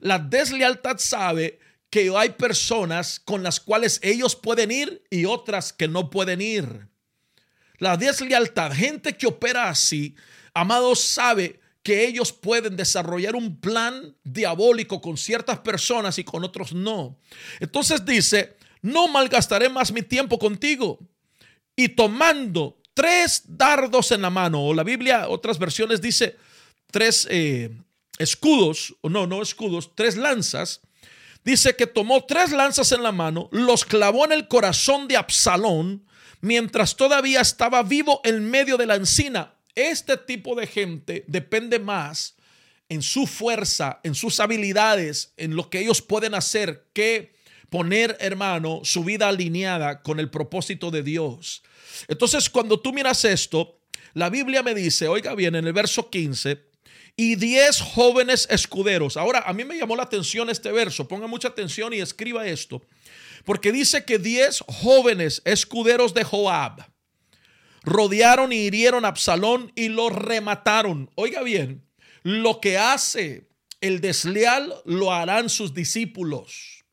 La 0.00 0.18
deslealtad 0.18 0.98
sabe 0.98 1.58
que 1.94 2.12
hay 2.16 2.30
personas 2.30 3.20
con 3.20 3.44
las 3.44 3.60
cuales 3.60 4.00
ellos 4.02 4.34
pueden 4.34 4.72
ir 4.72 5.04
y 5.10 5.26
otras 5.26 5.72
que 5.72 5.86
no 5.86 6.10
pueden 6.10 6.40
ir. 6.40 6.88
La 7.78 7.96
deslealtad, 7.96 8.72
gente 8.72 9.16
que 9.16 9.28
opera 9.28 9.68
así, 9.68 10.16
amados, 10.54 11.00
sabe 11.00 11.60
que 11.84 12.04
ellos 12.04 12.32
pueden 12.32 12.74
desarrollar 12.74 13.36
un 13.36 13.60
plan 13.60 14.12
diabólico 14.24 15.00
con 15.00 15.16
ciertas 15.16 15.60
personas 15.60 16.18
y 16.18 16.24
con 16.24 16.42
otros 16.42 16.72
no. 16.72 17.16
Entonces 17.60 18.04
dice, 18.04 18.56
no 18.82 19.06
malgastaré 19.06 19.68
más 19.68 19.92
mi 19.92 20.02
tiempo 20.02 20.36
contigo. 20.36 20.98
Y 21.76 21.90
tomando 21.90 22.76
tres 22.92 23.44
dardos 23.46 24.10
en 24.10 24.22
la 24.22 24.30
mano, 24.30 24.64
o 24.64 24.74
la 24.74 24.82
Biblia, 24.82 25.28
otras 25.28 25.60
versiones 25.60 26.00
dice 26.00 26.36
tres 26.90 27.24
eh, 27.30 27.70
escudos, 28.18 28.96
o 29.00 29.08
no, 29.08 29.28
no 29.28 29.40
escudos, 29.40 29.94
tres 29.94 30.16
lanzas, 30.16 30.80
dice 31.44 31.76
que 31.76 31.86
tomó 31.86 32.24
tres 32.24 32.50
lanzas 32.50 32.92
en 32.92 33.02
la 33.02 33.12
mano, 33.12 33.48
los 33.52 33.84
clavó 33.84 34.24
en 34.24 34.32
el 34.32 34.48
corazón 34.48 35.08
de 35.08 35.16
Absalón, 35.16 36.06
mientras 36.40 36.96
todavía 36.96 37.40
estaba 37.40 37.82
vivo 37.82 38.20
en 38.24 38.50
medio 38.50 38.76
de 38.76 38.86
la 38.86 38.96
encina. 38.96 39.54
Este 39.74 40.16
tipo 40.16 40.54
de 40.54 40.66
gente 40.66 41.24
depende 41.26 41.78
más 41.78 42.36
en 42.88 43.02
su 43.02 43.26
fuerza, 43.26 44.00
en 44.02 44.14
sus 44.14 44.40
habilidades, 44.40 45.32
en 45.36 45.56
lo 45.56 45.70
que 45.70 45.80
ellos 45.80 46.02
pueden 46.02 46.34
hacer, 46.34 46.86
que 46.92 47.34
poner, 47.70 48.16
hermano, 48.20 48.80
su 48.84 49.04
vida 49.04 49.28
alineada 49.28 50.02
con 50.02 50.20
el 50.20 50.30
propósito 50.30 50.90
de 50.90 51.02
Dios. 51.02 51.62
Entonces, 52.08 52.48
cuando 52.48 52.78
tú 52.78 52.92
miras 52.92 53.24
esto, 53.24 53.80
la 54.12 54.30
Biblia 54.30 54.62
me 54.62 54.74
dice, 54.74 55.08
oiga 55.08 55.34
bien, 55.34 55.56
en 55.56 55.66
el 55.66 55.72
verso 55.72 56.08
15, 56.08 56.62
y 57.16 57.36
diez 57.36 57.80
jóvenes 57.80 58.46
escuderos. 58.50 59.16
Ahora, 59.16 59.44
a 59.46 59.52
mí 59.52 59.64
me 59.64 59.78
llamó 59.78 59.96
la 59.96 60.02
atención 60.02 60.50
este 60.50 60.72
verso. 60.72 61.06
Ponga 61.06 61.26
mucha 61.26 61.48
atención 61.48 61.92
y 61.92 62.00
escriba 62.00 62.46
esto. 62.46 62.82
Porque 63.44 63.72
dice 63.72 64.04
que 64.04 64.18
diez 64.18 64.64
jóvenes 64.66 65.42
escuderos 65.44 66.14
de 66.14 66.24
Joab 66.24 66.86
rodearon 67.82 68.52
y 68.52 68.56
hirieron 68.56 69.04
a 69.04 69.08
Absalón 69.08 69.70
y 69.74 69.88
lo 69.88 70.08
remataron. 70.08 71.10
Oiga 71.14 71.42
bien, 71.42 71.84
lo 72.22 72.60
que 72.60 72.78
hace 72.78 73.48
el 73.80 74.00
desleal 74.00 74.74
lo 74.86 75.12
harán 75.12 75.50
sus 75.50 75.74
discípulos. 75.74 76.84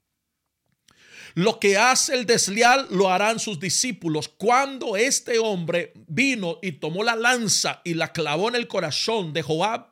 Lo 1.34 1.60
que 1.60 1.78
hace 1.78 2.14
el 2.14 2.26
desleal 2.26 2.88
lo 2.90 3.10
harán 3.10 3.40
sus 3.40 3.60
discípulos. 3.60 4.28
Cuando 4.28 4.98
este 4.98 5.40
hombre 5.40 5.94
vino 6.08 6.60
y 6.62 6.74
tomó 6.74 7.06
la 7.06 7.16
lanza 7.16 7.82
y 7.86 7.94
la 7.94 8.12
clavó 8.12 8.50
en 8.50 8.56
el 8.56 8.68
corazón 8.68 9.32
de 9.32 9.42
Joab, 9.42 9.91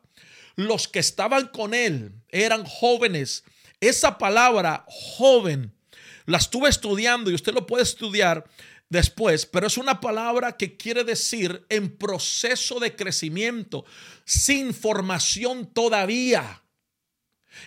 los 0.68 0.90
que 0.90 1.00
estaban 1.00 1.48
con 1.48 1.74
él 1.74 2.12
eran 2.28 2.66
jóvenes. 2.66 3.46
Esa 3.80 4.18
palabra 4.18 4.86
joven 4.88 5.74
la 6.26 6.38
estuve 6.38 6.68
estudiando 6.68 7.32
y 7.32 7.36
usted 7.36 7.54
lo 7.54 7.66
puede 7.66 7.84
estudiar 7.84 8.44
después, 8.90 9.46
pero 9.46 9.68
es 9.68 9.78
una 9.78 10.02
palabra 10.02 10.58
que 10.58 10.76
quiere 10.76 11.06
decir 11.06 11.66
en 11.70 11.96
proceso 11.96 12.80
de 12.80 12.94
crecimiento, 12.94 13.86
sin 14.26 14.74
formación 14.74 15.66
todavía. 15.66 16.62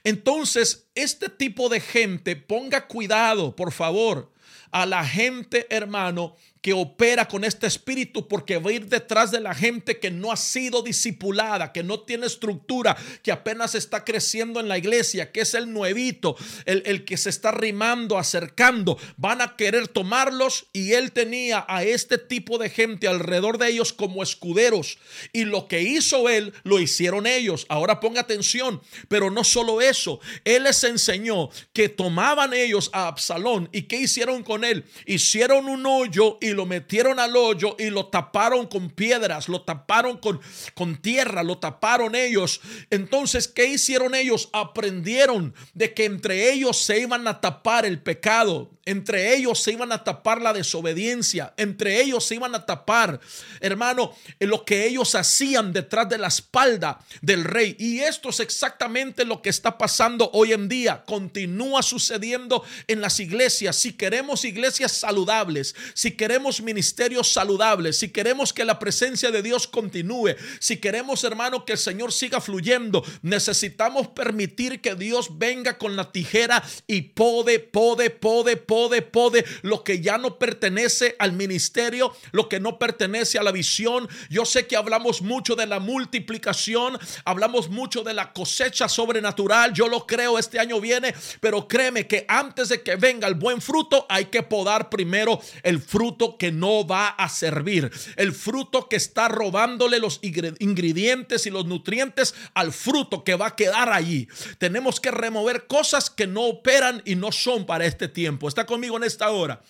Entonces, 0.05 0.89
este 0.95 1.31
tipo 1.31 1.71
de 1.71 1.81
gente, 1.81 2.37
ponga 2.37 2.87
cuidado, 2.89 3.57
por 3.57 3.73
favor. 3.73 4.31
a 4.71 4.87
la 4.87 5.07
gente, 5.07 5.67
hermano, 5.69 6.35
que 6.63 6.73
opera 6.73 7.27
con 7.27 7.45
este 7.45 7.67
espíritu 7.67 8.29
porque 8.29 8.59
va 8.59 8.71
a 8.71 8.73
ir 8.73 8.87
detrás 8.87 9.33
de 9.33 9.41
la 9.41 9.55
gente 9.55 9.99
que 9.99 10.11
no 10.13 10.31
ha 10.31 10.37
sido 10.37 10.83
discipulada, 10.83 11.73
que 11.73 11.83
no 11.83 12.01
tiene 12.01 12.27
estructura, 12.27 12.97
que 13.23 13.33
apenas 13.33 13.75
está 13.75 14.05
creciendo 14.05 14.61
en 14.61 14.69
la 14.69 14.79
iglesia, 14.79 15.33
que 15.33 15.41
es 15.41 15.55
el 15.55 15.73
nuevito, 15.73 16.37
el, 16.65 16.85
el 16.87 17.05
que 17.05 17.17
se 17.17 17.31
está 17.31 17.51
rimando, 17.51 18.17
acercando. 18.17 18.97
Van 19.17 19.41
a 19.41 19.57
querer 19.57 19.89
tomarlos 19.89 20.67
y 20.73 20.93
él 20.93 21.11
tenía 21.11 21.67
a 21.69 21.83
este 21.83 22.17
tipo 22.17 22.59
de 22.59 22.71
gente 22.71 23.09
alrededor 23.09 23.59
de 23.59 23.69
ellos 23.69 23.93
como 23.93 24.23
escuderos. 24.23 24.99
Y 25.33 25.45
lo 25.45 25.67
que 25.67 25.83
hizo 25.83 26.29
él, 26.29 26.53
lo 26.63 26.79
hicieron 26.79 27.27
ellos. 27.27 27.67
Ahora 27.69 27.99
ponga 27.99 28.21
atención, 28.21 28.81
pero 29.09 29.31
no 29.31 29.43
solo 29.43 29.81
eso, 29.81 30.21
él 30.45 30.63
les 30.65 30.85
enseñó 30.85 31.51
que 31.73 31.89
tomaban 31.89 32.55
ellos 32.55 32.91
a 32.93 33.09
Absalón 33.09 33.69
y 33.73 33.83
qué 33.83 33.97
hicieron 33.97 34.45
con 34.45 34.65
él. 34.65 34.85
Hicieron 35.07 35.69
un 35.69 35.85
hoyo 35.87 36.39
y 36.41 36.52
lo 36.53 36.67
metieron 36.67 37.19
al 37.19 37.37
hoyo 37.37 37.77
y 37.79 37.91
lo 37.91 38.07
taparon 38.07 38.67
con 38.67 38.91
piedras, 38.91 39.49
lo 39.49 39.63
taparon 39.63 40.19
con, 40.19 40.41
con 40.75 40.97
tierra, 40.97 41.43
lo 41.43 41.59
taparon 41.59 42.15
ellos. 42.15 42.61
Entonces, 42.91 43.49
¿qué 43.49 43.67
hicieron 43.67 44.15
ellos? 44.15 44.49
Aprendieron 44.53 45.55
de 45.75 45.95
que 45.95 46.05
entre 46.05 46.53
ellos 46.53 46.77
se 46.77 47.01
iban 47.01 47.27
a 47.29 47.41
tapar 47.41 47.85
el 47.87 48.03
pecado, 48.03 48.71
entre 48.85 49.35
ellos 49.35 49.63
se 49.63 49.73
iban 49.73 49.93
a 49.93 50.03
tapar 50.03 50.43
la 50.43 50.53
desobediencia, 50.53 51.55
entre 51.57 52.01
ellos 52.01 52.25
se 52.25 52.35
iban 52.35 52.55
a 52.55 52.67
tapar, 52.67 53.21
hermano, 53.61 54.15
lo 54.41 54.65
que 54.65 54.87
ellos 54.87 55.15
hacían 55.15 55.73
detrás 55.73 56.09
de 56.09 56.19
la 56.19 56.29
espalda 56.29 56.99
del 57.21 57.45
rey. 57.45 57.77
Y 57.79 58.01
esto 58.01 58.31
es 58.31 58.41
exactamente 58.41 59.25
lo 59.25 59.41
que 59.41 59.51
está 59.51 59.79
pasando 59.79 60.31
hoy 60.33 60.53
en 60.53 60.69
día, 60.69 61.05
continúa 61.05 61.83
sucediendo 61.83 62.65
en 62.89 63.01
las 63.01 63.21
iglesias. 63.21 63.77
Si 63.77 63.93
queremos 63.93 64.45
iglesias 64.45 64.93
saludables, 64.93 65.75
si 65.95 66.13
queremos 66.13 66.61
ministerios 66.61 67.33
saludables, 67.33 67.99
si 67.99 68.09
queremos 68.09 68.53
que 68.53 68.65
la 68.65 68.79
presencia 68.79 69.31
de 69.31 69.43
Dios 69.43 69.67
continúe, 69.67 70.35
si 70.59 70.79
queremos, 70.79 71.23
hermano, 71.25 71.65
que 71.65 71.73
el 71.73 71.79
Señor 71.79 72.13
siga 72.13 72.41
fluyendo, 72.41 73.05
necesitamos 73.23 74.09
permitir 74.09 74.81
que 74.81 74.95
Dios 74.95 75.39
venga 75.39 75.79
con 75.79 75.97
la 75.97 76.11
tijera 76.11 76.63
y 76.87 77.03
pode, 77.03 77.61
pode, 77.61 78.11
pode, 78.11 78.57
pode 79.03 79.45
lo 79.63 79.85
que 79.85 80.01
ya 80.01 80.19
no 80.19 80.39
pertenece 80.39 81.17
al 81.19 81.33
ministerio, 81.33 82.15
lo 82.33 82.49
que 82.49 82.61
no 82.61 82.79
pertenece 82.79 83.39
a 83.39 83.43
la 83.43 83.53
visión. 83.53 84.09
Yo 84.31 84.45
sé 84.45 84.67
que 84.67 84.77
hablamos 84.77 85.23
mucho 85.23 85.57
de 85.57 85.67
la 85.67 85.81
multiplicación, 85.81 86.99
hablamos 87.25 87.69
mucho 87.69 88.03
de 88.03 88.15
la 88.15 88.33
cosecha 88.33 88.89
sobrenatural. 88.89 89.73
Yo 89.73 89.89
lo 89.89 90.07
creo, 90.07 90.39
este 90.39 90.59
año 90.59 90.81
viene, 90.81 91.15
pero 91.41 91.69
créeme 91.69 92.07
que 92.07 92.25
antes 92.29 92.69
de 92.69 92.83
que 92.83 92.97
venga 92.97 93.29
el 93.29 93.35
buen 93.35 93.61
fruto, 93.61 94.07
hay 94.09 94.27
que 94.27 94.43
podar 94.43 94.91
primero 94.91 95.41
el 95.63 95.81
fruto 95.81 96.37
que 96.39 96.53
no 96.53 96.87
va 96.87 97.09
a 97.09 97.29
servir, 97.29 97.91
el 98.17 98.33
fruto 98.33 98.89
que 98.89 98.97
está 98.97 99.29
robándole 99.29 99.99
los 99.99 100.21
ingredientes 100.23 101.47
y 101.47 101.51
los 101.51 101.67
nutrientes 101.67 102.35
al 102.55 102.73
fruto 102.73 103.25
que 103.25 103.35
va 103.35 103.49
a 103.49 103.57
quedar 103.57 103.93
allí. 103.93 104.29
Tenemos 104.59 105.01
que 105.01 105.11
remover 105.11 105.67
cosas 105.67 106.11
que 106.11 106.27
no 106.27 106.43
operan 106.43 107.03
y 107.05 107.15
no 107.15 107.33
son 107.33 107.67
para 107.67 107.85
este 107.85 108.09
tiempo. 108.09 108.49
Conmigo 108.67 108.97
en 108.97 109.05
esta 109.05 109.31
hora 109.31 109.63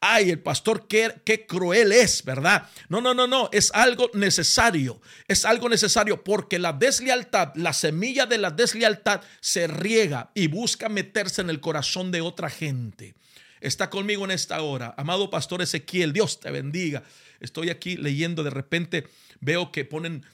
ay, 0.00 0.30
el 0.30 0.40
pastor, 0.40 0.88
qué, 0.88 1.20
qué, 1.24 1.46
cruel 1.46 1.92
es, 1.92 2.24
¿verdad? 2.24 2.68
No, 2.88 3.02
no, 3.02 3.12
no, 3.12 3.26
no, 3.26 3.50
es 3.52 3.70
algo 3.74 4.10
necesario, 4.14 5.00
es 5.28 5.44
algo 5.44 5.68
necesario 5.68 6.24
porque 6.24 6.58
la 6.58 6.72
deslealtad, 6.72 7.52
la 7.54 7.74
semilla 7.74 8.24
de 8.24 8.38
la 8.38 8.50
deslealtad 8.50 9.20
se 9.40 9.66
riega 9.66 10.30
y 10.34 10.46
busca 10.46 10.88
meterse 10.88 11.42
en 11.42 11.50
el 11.50 11.60
corazón 11.60 12.10
de 12.10 12.22
otra 12.22 12.48
gente 12.48 13.14
está 13.60 13.90
conmigo 13.90 14.24
en 14.24 14.30
esta 14.30 14.62
hora. 14.62 14.94
Amado 14.96 15.28
pastor 15.28 15.60
Ezequiel, 15.60 16.14
Dios 16.14 16.40
te 16.40 16.50
bendiga. 16.50 17.02
Estoy 17.40 17.68
aquí 17.68 17.96
leyendo, 17.96 18.42
de 18.42 18.48
repente 18.48 19.06
veo 19.40 19.70
que 19.70 19.84
ponen 19.84 20.24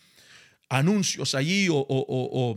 anuncios 0.68 1.34
allí 1.34 1.66
o, 1.68 2.56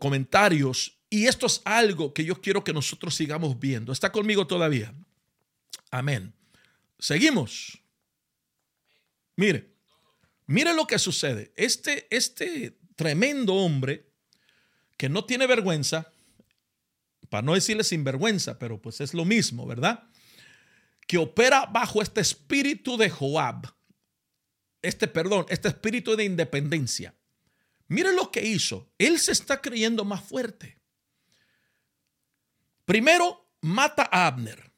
comentarios. 0.00 0.98
Y 1.12 1.26
esto 1.26 1.44
es 1.44 1.60
algo 1.66 2.14
que 2.14 2.24
yo 2.24 2.40
quiero 2.40 2.64
que 2.64 2.72
nosotros 2.72 3.14
sigamos 3.14 3.60
viendo. 3.60 3.92
¿Está 3.92 4.10
conmigo 4.10 4.46
todavía? 4.46 4.94
Amén. 5.90 6.32
Seguimos. 6.98 7.78
Mire, 9.36 9.74
mire 10.46 10.72
lo 10.72 10.86
que 10.86 10.98
sucede. 10.98 11.52
Este, 11.54 12.06
este 12.08 12.78
tremendo 12.96 13.52
hombre 13.52 14.08
que 14.96 15.10
no 15.10 15.26
tiene 15.26 15.46
vergüenza, 15.46 16.10
para 17.28 17.42
no 17.42 17.52
decirle 17.52 17.84
sinvergüenza, 17.84 18.58
pero 18.58 18.80
pues 18.80 19.02
es 19.02 19.12
lo 19.12 19.26
mismo, 19.26 19.66
¿verdad? 19.66 20.08
Que 21.06 21.18
opera 21.18 21.66
bajo 21.66 22.00
este 22.00 22.22
espíritu 22.22 22.96
de 22.96 23.10
Joab, 23.10 23.66
este 24.80 25.08
perdón, 25.08 25.44
este 25.50 25.68
espíritu 25.68 26.16
de 26.16 26.24
independencia. 26.24 27.14
Mire 27.88 28.14
lo 28.14 28.30
que 28.30 28.46
hizo. 28.46 28.90
Él 28.96 29.18
se 29.18 29.32
está 29.32 29.60
creyendo 29.60 30.06
más 30.06 30.22
fuerte. 30.22 30.80
Primero, 32.84 33.50
mata 33.60 34.08
a 34.10 34.26
Abner. 34.26 34.72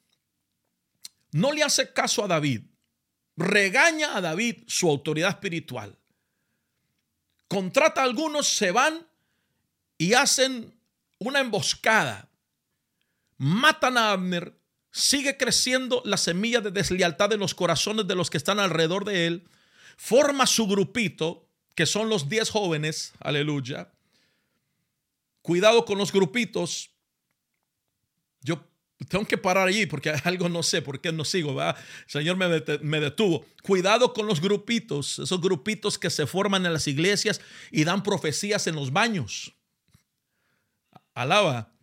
No 1.33 1.53
le 1.53 1.63
hace 1.63 1.93
caso 1.93 2.25
a 2.25 2.29
David. 2.29 2.63
Regaña 3.37 4.17
a 4.17 4.21
David 4.21 4.65
su 4.67 4.89
autoridad 4.89 5.31
espiritual. 5.31 5.99
Contrata 7.49 8.03
a 8.03 8.05
algunos, 8.05 8.47
se 8.47 8.71
van 8.71 9.07
y 9.99 10.15
hacen 10.15 10.79
una 11.19 11.41
emboscada 11.41 12.31
matan 13.39 13.99
a 13.99 14.13
Abner, 14.13 14.59
sigue 14.91 15.37
creciendo 15.37 16.03
la 16.05 16.17
semilla 16.17 16.61
de 16.61 16.71
deslealtad 16.71 17.33
en 17.33 17.41
los 17.41 17.55
corazones 17.55 18.07
de 18.07 18.15
los 18.15 18.31
que 18.31 18.39
están 18.39 18.59
alrededor 18.59 19.05
de 19.05 19.27
él, 19.27 19.49
forma 19.97 20.47
su 20.47 20.67
grupito, 20.67 21.49
que 21.75 21.87
son 21.87 22.09
los 22.09 22.29
10 22.29 22.51
jóvenes, 22.51 23.13
aleluya. 23.21 23.93
Cuidado 25.43 25.85
con 25.85 25.99
los 25.99 26.13
grupitos. 26.13 26.91
Tengo 29.09 29.27
que 29.27 29.37
parar 29.37 29.69
allí 29.69 29.87
porque 29.87 30.11
algo 30.25 30.49
no 30.49 30.63
sé 30.63 30.83
por 30.83 31.01
qué 31.01 31.13
no 31.13 31.25
sigo, 31.25 31.55
¿verdad? 31.55 31.77
El 32.07 32.11
Señor 32.11 32.37
me, 32.37 32.49
me 32.83 33.01
detuvo. 33.01 33.45
Cuidado 33.63 34.13
con 34.13 34.27
los 34.27 34.41
grupitos, 34.41 35.19
esos 35.19 35.41
grupitos 35.41 35.99
que 35.99 36.11
se 36.11 36.27
forman 36.27 36.65
en 36.67 36.73
las 36.73 36.87
iglesias 36.87 37.41
y 37.71 37.85
dan 37.85 38.03
profecías 38.03 38.67
en 38.67 38.77
los 38.77 38.93
baños. 38.93 39.53
Alaba. 41.15 41.75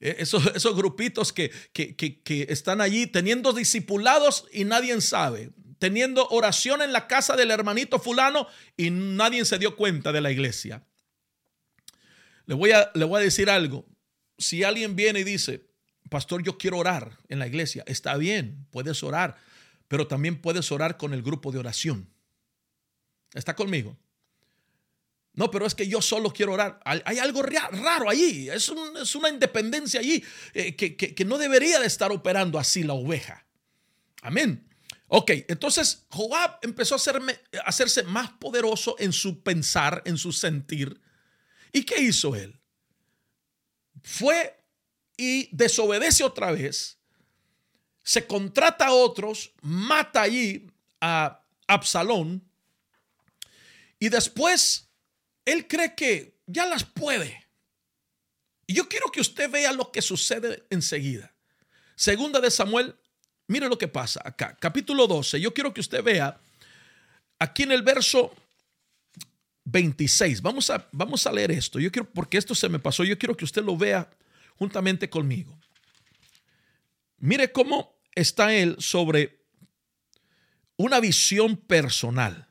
E, 0.00 0.16
esos, 0.18 0.46
esos 0.54 0.76
grupitos 0.76 1.32
que, 1.32 1.50
que, 1.72 2.46
están 2.48 2.80
allí 2.80 3.06
teniendo 3.06 3.52
discipulados 3.52 4.46
y 4.52 4.64
nadie 4.64 5.00
sabe, 5.00 5.50
teniendo 5.78 6.28
oración 6.28 6.82
en 6.82 6.92
la 6.92 7.06
casa 7.06 7.36
del 7.36 7.50
hermanito 7.50 7.98
fulano 7.98 8.46
y 8.76 8.90
nadie 8.90 9.44
se 9.44 9.58
dio 9.58 9.76
cuenta 9.76 10.12
de 10.12 10.20
la 10.20 10.30
iglesia. 10.30 10.84
Le 12.46 12.54
voy 12.54 12.72
a, 12.72 12.90
le 12.94 13.04
voy 13.04 13.20
a 13.20 13.24
decir 13.24 13.50
algo. 13.50 13.86
Si 14.38 14.62
alguien 14.62 14.94
viene 14.96 15.20
y 15.20 15.24
dice, 15.24 15.66
pastor, 16.16 16.42
yo 16.42 16.56
quiero 16.56 16.78
orar 16.78 17.18
en 17.28 17.38
la 17.38 17.46
iglesia, 17.46 17.84
está 17.86 18.16
bien, 18.16 18.66
puedes 18.70 19.02
orar, 19.02 19.36
pero 19.86 20.06
también 20.06 20.40
puedes 20.40 20.72
orar 20.72 20.96
con 20.96 21.12
el 21.12 21.20
grupo 21.20 21.52
de 21.52 21.58
oración. 21.58 22.08
¿Está 23.34 23.54
conmigo? 23.54 23.98
No, 25.34 25.50
pero 25.50 25.66
es 25.66 25.74
que 25.74 25.86
yo 25.86 26.00
solo 26.00 26.32
quiero 26.32 26.54
orar. 26.54 26.80
Hay 26.86 27.18
algo 27.18 27.42
raro 27.42 28.08
allí. 28.08 28.48
Es, 28.48 28.70
una 29.14 29.28
independencia 29.28 30.00
allí 30.00 30.24
eh, 30.54 30.74
que, 30.74 31.24
no 31.26 31.36
debería 31.36 31.80
de 31.80 31.86
estar 31.86 32.10
operando 32.10 32.58
así 32.58 32.82
la 32.82 32.94
oveja. 32.94 33.46
Amén. 34.22 34.66
Ok, 35.08 35.32
entonces 35.48 36.06
Joab 36.08 36.60
empezó 36.62 36.94
a, 36.94 36.98
a 36.98 37.60
hacerse 37.66 38.04
más 38.04 38.30
poderoso 38.30 38.96
en 38.98 39.12
su 39.12 39.42
pensar, 39.42 40.00
en 40.06 40.16
su 40.16 40.32
sentir. 40.32 40.98
¿Y 41.74 41.82
qué 41.82 42.00
hizo 42.00 42.34
él? 42.34 42.58
Fue 44.02 44.56
y 45.16 45.48
desobedece 45.54 46.24
otra 46.24 46.52
vez, 46.52 46.98
se 48.02 48.26
contrata 48.26 48.86
a 48.86 48.92
otros, 48.92 49.52
mata 49.62 50.22
allí 50.22 50.70
a 51.00 51.42
Absalón 51.66 52.42
y 53.98 54.08
después 54.08 54.88
él 55.44 55.66
cree 55.66 55.94
que 55.94 56.36
ya 56.46 56.66
las 56.66 56.84
puede. 56.84 57.46
Y 58.66 58.74
yo 58.74 58.88
quiero 58.88 59.10
que 59.10 59.20
usted 59.20 59.50
vea 59.50 59.72
lo 59.72 59.90
que 59.90 60.02
sucede 60.02 60.64
enseguida. 60.70 61.32
Segunda 61.94 62.40
de 62.40 62.50
Samuel, 62.50 62.94
mire 63.46 63.68
lo 63.68 63.78
que 63.78 63.88
pasa 63.88 64.20
acá, 64.24 64.56
capítulo 64.60 65.06
12. 65.06 65.40
Yo 65.40 65.54
quiero 65.54 65.72
que 65.72 65.80
usted 65.80 66.02
vea 66.02 66.38
aquí 67.38 67.62
en 67.62 67.72
el 67.72 67.82
verso 67.82 68.34
26. 69.64 70.42
Vamos 70.42 70.68
a, 70.70 70.86
vamos 70.92 71.26
a 71.26 71.32
leer 71.32 71.52
esto. 71.52 71.78
Yo 71.78 71.90
quiero, 71.90 72.08
porque 72.10 72.38
esto 72.38 72.54
se 72.54 72.68
me 72.68 72.78
pasó, 72.78 73.04
yo 73.04 73.18
quiero 73.18 73.36
que 73.36 73.44
usted 73.44 73.62
lo 73.62 73.76
vea 73.76 74.10
juntamente 74.58 75.08
conmigo. 75.08 75.58
Mire 77.18 77.52
cómo 77.52 77.96
está 78.14 78.54
él 78.54 78.76
sobre 78.78 79.44
una 80.76 81.00
visión 81.00 81.56
personal. 81.56 82.46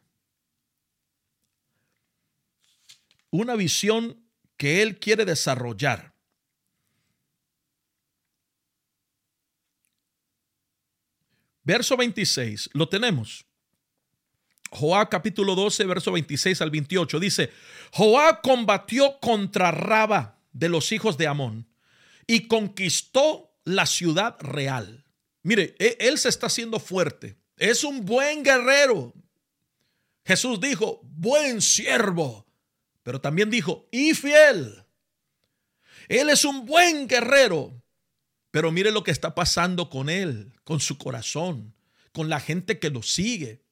una 3.39 3.55
visión 3.55 4.17
que 4.57 4.81
él 4.81 4.99
quiere 4.99 5.25
desarrollar. 5.25 6.13
Verso 11.63 11.97
26, 11.97 12.69
lo 12.73 12.87
tenemos. 12.87 13.45
Joab 14.69 15.09
capítulo 15.09 15.55
12, 15.55 15.85
verso 15.85 16.11
26 16.11 16.61
al 16.61 16.69
28 16.69 17.19
dice, 17.19 17.51
Joab 17.91 18.41
combatió 18.41 19.19
contra 19.19 19.71
Raba 19.71 20.39
de 20.51 20.69
los 20.69 20.91
hijos 20.91 21.17
de 21.17 21.27
Amón 21.27 21.67
y 22.27 22.47
conquistó 22.47 23.55
la 23.63 23.85
ciudad 23.85 24.37
real. 24.39 25.05
Mire, 25.43 25.75
e, 25.79 25.97
él 25.99 26.17
se 26.17 26.29
está 26.29 26.47
haciendo 26.47 26.79
fuerte. 26.79 27.37
Es 27.57 27.83
un 27.83 28.05
buen 28.05 28.43
guerrero. 28.43 29.13
Jesús 30.25 30.59
dijo, 30.59 31.01
buen 31.03 31.61
siervo, 31.61 32.47
pero 33.03 33.21
también 33.21 33.49
dijo, 33.51 33.87
y 33.91 34.13
fiel. 34.13 34.83
Él 36.07 36.29
es 36.29 36.45
un 36.45 36.65
buen 36.65 37.07
guerrero, 37.07 37.81
pero 38.51 38.71
mire 38.71 38.91
lo 38.91 39.03
que 39.03 39.11
está 39.11 39.35
pasando 39.35 39.89
con 39.89 40.09
él, 40.09 40.51
con 40.63 40.79
su 40.79 40.97
corazón, 40.97 41.75
con 42.11 42.29
la 42.29 42.39
gente 42.39 42.79
que 42.79 42.89
lo 42.89 43.03
sigue. 43.03 43.63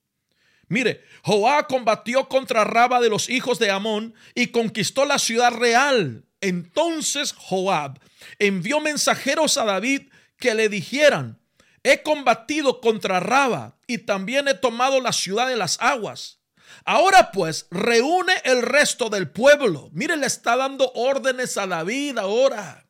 Mire, 0.67 1.03
Joab 1.23 1.67
combatió 1.67 2.27
contra 2.29 2.63
Raba 2.63 3.01
de 3.01 3.09
los 3.09 3.29
hijos 3.29 3.59
de 3.59 3.71
Amón 3.71 4.13
y 4.33 4.47
conquistó 4.47 5.05
la 5.05 5.19
ciudad 5.19 5.53
real. 5.53 6.25
Entonces 6.43 7.31
Joab 7.31 7.99
envió 8.37 8.81
mensajeros 8.81 9.57
a 9.57 9.63
David 9.63 10.09
que 10.37 10.53
le 10.53 10.67
dijeran, 10.67 11.39
he 11.83 12.03
combatido 12.03 12.81
contra 12.81 13.21
Raba 13.21 13.77
y 13.87 13.99
también 13.99 14.49
he 14.49 14.53
tomado 14.53 14.99
la 14.99 15.13
ciudad 15.13 15.47
de 15.47 15.55
las 15.55 15.77
aguas. 15.79 16.41
Ahora 16.83 17.31
pues, 17.31 17.67
reúne 17.71 18.33
el 18.43 18.61
resto 18.61 19.09
del 19.09 19.29
pueblo. 19.29 19.89
Mire, 19.93 20.17
le 20.17 20.27
está 20.27 20.57
dando 20.57 20.91
órdenes 20.95 21.57
a 21.57 21.65
David 21.65 22.17
ahora. 22.17 22.89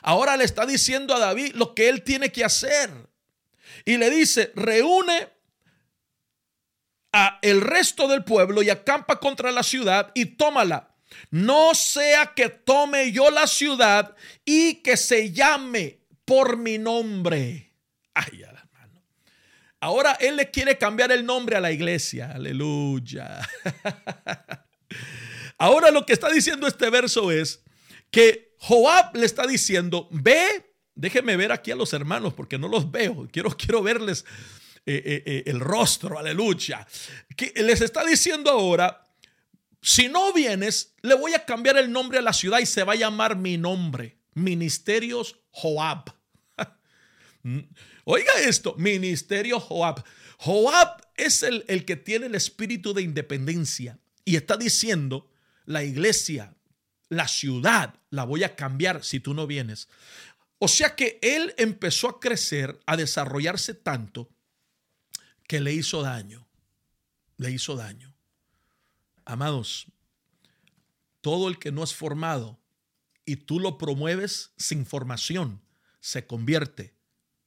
Ahora 0.00 0.36
le 0.36 0.44
está 0.44 0.64
diciendo 0.64 1.12
a 1.12 1.18
David 1.18 1.54
lo 1.56 1.74
que 1.74 1.88
él 1.88 2.04
tiene 2.04 2.30
que 2.30 2.44
hacer. 2.44 2.88
Y 3.84 3.96
le 3.96 4.10
dice, 4.10 4.52
reúne 4.54 5.28
a 7.12 7.40
el 7.42 7.60
resto 7.60 8.06
del 8.06 8.22
pueblo 8.22 8.62
y 8.62 8.70
acampa 8.70 9.18
contra 9.18 9.50
la 9.50 9.64
ciudad 9.64 10.12
y 10.14 10.26
tómala. 10.36 10.93
No 11.30 11.74
sea 11.74 12.32
que 12.34 12.48
tome 12.48 13.12
yo 13.12 13.30
la 13.30 13.46
ciudad 13.46 14.14
y 14.44 14.76
que 14.76 14.96
se 14.96 15.32
llame 15.32 16.00
por 16.24 16.56
mi 16.56 16.78
nombre. 16.78 17.72
Ay, 18.14 18.42
hermano. 18.42 19.02
Ahora 19.80 20.12
él 20.20 20.36
le 20.36 20.50
quiere 20.50 20.78
cambiar 20.78 21.12
el 21.12 21.26
nombre 21.26 21.56
a 21.56 21.60
la 21.60 21.72
iglesia. 21.72 22.32
Aleluya. 22.34 23.40
Ahora 25.58 25.90
lo 25.90 26.04
que 26.04 26.12
está 26.12 26.30
diciendo 26.30 26.66
este 26.66 26.90
verso 26.90 27.30
es 27.30 27.62
que 28.10 28.54
Joab 28.58 29.16
le 29.16 29.26
está 29.26 29.46
diciendo, 29.46 30.08
ve, 30.10 30.74
déjeme 30.94 31.36
ver 31.36 31.52
aquí 31.52 31.70
a 31.70 31.76
los 31.76 31.92
hermanos 31.92 32.34
porque 32.34 32.58
no 32.58 32.68
los 32.68 32.90
veo. 32.90 33.28
Quiero, 33.30 33.50
quiero 33.50 33.82
verles 33.82 34.24
eh, 34.86 35.02
eh, 35.04 35.22
eh, 35.26 35.42
el 35.46 35.60
rostro, 35.60 36.18
aleluya. 36.18 36.86
Que 37.36 37.52
les 37.62 37.80
está 37.80 38.04
diciendo 38.04 38.50
ahora, 38.50 39.03
si 39.84 40.08
no 40.08 40.32
vienes, 40.32 40.94
le 41.02 41.14
voy 41.14 41.34
a 41.34 41.44
cambiar 41.44 41.76
el 41.76 41.92
nombre 41.92 42.16
a 42.16 42.22
la 42.22 42.32
ciudad 42.32 42.58
y 42.58 42.64
se 42.64 42.84
va 42.84 42.94
a 42.94 42.96
llamar 42.96 43.36
mi 43.36 43.58
nombre, 43.58 44.16
Ministerios 44.32 45.38
Joab. 45.50 46.06
Oiga 48.04 48.32
esto, 48.40 48.74
Ministerio 48.78 49.60
Joab. 49.60 50.02
Joab 50.38 51.06
es 51.18 51.42
el, 51.42 51.66
el 51.68 51.84
que 51.84 51.96
tiene 51.96 52.26
el 52.26 52.34
espíritu 52.34 52.94
de 52.94 53.02
independencia 53.02 53.98
y 54.24 54.36
está 54.36 54.56
diciendo, 54.56 55.30
la 55.66 55.84
iglesia, 55.84 56.56
la 57.10 57.28
ciudad, 57.28 57.94
la 58.08 58.24
voy 58.24 58.42
a 58.42 58.56
cambiar 58.56 59.04
si 59.04 59.20
tú 59.20 59.34
no 59.34 59.46
vienes. 59.46 59.90
O 60.60 60.68
sea 60.68 60.96
que 60.96 61.18
él 61.20 61.52
empezó 61.58 62.08
a 62.08 62.20
crecer, 62.20 62.80
a 62.86 62.96
desarrollarse 62.96 63.74
tanto 63.74 64.30
que 65.46 65.60
le 65.60 65.74
hizo 65.74 66.00
daño. 66.00 66.48
Le 67.36 67.50
hizo 67.50 67.76
daño. 67.76 68.13
Amados, 69.24 69.86
todo 71.20 71.48
el 71.48 71.58
que 71.58 71.72
no 71.72 71.82
es 71.82 71.94
formado 71.94 72.58
y 73.24 73.36
tú 73.36 73.58
lo 73.60 73.78
promueves 73.78 74.52
sin 74.56 74.84
formación, 74.84 75.62
se 76.00 76.26
convierte 76.26 76.94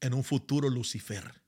en 0.02 0.14
un 0.14 0.24
futuro 0.24 0.70
Lucifer. 0.70 1.42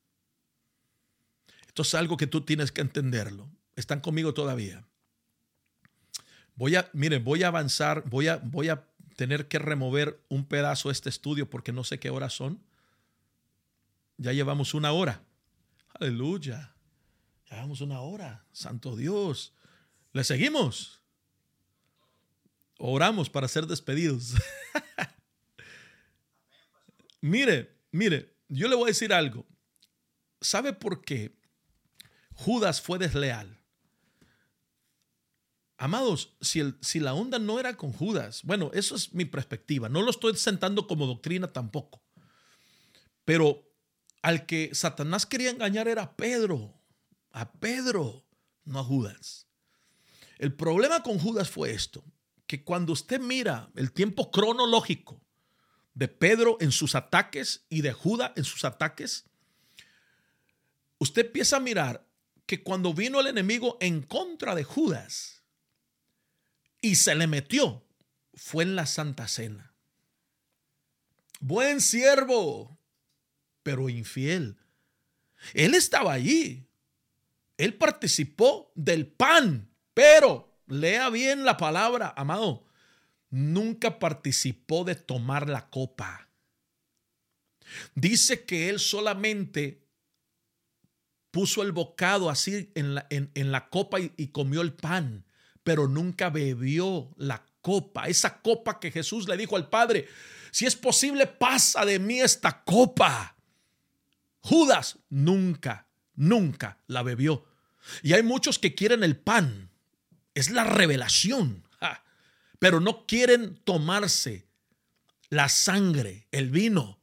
Esto 1.67 1.81
es 1.81 1.93
algo 1.95 2.17
que 2.17 2.27
tú 2.27 2.41
tienes 2.41 2.71
que 2.71 2.81
entenderlo. 2.81 3.49
¿Están 3.75 4.01
conmigo 4.01 4.33
todavía? 4.33 4.85
Voy 6.55 6.75
a, 6.75 6.89
miren, 6.93 7.23
voy 7.23 7.43
a 7.43 7.47
avanzar, 7.47 8.03
voy 8.09 8.27
a, 8.27 8.37
voy 8.37 8.69
a 8.69 8.85
tener 9.15 9.47
que 9.47 9.59
remover 9.59 10.23
un 10.29 10.45
pedazo 10.45 10.89
de 10.89 10.93
este 10.93 11.09
estudio 11.09 11.49
porque 11.49 11.71
no 11.71 11.83
sé 11.83 11.99
qué 11.99 12.09
horas 12.09 12.33
son. 12.33 12.61
Ya 14.17 14.33
llevamos 14.33 14.73
una 14.73 14.91
hora. 14.91 15.23
Aleluya. 15.93 16.75
Llevamos 17.49 17.81
una 17.81 18.01
hora. 18.01 18.45
Santo 18.51 18.95
Dios. 18.95 19.53
¿Le 20.11 20.23
seguimos? 20.23 21.01
Oramos 22.77 23.29
para 23.29 23.47
ser 23.47 23.67
despedidos. 23.67 24.33
mire, 27.21 27.77
mire, 27.91 28.35
yo 28.47 28.67
le 28.67 28.75
voy 28.75 28.85
a 28.85 28.87
decir 28.87 29.13
algo. 29.13 29.45
¿Sabe 30.41 30.73
por 30.73 31.03
qué 31.03 31.37
Judas 32.33 32.81
fue 32.81 32.97
desleal? 32.97 33.59
Amados, 35.77 36.35
si, 36.41 36.59
el, 36.59 36.77
si, 36.81 36.99
la 36.99 37.13
onda 37.13 37.39
no 37.39 37.59
era 37.59 37.77
con 37.77 37.93
Judas, 37.93 38.41
bueno, 38.43 38.69
eso 38.73 38.95
es 38.95 39.13
mi 39.13 39.25
perspectiva. 39.25 39.87
No 39.87 40.01
lo 40.01 40.09
estoy 40.09 40.35
sentando 40.35 40.87
como 40.87 41.05
doctrina 41.05 41.53
tampoco. 41.53 42.01
Pero 43.23 43.69
al 44.21 44.45
que 44.45 44.71
Satanás 44.73 45.25
quería 45.25 45.51
engañar 45.51 45.87
era 45.87 46.03
a 46.03 46.17
Pedro, 46.17 46.73
a 47.31 47.53
Pedro, 47.53 48.25
no 48.65 48.79
a 48.79 48.83
Judas. 48.83 49.48
El 50.39 50.53
problema 50.55 51.03
con 51.03 51.19
Judas 51.19 51.49
fue 51.49 51.71
esto, 51.71 52.03
que 52.47 52.63
cuando 52.63 52.93
usted 52.93 53.19
mira 53.19 53.69
el 53.75 53.91
tiempo 53.91 54.31
cronológico 54.31 55.21
de 55.93 56.07
Pedro 56.07 56.57
en 56.61 56.71
sus 56.71 56.95
ataques 56.95 57.65
y 57.69 57.81
de 57.81 57.93
Judas 57.93 58.31
en 58.37 58.45
sus 58.45 58.63
ataques, 58.63 59.25
usted 60.97 61.27
empieza 61.27 61.57
a 61.57 61.59
mirar 61.59 62.07
que 62.45 62.63
cuando 62.63 62.93
vino 62.93 63.19
el 63.19 63.27
enemigo 63.27 63.77
en 63.81 64.01
contra 64.01 64.55
de 64.55 64.63
Judas 64.63 65.43
y 66.81 66.95
se 66.95 67.13
le 67.15 67.27
metió, 67.27 67.85
fue 68.33 68.63
en 68.63 68.75
la 68.75 68.85
Santa 68.85 69.27
Cena. 69.27 69.73
Buen 71.41 71.81
siervo, 71.81 72.79
pero 73.61 73.89
infiel. 73.89 74.57
Él 75.53 75.75
estaba 75.75 76.13
allí. 76.13 76.67
Él 77.57 77.75
participó 77.75 78.71
del 78.73 79.05
pan, 79.05 79.69
pero 79.93 80.55
lea 80.67 81.09
bien 81.09 81.45
la 81.45 81.57
palabra, 81.57 82.13
amado. 82.15 82.65
Nunca 83.29 83.99
participó 83.99 84.83
de 84.83 84.95
tomar 84.95 85.49
la 85.49 85.69
copa. 85.69 86.29
Dice 87.93 88.45
que 88.45 88.69
él 88.69 88.79
solamente 88.79 89.85
puso 91.31 91.61
el 91.61 91.71
bocado 91.71 92.29
así 92.29 92.71
en 92.73 92.95
la, 92.95 93.05
en, 93.09 93.51
la 93.51 93.69
copa 93.69 93.99
y, 93.99 94.11
y 94.17 94.27
comió 94.27 94.61
el 94.61 94.73
pan, 94.73 95.25
pero 95.63 95.87
nunca 95.87 96.29
bebió 96.31 97.13
la 97.17 97.45
copa, 97.61 98.07
esa 98.07 98.41
copa 98.41 98.79
que 98.79 98.89
Jesús 98.91 99.27
le 99.27 99.37
dijo 99.37 99.55
al 99.55 99.69
Padre, 99.69 100.07
si 100.51 100.65
es 100.65 100.75
posible, 100.75 101.27
pasa 101.27 101.85
de 101.85 101.99
mí 101.99 102.19
esta 102.19 102.63
copa. 102.63 103.35
Judas 104.39 104.99
nunca, 105.09 105.87
nunca 106.15 106.79
la 106.87 107.03
bebió. 107.03 107.45
Y 108.01 108.13
hay 108.13 108.23
muchos 108.23 108.57
que 108.59 108.75
quieren 108.75 109.03
el 109.03 109.17
pan. 109.17 109.68
Es 110.33 110.49
la 110.49 110.63
revelación. 110.63 111.63
Pero 112.59 112.81
no 112.81 113.05
quieren 113.05 113.55
tomarse 113.63 114.45
la 115.29 115.47
sangre, 115.47 116.27
el 116.31 116.49
vino, 116.49 116.99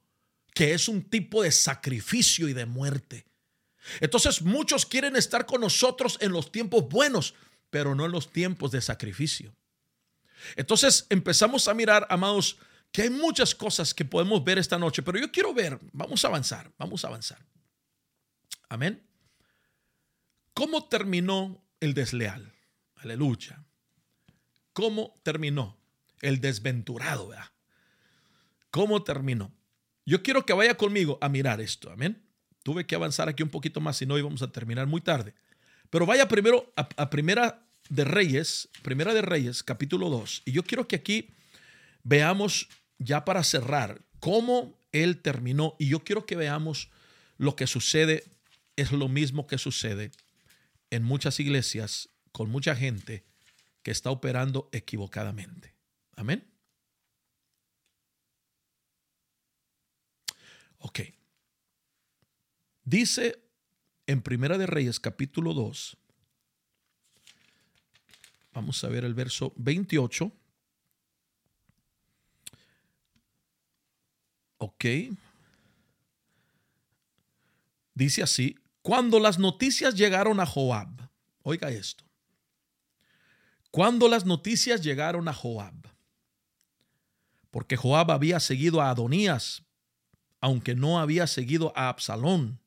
que 0.53 0.74
es 0.74 0.89
un 0.89 1.03
tipo 1.03 1.43
de 1.43 1.51
sacrificio 1.51 2.49
y 2.49 2.53
de 2.53 2.66
muerte. 2.66 3.27
Entonces 4.01 4.43
muchos 4.43 4.85
quieren 4.85 5.16
estar 5.16 5.47
con 5.47 5.61
nosotros 5.61 6.18
en 6.20 6.33
los 6.33 6.53
tiempos 6.53 6.89
buenos, 6.89 7.35
pero 7.70 7.95
no 7.95 8.05
en 8.05 8.12
los 8.12 8.31
tiempos 8.33 8.70
de 8.70 8.83
sacrificio. 8.83 9.55
Entonces 10.57 11.07
empezamos 11.09 11.68
a 11.68 11.74
mirar, 11.74 12.07
amados, 12.11 12.59
que 12.93 13.03
hay 13.03 13.11
muchas 13.11 13.55
cosas 13.55 13.95
que 13.95 14.05
podemos 14.05 14.45
ver 14.45 14.59
esta 14.59 14.79
noche, 14.79 15.03
pero 15.03 15.18
yo 15.18 15.31
quiero 15.31 15.55
ver, 15.55 15.79
vamos 15.93 16.24
a 16.24 16.29
avanzar, 16.29 16.70
vamos 16.79 17.05
a 17.05 17.09
avanzar. 17.09 17.39
Amén. 18.68 19.07
¿Cómo 20.53 20.89
terminó 20.89 21.62
el 21.81 21.95
desleal? 21.95 22.55
Aleluya. 22.97 23.64
¿Cómo 24.72 25.14
terminó 25.22 25.76
el 26.20 26.40
desventurado? 26.40 27.30
¿Cómo 28.70 29.03
terminó? 29.05 29.53
Yo 30.05 30.22
quiero 30.22 30.44
que 30.44 30.53
vaya 30.53 30.76
conmigo 30.76 31.18
a 31.20 31.28
mirar 31.28 31.61
esto. 31.61 31.90
Amén. 31.90 32.22
Tuve 32.62 32.86
que 32.86 32.94
avanzar 32.94 33.28
aquí 33.28 33.42
un 33.42 33.49
poquito 33.49 33.80
más, 33.80 33.97
si 33.97 34.07
no 34.07 34.18
íbamos 34.18 34.42
a 34.42 34.51
terminar 34.51 34.86
muy 34.86 35.01
tarde. 35.01 35.34
Pero 35.90 36.05
vaya 36.05 36.28
primero 36.28 36.72
a, 36.76 36.88
a 36.97 37.11
Primera 37.11 37.66
de 37.88 38.05
Reyes, 38.05 38.68
Primera 38.82 39.14
de 39.14 39.22
Reyes, 39.22 39.62
capítulo 39.62 40.11
2. 40.11 40.42
Y 40.47 40.53
yo 40.53 40.64
quiero 40.64 40.88
que 40.88 40.97
aquí 40.97 41.30
veamos 42.03 42.68
ya 42.99 43.24
para 43.24 43.44
cerrar, 43.44 44.03
cómo 44.20 44.78
él 44.92 45.22
terminó. 45.22 45.76
Y 45.78 45.88
yo 45.88 46.01
quiero 46.01 46.26
que 46.26 46.36
veamos 46.36 46.90
lo 47.38 47.57
que 47.57 47.66
sucede 47.66 48.24
es 48.76 48.92
lo 48.92 49.09
mismo 49.09 49.47
que 49.47 49.59
sucede 49.59 50.11
en 50.90 51.03
muchas 51.03 51.40
iglesias 51.40 52.11
con 52.37 52.51
mucha 52.51 52.76
gente 52.76 53.24
que 53.82 53.91
está 53.91 54.11
operando 54.11 54.68
equivocadamente. 54.70 55.74
Amén. 56.16 56.47
Ok. 60.80 61.01
Dice 62.84 63.43
en 64.07 64.20
Primera 64.20 64.59
de 64.59 64.66
Reyes 64.66 65.01
capítulo 65.01 65.55
2, 65.55 65.97
vamos 68.53 68.84
a 68.84 68.89
ver 68.89 69.07
el 69.07 69.14
verso 69.14 69.55
28. 69.57 70.30
Ok. 74.59 74.84
Dice 77.95 78.22
así, 78.22 78.59
cuando 78.82 79.20
las 79.20 79.39
noticias 79.39 79.95
llegaron 79.95 80.39
a 80.39 80.45
Joab, 80.45 81.09
oiga 81.43 81.70
esto, 81.70 82.05
cuando 83.70 84.08
las 84.08 84.24
noticias 84.24 84.82
llegaron 84.82 85.28
a 85.28 85.34
Joab, 85.34 85.74
porque 87.50 87.76
Joab 87.76 88.10
había 88.10 88.40
seguido 88.40 88.80
a 88.80 88.90
Adonías, 88.90 89.62
aunque 90.40 90.74
no 90.74 90.98
había 90.98 91.26
seguido 91.26 91.72
a 91.76 91.88
Absalón. 91.88 92.60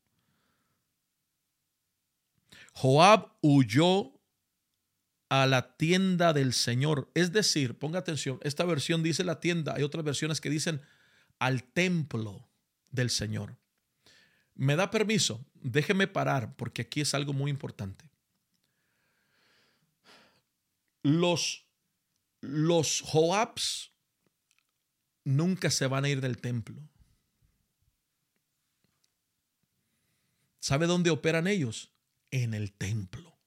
Joab 2.74 3.34
huyó 3.42 4.20
a 5.30 5.46
la 5.46 5.78
tienda 5.78 6.34
del 6.34 6.54
Señor. 6.54 7.10
Es 7.14 7.32
decir, 7.32 7.78
ponga 7.78 8.00
atención, 8.00 8.40
esta 8.42 8.66
versión 8.66 9.04
dice 9.04 9.24
la 9.24 9.40
tienda, 9.40 9.76
hay 9.76 9.84
otras 9.84 10.04
versiones 10.04 10.42
que 10.42 10.50
dicen 10.50 10.82
al 11.38 11.64
templo 11.64 12.50
del 12.90 13.10
Señor. 13.10 13.58
¿Me 14.56 14.76
da 14.76 14.92
permiso? 14.92 15.46
Déjeme 15.54 16.08
parar 16.08 16.56
porque 16.56 16.82
aquí 16.82 17.02
es 17.02 17.14
algo 17.14 17.32
muy 17.32 17.52
importante. 17.52 18.09
Los, 21.04 21.66
los 22.42 23.02
Joabs 23.02 23.92
nunca 25.24 25.70
se 25.72 25.88
van 25.88 26.06
a 26.06 26.10
ir 26.10 26.22
del 26.22 26.40
templo. 26.40 26.82
¿Sabe 30.60 30.88
dónde 30.88 31.10
operan 31.10 31.48
ellos? 31.48 31.92
En 32.32 32.54
el 32.54 32.74
templo. 32.74 33.38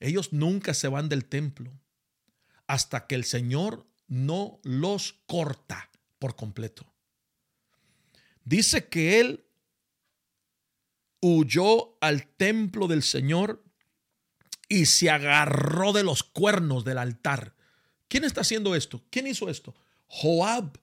Ellos 0.00 0.32
nunca 0.32 0.74
se 0.74 0.88
van 0.88 1.08
del 1.08 1.24
templo 1.24 1.72
hasta 2.66 3.06
que 3.06 3.14
el 3.14 3.24
Señor 3.24 3.86
no 4.08 4.60
los 4.64 5.12
corta 5.26 5.90
por 6.18 6.36
completo. 6.36 6.92
Dice 8.44 8.88
que 8.88 9.20
él 9.20 9.44
huyó 11.20 11.96
al 12.00 12.26
templo 12.26 12.88
del 12.88 13.02
Señor 13.02 13.61
y 14.72 14.86
se 14.86 15.10
agarró 15.10 15.92
de 15.92 16.02
los 16.02 16.22
cuernos 16.22 16.82
del 16.82 16.96
altar. 16.96 17.54
¿Quién 18.08 18.24
está 18.24 18.40
haciendo 18.40 18.74
esto? 18.74 19.04
¿Quién 19.10 19.26
hizo 19.26 19.50
esto? 19.50 19.74
Joab. 20.06 20.78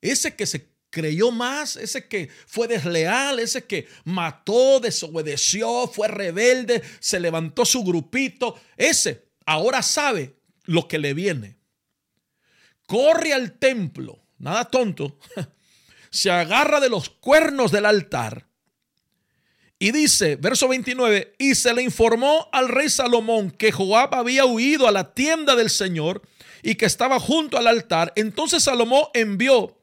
Ese 0.00 0.34
que 0.34 0.46
se 0.46 0.70
creyó 0.88 1.30
más, 1.30 1.76
ese 1.76 2.08
que 2.08 2.30
fue 2.46 2.68
desleal, 2.68 3.38
ese 3.38 3.66
que 3.66 3.86
mató, 4.04 4.80
desobedeció, 4.80 5.88
fue 5.88 6.08
rebelde, 6.08 6.82
se 6.98 7.20
levantó 7.20 7.66
su 7.66 7.84
grupito, 7.84 8.58
ese 8.78 9.28
ahora 9.44 9.82
sabe 9.82 10.36
lo 10.64 10.88
que 10.88 10.98
le 10.98 11.12
viene. 11.12 11.58
Corre 12.86 13.34
al 13.34 13.58
templo, 13.58 14.24
nada 14.38 14.64
tonto, 14.70 15.18
se 16.10 16.30
agarra 16.30 16.80
de 16.80 16.88
los 16.88 17.10
cuernos 17.10 17.70
del 17.72 17.84
altar 17.84 18.45
y 19.78 19.92
dice, 19.92 20.36
verso 20.36 20.68
29, 20.68 21.34
y 21.38 21.54
se 21.54 21.74
le 21.74 21.82
informó 21.82 22.48
al 22.52 22.68
rey 22.68 22.88
Salomón 22.88 23.50
que 23.50 23.72
Joab 23.72 24.14
había 24.14 24.46
huido 24.46 24.88
a 24.88 24.92
la 24.92 25.12
tienda 25.12 25.54
del 25.54 25.68
Señor 25.68 26.22
y 26.62 26.76
que 26.76 26.86
estaba 26.86 27.20
junto 27.20 27.58
al 27.58 27.66
altar. 27.66 28.12
Entonces 28.16 28.62
Salomón 28.62 29.04
envió 29.12 29.76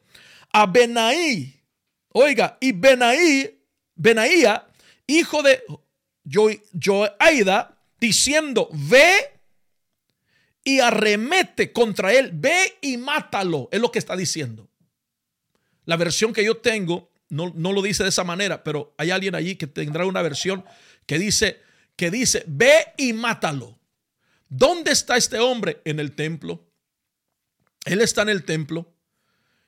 a 0.52 0.66
Benaí, 0.66 1.62
oiga, 2.10 2.58
y 2.60 2.72
Benaí, 2.72 3.60
Benaía, 3.96 4.68
hijo 5.06 5.44
de 5.44 5.64
Joaida, 6.84 7.78
diciendo, 8.00 8.70
ve 8.72 9.40
y 10.64 10.80
arremete 10.80 11.72
contra 11.72 12.14
él, 12.14 12.32
ve 12.34 12.78
y 12.82 12.98
mátalo, 12.98 13.70
es 13.72 13.80
lo 13.80 13.92
que 13.92 14.00
está 14.00 14.16
diciendo. 14.16 14.68
La 15.86 15.98
versión 15.98 16.34
que 16.34 16.44
yo 16.44 16.58
tengo 16.58 17.13
no, 17.34 17.52
no, 17.56 17.74
lo 17.74 17.82
dice 17.82 18.04
de 18.04 18.10
esa 18.10 18.24
manera, 18.24 18.64
pero 18.64 18.94
hay 18.98 19.10
alguien 19.10 19.34
allí 19.34 19.56
que 19.56 19.66
tendrá 19.66 20.06
una 20.06 20.22
versión 20.22 20.64
que 21.08 21.18
dice, 21.18 21.62
que 21.96 22.12
dice, 22.12 22.44
ve 22.46 22.94
y 22.96 23.14
mátalo. 23.14 23.80
¿Dónde 24.50 24.92
está 24.92 25.18
este 25.18 25.40
hombre? 25.40 25.82
En 25.84 26.00
el 26.00 26.16
templo. 26.16 26.70
Él 27.86 28.02
está 28.02 28.22
en 28.22 28.30
el 28.30 28.44
templo. 28.44 28.94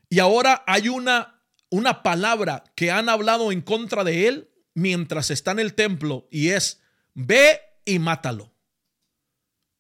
Y 0.10 0.20
ahora 0.20 0.64
hay 0.68 0.90
una, 0.90 1.42
una 1.70 2.04
palabra 2.04 2.64
que 2.76 2.92
han 2.92 3.10
hablado 3.10 3.52
en 3.52 3.62
contra 3.62 4.04
de 4.04 4.28
él 4.28 4.50
mientras 4.76 5.32
está 5.32 5.50
en 5.52 5.60
el 5.60 5.74
templo 5.74 6.28
y 6.30 6.50
es, 6.50 6.82
ve 7.16 7.60
y 7.84 7.98
mátalo. 7.98 8.54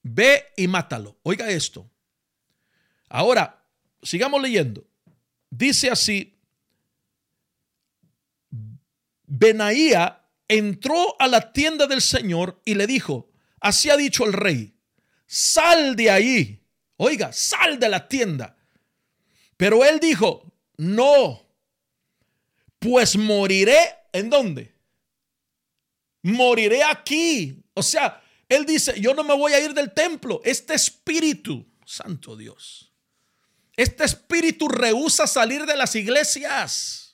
Ve 0.01 0.45
y 0.57 0.67
mátalo. 0.67 1.19
Oiga 1.21 1.51
esto. 1.51 1.87
Ahora, 3.09 3.63
sigamos 4.01 4.41
leyendo. 4.41 4.87
Dice 5.51 5.91
así, 5.91 6.34
Benaía 9.27 10.23
entró 10.47 11.15
a 11.19 11.27
la 11.27 11.51
tienda 11.51 11.87
del 11.87 12.01
Señor 12.01 12.61
y 12.65 12.75
le 12.75 12.87
dijo, 12.87 13.31
así 13.59 13.89
ha 13.89 13.97
dicho 13.97 14.25
el 14.25 14.33
rey, 14.33 14.75
sal 15.25 15.95
de 15.95 16.11
ahí. 16.11 16.61
Oiga, 16.97 17.33
sal 17.33 17.79
de 17.79 17.89
la 17.89 18.07
tienda. 18.07 18.57
Pero 19.57 19.83
él 19.83 19.99
dijo, 19.99 20.53
no, 20.77 21.45
pues 22.79 23.17
moriré 23.17 23.77
en 24.13 24.29
dónde? 24.29 24.73
Moriré 26.21 26.83
aquí. 26.83 27.63
O 27.73 27.83
sea, 27.83 28.21
él 28.47 28.65
dice, 28.65 28.99
yo 28.99 29.13
no 29.13 29.23
me 29.23 29.35
voy 29.35 29.53
a 29.53 29.59
ir 29.59 29.73
del 29.73 29.93
templo. 29.93 30.41
Este 30.43 30.73
espíritu, 30.73 31.65
santo 31.85 32.35
Dios, 32.35 32.93
este 33.75 34.05
espíritu 34.05 34.67
rehúsa 34.67 35.27
salir 35.27 35.65
de 35.65 35.75
las 35.75 35.95
iglesias. 35.95 37.04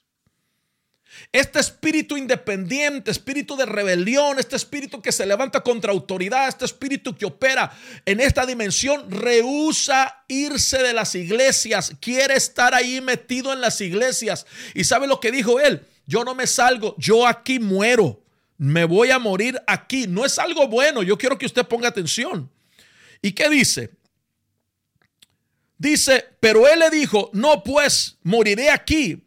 Este 1.32 1.60
espíritu 1.60 2.18
independiente, 2.18 3.12
espíritu 3.12 3.56
de 3.56 3.66
rebelión, 3.66 4.40
este 4.40 4.56
espíritu 4.56 5.02
que 5.02 5.12
se 5.12 5.26
levanta 5.26 5.62
contra 5.62 5.92
autoridad, 5.92 6.48
este 6.48 6.66
espíritu 6.66 7.16
que 7.16 7.26
opera 7.26 7.72
en 8.06 8.20
esta 8.20 8.46
dimensión, 8.46 9.10
rehúsa 9.10 10.24
irse 10.28 10.80
de 10.84 10.94
las 10.94 11.16
iglesias, 11.16 11.94
quiere 12.00 12.36
estar 12.36 12.74
ahí 12.74 13.02
metido 13.02 13.54
en 13.54 13.62
las 13.62 13.80
iglesias. 13.82 14.46
¿Y 14.74 14.84
sabe 14.84 15.08
lo 15.08 15.20
que 15.20 15.32
dijo 15.32 15.60
él? 15.60 15.86
Yo 16.06 16.24
no 16.24 16.36
me 16.36 16.48
salgo, 16.48 16.96
yo 16.98 17.26
aquí 17.26 17.60
muero, 17.60 18.22
me 18.58 18.86
voy 18.86 19.12
a 19.12 19.20
morir 19.20 19.60
aquí. 19.66 20.08
No 20.08 20.26
es 20.26 20.38
algo 20.38 20.68
bueno, 20.68 21.04
yo 21.04 21.18
quiero 21.18 21.38
que 21.38 21.46
usted 21.46 21.66
ponga 21.66 21.88
atención. 21.88 22.50
¿Y 23.22 23.32
qué 23.32 23.50
dice? 23.50 23.92
Dice, 25.78 26.26
pero 26.40 26.68
él 26.68 26.80
le 26.80 26.92
dijo, 26.92 27.32
no 27.34 27.64
pues, 27.64 28.18
moriré 28.22 28.70
aquí. 28.70 29.24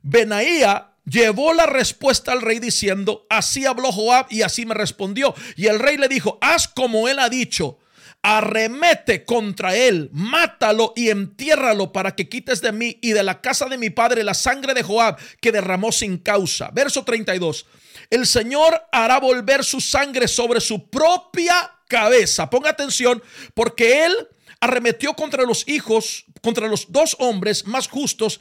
Benaía 0.00 0.90
llevó 1.06 1.54
la 1.54 1.66
respuesta 1.66 2.32
al 2.32 2.42
rey 2.42 2.58
diciendo, 2.58 3.26
así 3.30 3.64
habló 3.64 3.92
Joab 3.92 4.26
y 4.30 4.42
así 4.42 4.66
me 4.66 4.74
respondió. 4.74 5.34
Y 5.56 5.66
el 5.66 5.78
rey 5.78 5.96
le 5.96 6.08
dijo, 6.08 6.38
haz 6.40 6.68
como 6.68 7.08
él 7.08 7.18
ha 7.18 7.28
dicho, 7.28 7.78
arremete 8.22 9.24
contra 9.24 9.76
él, 9.76 10.10
mátalo 10.12 10.92
y 10.96 11.10
entiérralo 11.10 11.92
para 11.92 12.14
que 12.14 12.28
quites 12.28 12.60
de 12.60 12.72
mí 12.72 12.98
y 13.00 13.12
de 13.12 13.22
la 13.22 13.40
casa 13.40 13.66
de 13.66 13.78
mi 13.78 13.90
padre 13.90 14.24
la 14.24 14.34
sangre 14.34 14.74
de 14.74 14.82
Joab 14.82 15.16
que 15.40 15.52
derramó 15.52 15.92
sin 15.92 16.18
causa. 16.18 16.70
Verso 16.72 17.04
32. 17.04 17.66
El 18.10 18.26
Señor 18.26 18.82
hará 18.92 19.20
volver 19.20 19.64
su 19.64 19.80
sangre 19.80 20.28
sobre 20.28 20.60
su 20.60 20.88
propia 20.88 21.72
cabeza. 21.88 22.50
Ponga 22.50 22.70
atención 22.70 23.22
porque 23.54 24.04
él 24.04 24.12
arremetió 24.60 25.14
contra 25.14 25.44
los 25.44 25.68
hijos, 25.68 26.24
contra 26.42 26.66
los 26.66 26.90
dos 26.90 27.16
hombres 27.18 27.66
más 27.66 27.88
justos 27.88 28.40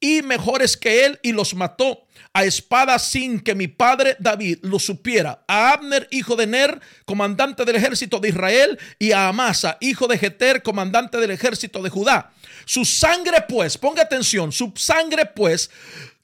y 0.00 0.22
mejores 0.22 0.76
que 0.76 1.06
él 1.06 1.18
y 1.22 1.32
los 1.32 1.54
mató 1.54 2.06
a 2.36 2.44
espada 2.44 2.98
sin 2.98 3.40
que 3.40 3.54
mi 3.54 3.66
padre 3.66 4.14
David 4.18 4.58
lo 4.60 4.78
supiera. 4.78 5.42
A 5.48 5.72
Abner, 5.72 6.06
hijo 6.10 6.36
de 6.36 6.46
Ner, 6.46 6.80
comandante 7.06 7.64
del 7.64 7.76
ejército 7.76 8.18
de 8.18 8.28
Israel, 8.28 8.78
y 8.98 9.12
a 9.12 9.28
Amasa, 9.28 9.78
hijo 9.80 10.06
de 10.06 10.18
Jeter, 10.18 10.62
comandante 10.62 11.16
del 11.16 11.30
ejército 11.30 11.82
de 11.82 11.88
Judá. 11.88 12.30
Su 12.66 12.84
sangre, 12.84 13.46
pues, 13.48 13.78
ponga 13.78 14.02
atención, 14.02 14.52
su 14.52 14.70
sangre, 14.76 15.24
pues, 15.24 15.70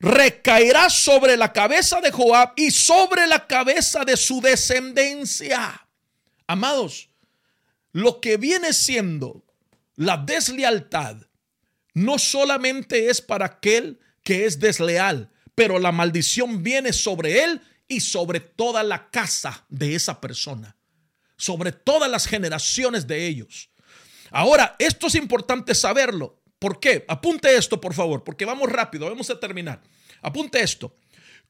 recaerá 0.01 0.91
sobre 0.91 1.37
la 1.39 1.51
cabeza 1.51 2.03
de 2.03 2.11
Joab 2.11 2.53
y 2.57 2.71
sobre 2.71 3.27
la 3.27 3.47
cabeza 3.47 4.05
de 4.05 4.19
su 4.19 4.43
descendencia. 4.43 5.87
Amados, 6.47 7.09
lo 7.93 8.21
que 8.21 8.37
viene 8.37 8.75
siendo 8.75 9.43
la 9.97 10.19
deslealtad 10.19 11.17
no 11.95 12.19
solamente 12.19 13.09
es 13.09 13.21
para 13.21 13.47
aquel 13.47 14.01
que 14.23 14.47
es 14.47 14.59
desleal, 14.59 15.31
pero 15.55 15.79
la 15.79 15.93
maldición 15.93 16.63
viene 16.63 16.93
sobre 16.93 17.45
él 17.45 17.61
y 17.89 18.01
sobre 18.01 18.41
toda 18.41 18.83
la 18.83 19.11
casa 19.11 19.67
de 19.69 19.95
esa 19.95 20.21
persona, 20.21 20.77
sobre 21.37 21.73
todas 21.73 22.11
las 22.11 22.27
generaciones 22.27 23.07
de 23.07 23.27
ellos. 23.27 23.71
Ahora, 24.31 24.77
esto 24.79 25.09
es 25.09 25.15
importante 25.15 25.75
saberlo. 25.75 26.43
¿Por 26.59 26.81
qué? 26.81 27.05
Apunte 27.09 27.55
esto, 27.57 27.81
por 27.81 27.93
favor, 27.93 28.25
porque 28.25 28.45
vamos 28.45 28.71
rápido, 28.71 29.09
vamos 29.09 29.29
a 29.29 29.39
terminar. 29.39 29.83
Apunte 30.23 30.63
esto. 30.63 30.97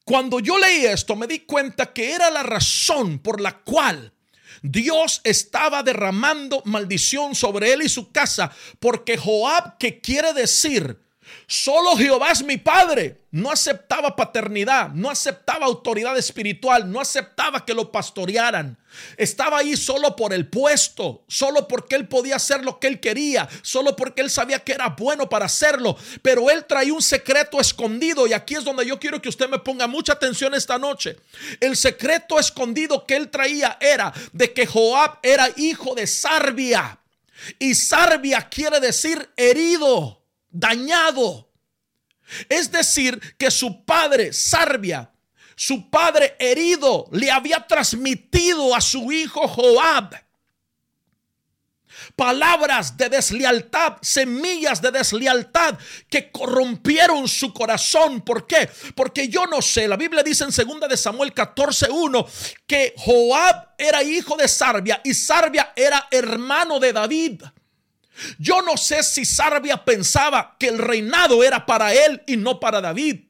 Cuando 0.03 0.39
yo 0.39 0.57
leí 0.57 0.85
esto, 0.85 1.15
me 1.15 1.27
di 1.27 1.39
cuenta 1.41 1.93
que 1.93 2.11
era 2.11 2.29
la 2.29 2.43
razón 2.43 3.19
por 3.19 3.39
la 3.39 3.59
cual 3.59 4.11
Dios 4.63 5.19
estaba 5.25 5.83
derramando 5.83 6.63
maldición 6.65 7.35
sobre 7.35 7.73
él 7.73 7.81
y 7.83 7.89
su 7.89 8.11
casa, 8.11 8.51
porque 8.79 9.17
Joab, 9.17 9.77
que 9.77 9.99
quiere 9.99 10.33
decir 10.33 11.02
Solo 11.47 11.95
Jehová 11.97 12.31
es 12.31 12.43
mi 12.43 12.57
padre. 12.57 13.21
No 13.31 13.51
aceptaba 13.51 14.15
paternidad, 14.15 14.89
no 14.89 15.09
aceptaba 15.09 15.65
autoridad 15.65 16.15
espiritual, 16.17 16.91
no 16.91 17.01
aceptaba 17.01 17.65
que 17.65 17.73
lo 17.73 17.91
pastorearan. 17.91 18.77
Estaba 19.17 19.57
ahí 19.57 19.75
solo 19.75 20.15
por 20.15 20.33
el 20.33 20.47
puesto, 20.47 21.23
solo 21.27 21.67
porque 21.67 21.95
él 21.95 22.07
podía 22.07 22.35
hacer 22.35 22.63
lo 22.63 22.79
que 22.79 22.87
él 22.87 22.99
quería, 22.99 23.49
solo 23.63 23.95
porque 23.95 24.21
él 24.21 24.29
sabía 24.29 24.59
que 24.59 24.73
era 24.73 24.89
bueno 24.89 25.29
para 25.29 25.45
hacerlo. 25.45 25.97
Pero 26.21 26.51
él 26.51 26.65
traía 26.65 26.93
un 26.93 27.01
secreto 27.01 27.59
escondido 27.59 28.27
y 28.27 28.33
aquí 28.33 28.55
es 28.55 28.63
donde 28.63 28.85
yo 28.85 28.99
quiero 28.99 29.21
que 29.21 29.29
usted 29.29 29.49
me 29.49 29.59
ponga 29.59 29.87
mucha 29.87 30.13
atención 30.13 30.53
esta 30.53 30.77
noche. 30.77 31.17
El 31.59 31.75
secreto 31.75 32.39
escondido 32.39 33.05
que 33.05 33.15
él 33.15 33.29
traía 33.29 33.77
era 33.81 34.13
de 34.31 34.53
que 34.53 34.67
Joab 34.67 35.17
era 35.23 35.49
hijo 35.57 35.95
de 35.95 36.05
Sarbia. 36.07 36.99
Y 37.59 37.75
Sarbia 37.75 38.47
quiere 38.49 38.79
decir 38.79 39.29
herido 39.35 40.22
dañado. 40.53 41.49
Es 42.47 42.71
decir, 42.71 43.19
que 43.37 43.51
su 43.51 43.83
padre, 43.83 44.31
Sarbia, 44.31 45.11
su 45.55 45.89
padre 45.89 46.37
herido, 46.39 47.09
le 47.11 47.29
había 47.29 47.67
transmitido 47.67 48.73
a 48.73 48.79
su 48.79 49.11
hijo 49.11 49.45
Joab 49.47 50.23
palabras 52.15 52.95
de 52.97 53.09
deslealtad, 53.09 53.97
semillas 54.01 54.81
de 54.81 54.91
deslealtad 54.91 55.77
que 56.09 56.31
corrompieron 56.31 57.27
su 57.27 57.53
corazón. 57.53 58.21
¿Por 58.21 58.47
qué? 58.47 58.69
Porque 58.95 59.27
yo 59.27 59.45
no 59.45 59.61
sé, 59.61 59.87
la 59.87 59.97
Biblia 59.97 60.23
dice 60.23 60.43
en 60.43 60.51
2 60.51 60.89
de 60.89 60.97
Samuel 60.97 61.33
14:1 61.33 62.27
que 62.67 62.93
Joab 62.97 63.73
era 63.77 64.03
hijo 64.03 64.35
de 64.35 64.47
Sarbia 64.47 65.01
y 65.03 65.13
Sarbia 65.13 65.73
era 65.75 66.07
hermano 66.11 66.79
de 66.79 66.93
David. 66.93 67.43
Yo 68.37 68.61
no 68.61 68.77
sé 68.77 69.03
si 69.03 69.25
Sarbia 69.25 69.83
pensaba 69.83 70.55
que 70.59 70.67
el 70.67 70.77
reinado 70.77 71.43
era 71.43 71.65
para 71.65 71.93
él 71.93 72.21
y 72.27 72.37
no 72.37 72.59
para 72.59 72.81
David. 72.81 73.21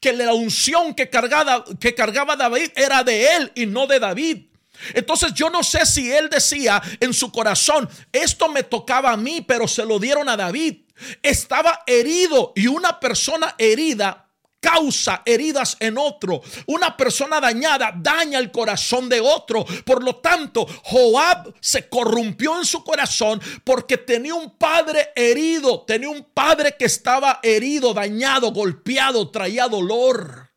Que 0.00 0.12
la 0.12 0.32
unción 0.32 0.94
que 0.94 1.10
cargaba, 1.10 1.64
que 1.80 1.94
cargaba 1.94 2.36
David 2.36 2.70
era 2.76 3.02
de 3.02 3.36
él 3.36 3.52
y 3.54 3.66
no 3.66 3.86
de 3.86 3.98
David. 3.98 4.46
Entonces 4.94 5.32
yo 5.34 5.50
no 5.50 5.62
sé 5.62 5.86
si 5.86 6.10
él 6.10 6.28
decía 6.28 6.82
en 7.00 7.12
su 7.12 7.30
corazón, 7.30 7.88
esto 8.10 8.48
me 8.48 8.62
tocaba 8.62 9.12
a 9.12 9.16
mí, 9.16 9.40
pero 9.40 9.68
se 9.68 9.84
lo 9.84 9.98
dieron 9.98 10.28
a 10.28 10.36
David. 10.36 10.82
Estaba 11.22 11.82
herido 11.86 12.52
y 12.54 12.66
una 12.66 13.00
persona 13.00 13.54
herida 13.58 14.28
causa 14.62 15.22
heridas 15.26 15.76
en 15.80 15.98
otro. 15.98 16.40
Una 16.66 16.96
persona 16.96 17.40
dañada 17.40 17.92
daña 17.94 18.38
el 18.38 18.52
corazón 18.52 19.08
de 19.08 19.20
otro. 19.20 19.66
Por 19.84 20.02
lo 20.02 20.16
tanto, 20.16 20.64
Joab 20.84 21.52
se 21.60 21.88
corrompió 21.88 22.56
en 22.58 22.64
su 22.64 22.82
corazón 22.84 23.42
porque 23.64 23.98
tenía 23.98 24.34
un 24.34 24.56
padre 24.56 25.10
herido, 25.16 25.82
tenía 25.82 26.08
un 26.08 26.24
padre 26.32 26.76
que 26.78 26.84
estaba 26.84 27.40
herido, 27.42 27.92
dañado, 27.92 28.52
golpeado, 28.52 29.30
traía 29.30 29.68
dolor. 29.68 30.50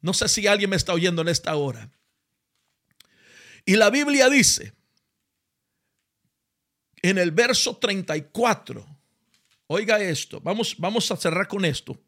No 0.00 0.12
sé 0.12 0.28
si 0.28 0.46
alguien 0.46 0.70
me 0.70 0.76
está 0.76 0.92
oyendo 0.92 1.22
en 1.22 1.28
esta 1.28 1.54
hora. 1.54 1.90
Y 3.64 3.76
la 3.76 3.88
Biblia 3.90 4.28
dice 4.28 4.74
en 7.00 7.18
el 7.18 7.30
verso 7.30 7.76
34, 7.76 8.84
oiga 9.66 10.00
esto, 10.00 10.40
vamos, 10.40 10.74
vamos 10.78 11.10
a 11.10 11.16
cerrar 11.16 11.46
con 11.48 11.64
esto. 11.64 11.98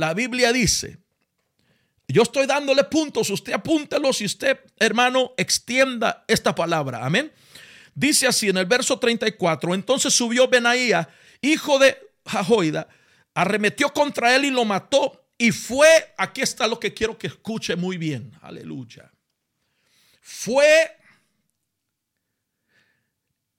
La 0.00 0.14
Biblia 0.14 0.50
dice, 0.50 0.96
yo 2.08 2.22
estoy 2.22 2.46
dándole 2.46 2.84
puntos, 2.84 3.28
usted 3.28 3.52
apúntelos 3.52 4.22
y 4.22 4.24
usted, 4.24 4.58
hermano, 4.78 5.34
extienda 5.36 6.24
esta 6.26 6.54
palabra. 6.54 7.04
Amén. 7.04 7.30
Dice 7.94 8.26
así 8.26 8.48
en 8.48 8.56
el 8.56 8.64
verso 8.64 8.98
34, 8.98 9.74
entonces 9.74 10.14
subió 10.14 10.48
Benaía, 10.48 11.06
hijo 11.42 11.78
de 11.78 11.98
Jajoida, 12.24 12.88
arremetió 13.34 13.92
contra 13.92 14.34
él 14.34 14.46
y 14.46 14.50
lo 14.50 14.64
mató 14.64 15.28
y 15.36 15.52
fue, 15.52 16.14
aquí 16.16 16.40
está 16.40 16.66
lo 16.66 16.80
que 16.80 16.94
quiero 16.94 17.18
que 17.18 17.26
escuche 17.26 17.76
muy 17.76 17.98
bien, 17.98 18.32
aleluya. 18.40 19.12
Fue 20.22 20.96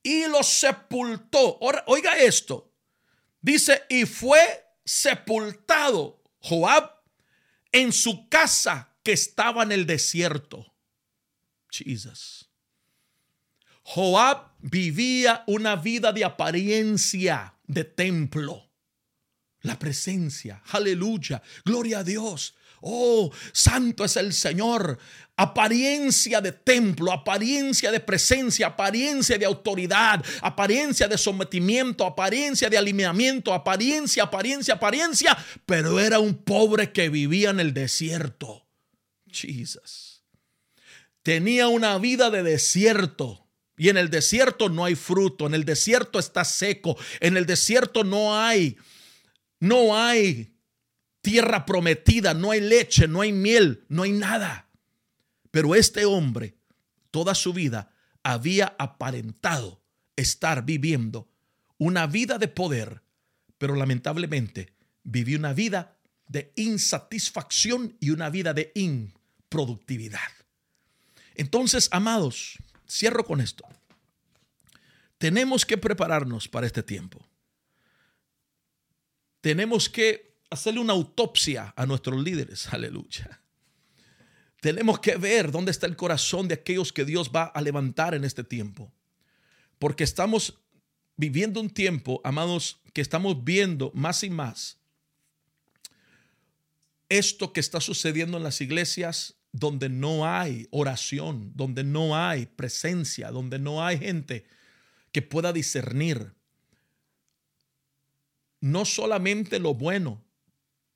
y 0.01 0.25
lo 0.25 0.41
sepultó. 0.41 1.59
oiga 1.85 2.17
esto, 2.17 2.73
dice, 3.39 3.83
y 3.89 4.07
fue 4.07 4.65
sepultado 4.83 6.20
Joab 6.41 6.91
en 7.71 7.91
su 7.93 8.27
casa 8.29 8.95
que 9.03 9.13
estaba 9.13 9.63
en 9.63 9.71
el 9.71 9.85
desierto. 9.85 10.73
Jesus. 11.69 12.49
Joab 13.83 14.51
vivía 14.59 15.43
una 15.47 15.75
vida 15.75 16.11
de 16.11 16.23
apariencia 16.23 17.55
de 17.65 17.83
templo. 17.83 18.69
La 19.61 19.77
presencia, 19.77 20.61
aleluya, 20.71 21.41
gloria 21.63 21.99
a 21.99 22.03
Dios. 22.03 22.55
Oh, 22.81 23.31
santo 23.53 24.03
es 24.03 24.17
el 24.17 24.33
Señor. 24.33 24.97
Apariencia 25.37 26.41
de 26.41 26.51
templo, 26.51 27.11
apariencia 27.11 27.91
de 27.91 27.99
presencia, 27.99 28.67
apariencia 28.67 29.37
de 29.37 29.45
autoridad, 29.45 30.23
apariencia 30.41 31.07
de 31.07 31.17
sometimiento, 31.17 32.05
apariencia 32.05 32.69
de 32.69 32.77
alineamiento, 32.77 33.53
apariencia, 33.53 34.23
apariencia, 34.23 34.75
apariencia. 34.75 35.37
Pero 35.65 35.99
era 35.99 36.19
un 36.19 36.35
pobre 36.35 36.91
que 36.91 37.09
vivía 37.09 37.51
en 37.51 37.59
el 37.59 37.73
desierto. 37.73 38.67
Jesus. 39.27 40.23
Tenía 41.23 41.67
una 41.67 41.97
vida 41.97 42.29
de 42.29 42.43
desierto. 42.43 43.47
Y 43.77 43.89
en 43.89 43.97
el 43.97 44.09
desierto 44.09 44.69
no 44.69 44.85
hay 44.85 44.93
fruto, 44.93 45.47
en 45.47 45.55
el 45.55 45.65
desierto 45.65 46.19
está 46.19 46.45
seco, 46.45 46.97
en 47.19 47.35
el 47.35 47.47
desierto 47.47 48.03
no 48.03 48.37
hay, 48.37 48.77
no 49.59 49.97
hay 49.97 50.53
tierra 51.21 51.65
prometida, 51.65 52.33
no 52.33 52.51
hay 52.51 52.61
leche, 52.61 53.07
no 53.07 53.21
hay 53.21 53.31
miel, 53.31 53.85
no 53.89 54.03
hay 54.03 54.11
nada. 54.11 54.69
Pero 55.51 55.75
este 55.75 56.05
hombre, 56.05 56.57
toda 57.11 57.35
su 57.35 57.53
vida, 57.53 57.93
había 58.23 58.75
aparentado 58.77 59.81
estar 60.15 60.65
viviendo 60.65 61.29
una 61.77 62.07
vida 62.07 62.37
de 62.37 62.47
poder, 62.47 63.01
pero 63.57 63.75
lamentablemente 63.75 64.73
vivió 65.03 65.37
una 65.37 65.53
vida 65.53 65.97
de 66.27 66.53
insatisfacción 66.55 67.97
y 67.99 68.11
una 68.11 68.29
vida 68.29 68.53
de 68.53 68.71
improductividad. 68.75 70.19
Entonces, 71.35 71.89
amados, 71.91 72.57
cierro 72.87 73.25
con 73.25 73.41
esto. 73.41 73.65
Tenemos 75.17 75.65
que 75.65 75.77
prepararnos 75.77 76.47
para 76.47 76.67
este 76.67 76.83
tiempo. 76.83 77.19
Tenemos 79.41 79.89
que 79.89 80.30
hacerle 80.51 80.79
una 80.79 80.93
autopsia 80.93 81.73
a 81.75 81.85
nuestros 81.87 82.23
líderes. 82.23 82.67
Aleluya. 82.71 83.41
Tenemos 84.59 84.99
que 84.99 85.17
ver 85.17 85.51
dónde 85.51 85.71
está 85.71 85.87
el 85.87 85.95
corazón 85.95 86.47
de 86.47 86.53
aquellos 86.53 86.93
que 86.93 87.03
Dios 87.03 87.31
va 87.35 87.45
a 87.45 87.61
levantar 87.61 88.13
en 88.13 88.23
este 88.23 88.43
tiempo. 88.43 88.93
Porque 89.79 90.03
estamos 90.03 90.59
viviendo 91.17 91.59
un 91.59 91.71
tiempo, 91.71 92.21
amados, 92.23 92.79
que 92.93 93.01
estamos 93.01 93.43
viendo 93.43 93.91
más 93.95 94.23
y 94.23 94.29
más 94.29 94.77
esto 97.11 97.51
que 97.51 97.59
está 97.59 97.81
sucediendo 97.81 98.37
en 98.37 98.43
las 98.43 98.61
iglesias 98.61 99.35
donde 99.51 99.89
no 99.89 100.25
hay 100.25 100.69
oración, 100.71 101.51
donde 101.55 101.83
no 101.83 102.15
hay 102.15 102.45
presencia, 102.45 103.31
donde 103.31 103.59
no 103.59 103.85
hay 103.85 103.99
gente 103.99 104.45
que 105.11 105.21
pueda 105.21 105.51
discernir 105.51 106.33
no 108.61 108.85
solamente 108.85 109.59
lo 109.59 109.73
bueno, 109.73 110.23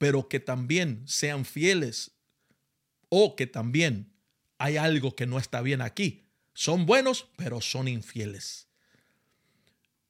pero 0.05 0.29
que 0.29 0.39
también 0.39 1.01
sean 1.07 1.45
fieles 1.45 2.11
o 3.09 3.35
que 3.35 3.47
también 3.47 4.13
hay 4.59 4.77
algo 4.77 5.15
que 5.15 5.25
no 5.25 5.39
está 5.39 5.61
bien 5.61 5.81
aquí. 5.81 6.27
Son 6.53 6.85
buenos, 6.85 7.25
pero 7.37 7.59
son 7.59 7.87
infieles. 7.87 8.67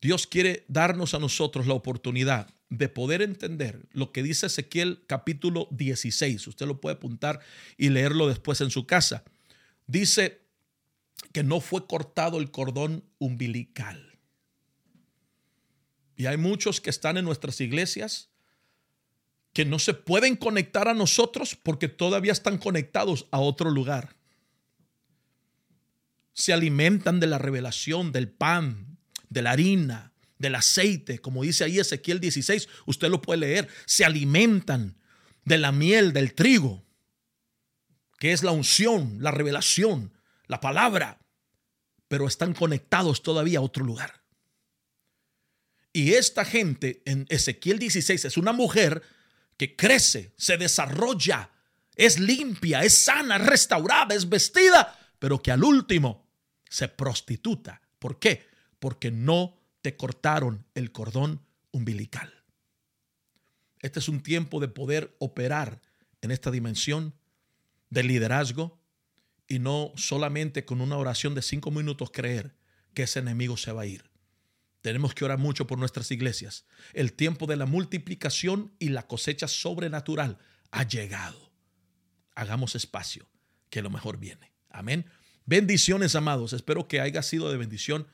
Dios 0.01 0.27
quiere 0.27 0.65
darnos 0.67 1.13
a 1.13 1.19
nosotros 1.19 1.65
la 1.65 1.75
oportunidad 1.75 2.53
de 2.67 2.89
poder 2.89 3.21
entender 3.21 3.87
lo 3.93 4.11
que 4.11 4.21
dice 4.21 4.47
Ezequiel 4.47 5.05
capítulo 5.07 5.69
16. 5.71 6.45
Usted 6.45 6.65
lo 6.65 6.81
puede 6.81 6.97
apuntar 6.97 7.39
y 7.77 7.87
leerlo 7.87 8.27
después 8.27 8.59
en 8.59 8.71
su 8.71 8.85
casa. 8.85 9.23
Dice 9.87 10.41
que 11.31 11.43
no 11.43 11.61
fue 11.61 11.87
cortado 11.87 12.37
el 12.37 12.51
cordón 12.51 13.05
umbilical. 13.17 14.19
Y 16.17 16.25
hay 16.25 16.35
muchos 16.35 16.81
que 16.81 16.89
están 16.89 17.15
en 17.15 17.23
nuestras 17.23 17.61
iglesias 17.61 18.34
que 19.56 19.64
no 19.64 19.80
se 19.80 19.93
pueden 19.93 20.36
conectar 20.36 20.89
a 20.89 20.93
nosotros 20.93 21.56
porque 21.56 21.88
todavía 21.88 22.34
están 22.34 22.58
conectados 22.58 23.26
a 23.32 23.39
otro 23.39 23.72
lugar. 23.72 24.18
Se 26.34 26.51
alimentan 26.51 27.22
de 27.22 27.28
la 27.28 27.38
revelación, 27.38 28.12
del 28.12 28.28
pan, 28.28 28.97
de 29.30 29.41
la 29.41 29.51
harina, 29.51 30.12
del 30.39 30.56
aceite, 30.56 31.20
como 31.20 31.43
dice 31.43 31.64
ahí 31.64 31.80
Ezequiel 31.80 32.20
16, 32.20 32.68
usted 32.86 33.08
lo 33.08 33.22
puede 33.22 33.39
leer, 33.39 33.70
se 33.86 34.03
alimentan 34.03 34.97
de 35.45 35.58
la 35.58 35.72
miel, 35.72 36.12
del 36.12 36.34
trigo, 36.34 36.86
que 38.20 38.34
es 38.34 38.43
la 38.43 38.51
unción, 38.51 39.20
la 39.22 39.32
revelación, 39.32 40.12
la 40.47 40.60
palabra, 40.60 41.22
pero 42.10 42.28
están 42.28 42.53
conectados 42.53 43.24
todavía 43.24 43.60
a 43.60 43.62
otro 43.62 43.86
lugar. 43.86 44.22
Y 45.93 46.16
esta 46.16 46.43
gente 46.43 47.01
en 47.06 47.26
Ezequiel 47.30 47.80
16 47.80 48.26
es 48.26 48.36
una 48.36 48.51
mujer 48.51 49.14
que 49.58 49.76
crece, 49.76 50.34
se 50.38 50.58
desarrolla, 50.58 51.51
es 51.95 52.20
limpia, 52.20 52.84
es 52.84 52.93
sana, 53.06 53.38
es 53.38 53.45
restaurada, 53.45 54.16
es 54.16 54.28
vestida, 54.28 54.97
pero 55.20 55.41
que 55.41 55.51
al 55.51 55.64
último 55.64 56.28
se 56.70 56.88
prostituta. 56.88 57.82
¿Por 57.99 58.20
qué? 58.20 58.47
Porque 58.80 59.12
no 59.12 59.58
te 59.82 59.95
cortaron 59.95 60.66
el 60.74 60.91
cordón 60.91 61.45
umbilical. 61.72 62.43
Este 63.80 63.99
es 63.99 64.10
un 64.10 64.22
tiempo 64.22 64.60
de 64.60 64.68
poder 64.68 65.16
operar 65.20 65.82
en 66.22 66.32
esta 66.32 66.51
dimensión 66.51 67.14
de 67.89 68.03
liderazgo 68.03 68.80
y 69.47 69.60
no 69.60 69.91
solamente 69.95 70.66
con 70.66 70.82
una 70.82 70.97
oración 70.97 71.36
de 71.36 71.41
cinco 71.41 71.72
minutos 71.72 72.10
creer 72.12 72.56
que 72.93 73.03
ese 73.03 73.20
enemigo 73.20 73.58
se 73.58 73.72
va 73.72 73.84
a 73.84 73.86
ir. 73.86 74.14
Tenemos 74.86 75.15
que 75.15 75.25
orar 75.25 75.39
mucho 75.39 75.65
por 75.65 75.79
nuestras 75.79 76.11
iglesias. 76.11 76.63
El 76.93 77.13
tiempo 77.13 77.47
de 77.47 77.55
la 77.55 77.65
multiplicación 77.65 78.71
y 78.77 78.89
la 78.89 79.07
cosecha 79.07 79.47
sobrenatural 79.47 80.38
ha 80.69 80.83
llegado. 80.83 81.51
Hagamos 82.36 82.75
espacio, 82.75 83.27
que 83.71 83.81
lo 83.81 83.89
mejor 83.89 84.19
viene. 84.19 84.51
Amén. 84.69 85.07
Bendiciones, 85.47 86.13
amados. 86.13 86.53
Espero 86.53 86.88
que 86.88 87.01
haya 87.01 87.23
sido 87.23 87.49
de 87.49 87.57
bendición 87.57 88.05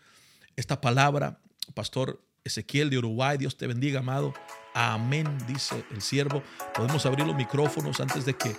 esta 0.55 0.79
palabra 0.79 1.41
Pastor 1.73 2.23
Ezequiel 2.45 2.89
de 2.89 2.99
Uruguay. 2.99 3.37
Dios 3.37 3.57
te 3.57 3.67
bendiga, 3.67 3.99
amado. 3.99 4.33
Amén, 4.73 5.27
dice 5.49 5.83
el 5.91 6.01
siervo. 6.01 6.41
Podemos 6.73 7.05
abrir 7.05 7.27
los 7.27 7.35
micrófonos 7.35 7.99
antes 7.99 8.23
de 8.23 8.37
que 8.37 8.55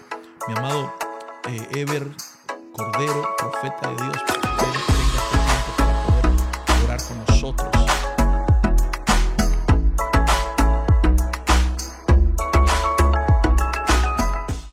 mi 0.49 0.55
amado 0.55 0.93
eh, 1.49 1.67
Ever 1.77 2.07
Cordero, 2.75 3.35
profeta 3.39 3.89
de 3.89 4.05
Dios, 4.05 4.17
venga 4.29 4.81
este 5.57 5.73
para 5.79 6.05
poder 6.05 6.85
orar 6.85 7.01
con 7.09 7.19
nosotros. 7.25 7.92